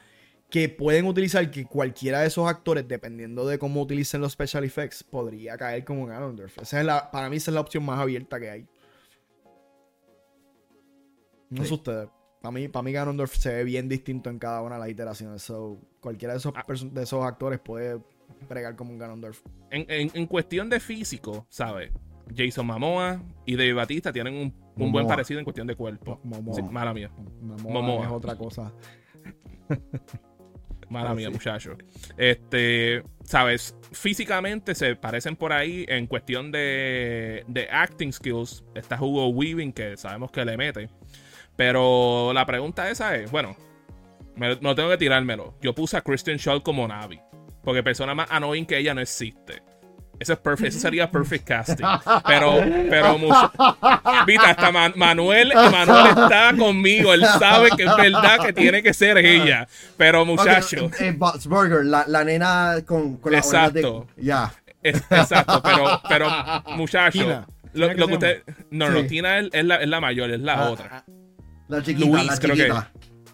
que 0.52 0.68
pueden 0.68 1.06
utilizar 1.06 1.50
que 1.50 1.64
cualquiera 1.64 2.20
de 2.20 2.26
esos 2.26 2.46
actores, 2.46 2.86
dependiendo 2.86 3.46
de 3.46 3.58
cómo 3.58 3.80
utilicen 3.80 4.20
los 4.20 4.32
special 4.32 4.62
effects, 4.64 5.02
podría 5.02 5.56
caer 5.56 5.82
como 5.82 6.04
Ganondorf. 6.04 6.58
Esa 6.58 6.78
es 6.78 6.84
la, 6.84 7.10
para 7.10 7.30
mí 7.30 7.36
esa 7.36 7.50
es 7.50 7.54
la 7.54 7.62
opción 7.62 7.82
más 7.86 7.98
abierta 7.98 8.38
que 8.38 8.50
hay. 8.50 8.66
No 11.48 11.62
Sí. 11.62 11.68
sé 11.68 11.74
ustedes. 11.74 12.08
Para 12.42 12.52
mí, 12.52 12.68
para 12.68 12.82
mí 12.82 12.92
Ganondorf 12.92 13.34
se 13.34 13.50
ve 13.54 13.64
bien 13.64 13.88
distinto 13.88 14.28
en 14.28 14.38
cada 14.38 14.60
una 14.62 14.74
de 14.74 14.80
las 14.80 14.90
iteraciones. 14.90 15.40
So, 15.42 15.78
cualquiera 16.00 16.34
de 16.34 16.38
esos, 16.38 16.52
Ah. 16.54 16.64
de 16.68 17.02
esos 17.02 17.24
actores 17.24 17.58
puede 17.58 17.98
bregar 18.48 18.76
como 18.76 18.92
un 18.92 18.98
Ganondorf. 18.98 19.40
En, 19.70 19.86
en- 19.88 20.10
en 20.12 20.26
cuestión 20.26 20.68
de 20.68 20.80
físico, 20.80 21.46
¿sabes? 21.48 21.90
Jason 22.36 22.66
Momoa 22.66 23.22
y 23.46 23.56
Dave 23.56 23.72
Batista 23.72 24.12
tienen 24.12 24.34
un, 24.34 24.54
un 24.76 24.92
buen 24.92 25.06
parecido 25.06 25.38
en 25.40 25.44
cuestión 25.44 25.66
de 25.66 25.76
cuerpo. 25.76 26.20
Momoa. 26.24 26.54
Sí, 26.54 26.62
mala 26.62 26.92
mía. 26.92 27.10
Momoa 27.40 27.72
Momoa. 27.72 28.06
es 28.06 28.12
otra 28.12 28.36
cosa. 28.36 28.70
Mala 30.92 31.10
Ah, 31.10 31.14
mía, 31.14 31.28
sí. 31.28 31.32
muchacho. 31.32 31.76
Este, 32.16 33.02
¿sabes? 33.24 33.74
Físicamente 33.92 34.74
se 34.74 34.94
parecen 34.94 35.34
por 35.36 35.52
ahí 35.52 35.84
en 35.88 36.06
cuestión 36.06 36.52
de, 36.52 37.44
de 37.48 37.68
acting 37.70 38.12
skills. 38.12 38.64
Está 38.74 39.02
Hugo 39.02 39.28
Weaving, 39.28 39.72
que 39.72 39.96
sabemos 39.96 40.30
que 40.30 40.44
le 40.44 40.56
mete. 40.56 40.88
Pero 41.56 42.32
la 42.32 42.46
pregunta 42.46 42.90
esa 42.90 43.16
es, 43.16 43.30
bueno, 43.30 43.56
me, 44.36 44.56
no 44.60 44.74
tengo 44.74 44.88
que 44.90 44.96
tirármelo. 44.98 45.54
Yo 45.60 45.74
puse 45.74 45.96
a 45.96 46.00
Christian 46.02 46.36
Shaw 46.38 46.62
como 46.62 46.86
Navi. 46.86 47.20
Porque 47.62 47.82
persona 47.82 48.14
más 48.14 48.28
annoying 48.30 48.66
que 48.66 48.78
ella 48.78 48.94
no 48.94 49.00
existe. 49.00 49.62
Eso, 50.22 50.32
es 50.34 50.38
perfect, 50.38 50.68
eso 50.70 50.78
sería 50.80 51.10
perfect 51.10 51.46
casting. 51.46 51.84
Pero, 52.26 52.54
pero 52.88 53.18
mucho. 53.18 53.52
Viste, 54.26 54.46
hasta 54.46 54.70
Man- 54.72 54.92
Manuel, 54.96 55.52
Manuel 55.54 56.06
está 56.06 56.54
conmigo. 56.56 57.12
Él 57.12 57.24
sabe 57.38 57.70
que 57.76 57.84
es 57.84 57.96
verdad 57.96 58.38
que 58.40 58.52
tiene 58.52 58.82
que 58.82 58.94
ser 58.94 59.18
ella. 59.18 59.66
Pero 59.96 60.24
muchacho. 60.24 60.86
Ok, 60.86 61.00
eh, 61.00 61.16
Burger, 61.46 61.84
la, 61.84 62.04
la 62.06 62.24
nena 62.24 62.76
con, 62.86 63.16
con 63.18 63.32
la 63.32 63.38
Exacto. 63.38 64.06
Ya. 64.16 64.52
Exacto, 64.82 65.60
pero, 65.62 66.00
pero 66.08 66.28
muchacho. 66.76 67.18
Tina. 67.20 67.46
Lo, 67.74 67.88
¿Tina 67.88 67.94
que 67.94 68.00
lo 68.00 68.06
se 68.06 68.10
que 68.10 68.14
usted. 68.14 68.42
No, 68.70 68.90
no. 68.90 69.04
Tina 69.06 69.38
es, 69.38 69.48
es 69.52 69.64
la, 69.64 69.76
es 69.76 69.88
la 69.88 70.00
mayor, 70.00 70.30
es 70.30 70.40
la 70.40 70.54
Ah, 70.54 70.70
otra. 70.70 71.04
La 71.68 71.82
chiquita, 71.82 72.06
Luis, 72.06 72.26
la 72.26 72.36
creo 72.38 72.54
que- 72.54 72.62
chiquita. 72.62 72.90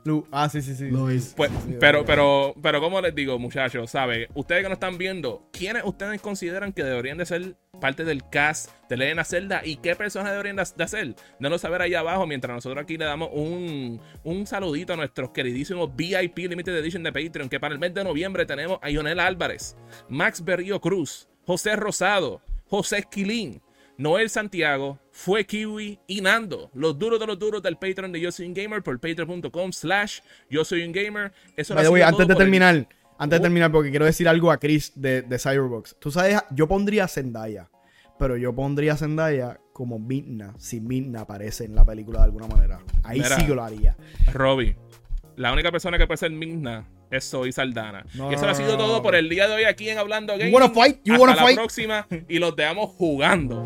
Lu- 0.08 0.26
ah, 0.32 0.48
sí, 0.48 0.62
sí, 0.62 0.74
sí. 0.74 0.88
Luis. 0.90 1.34
Pues, 1.36 1.50
pero, 1.78 2.04
pero, 2.04 2.54
pero, 2.62 2.80
como 2.80 3.00
les 3.00 3.14
digo, 3.14 3.38
muchachos, 3.38 3.90
¿sabe? 3.90 4.28
Ustedes 4.34 4.62
que 4.62 4.68
nos 4.70 4.76
están 4.76 4.96
viendo, 4.96 5.46
¿quiénes 5.52 5.82
ustedes 5.84 6.20
consideran 6.20 6.72
que 6.72 6.82
deberían 6.82 7.18
de 7.18 7.26
ser 7.26 7.56
parte 7.80 8.04
del 8.04 8.28
cast 8.28 8.70
de 8.88 8.96
Legend 8.96 9.20
of 9.20 9.28
Zelda 9.28 9.60
y 9.64 9.76
qué 9.76 9.94
personas 9.94 10.30
deberían 10.32 10.56
de 10.56 10.64
de 10.76 10.84
hacer? 10.84 11.14
Déjanos 11.38 11.60
saber 11.60 11.82
ahí 11.82 11.94
abajo 11.94 12.26
mientras 12.26 12.54
nosotros 12.54 12.82
aquí 12.82 12.96
le 12.96 13.04
damos 13.04 13.28
un, 13.32 14.00
un 14.24 14.46
saludito 14.46 14.94
a 14.94 14.96
nuestros 14.96 15.30
queridísimos 15.30 15.94
VIP 15.94 16.38
Limited 16.38 16.74
Edition 16.76 17.02
de 17.02 17.12
Patreon, 17.12 17.48
que 17.50 17.60
para 17.60 17.74
el 17.74 17.78
mes 17.80 17.92
de 17.92 18.02
noviembre 18.02 18.46
tenemos 18.46 18.78
a 18.82 18.90
Ionel 18.90 19.20
Álvarez, 19.20 19.76
Max 20.08 20.42
Berrío 20.42 20.80
Cruz, 20.80 21.28
José 21.46 21.76
Rosado, 21.76 22.40
José 22.66 22.98
Esquilín, 22.98 23.60
Noel 23.98 24.30
Santiago, 24.30 24.98
Fue 25.10 25.44
Kiwi 25.44 25.98
y 26.06 26.20
Nando, 26.20 26.70
los 26.72 26.98
duros 26.98 27.18
de 27.20 27.26
los 27.26 27.38
duros 27.38 27.62
del 27.62 27.76
Patreon 27.76 28.12
de 28.12 28.20
Yo 28.20 28.30
Soy 28.32 28.46
un 28.46 28.54
Gamer 28.54 28.82
por 28.82 28.98
patreon.com 29.00 29.72
slash 29.72 30.20
Yo 30.48 30.64
Soy 30.64 30.84
un 30.84 30.92
Gamer. 30.92 31.32
Eso 31.56 31.74
way, 31.74 31.84
sido 31.84 32.06
antes 32.06 32.26
de 32.28 32.32
el- 32.32 32.38
terminar, 32.38 32.74
antes 33.18 33.30
de 33.30 33.36
Oh. 33.38 33.42
terminar, 33.42 33.72
porque 33.72 33.90
quiero 33.90 34.04
decir 34.06 34.28
algo 34.28 34.50
a 34.52 34.58
Chris 34.58 34.92
de, 34.94 35.22
de 35.22 35.38
Cyberbox. 35.38 35.96
Tú 35.98 36.10
sabes, 36.12 36.38
yo 36.52 36.68
pondría 36.68 37.08
Zendaya, 37.08 37.68
pero 38.18 38.36
yo 38.36 38.54
pondría 38.54 38.96
Zendaya 38.96 39.58
como 39.72 39.98
Midna, 39.98 40.54
si 40.58 40.80
Midna 40.80 41.22
aparece 41.22 41.64
en 41.64 41.74
la 41.74 41.84
película 41.84 42.20
de 42.20 42.24
alguna 42.26 42.46
manera. 42.46 42.78
Ahí 43.02 43.18
Mira. 43.20 43.34
sí 43.36 43.46
que 43.46 43.54
lo 43.54 43.64
haría. 43.64 43.96
Robbie, 44.32 44.76
la 45.36 45.52
única 45.52 45.72
persona 45.72 45.98
que 45.98 46.06
puede 46.06 46.18
ser 46.18 46.30
Migna 46.30 46.86
es 47.10 47.24
Soy 47.24 47.52
Saldana. 47.52 48.04
No, 48.14 48.30
y 48.30 48.34
eso 48.34 48.48
ha 48.48 48.54
sido 48.54 48.72
no, 48.72 48.78
todo 48.78 49.02
por 49.02 49.14
el 49.14 49.28
día 49.28 49.48
de 49.48 49.54
hoy 49.54 49.64
aquí 49.64 49.88
en 49.88 49.98
Hablando 49.98 50.36
Gaming. 50.36 50.52
wanna 50.54 50.70
fight? 50.70 50.98
You 51.04 51.14
Hasta 51.14 51.20
wanna 51.22 51.36
la 51.36 51.42
fight? 51.42 51.56
próxima 51.56 52.06
y 52.28 52.38
los 52.38 52.54
dejamos 52.56 52.90
jugando. 52.96 53.64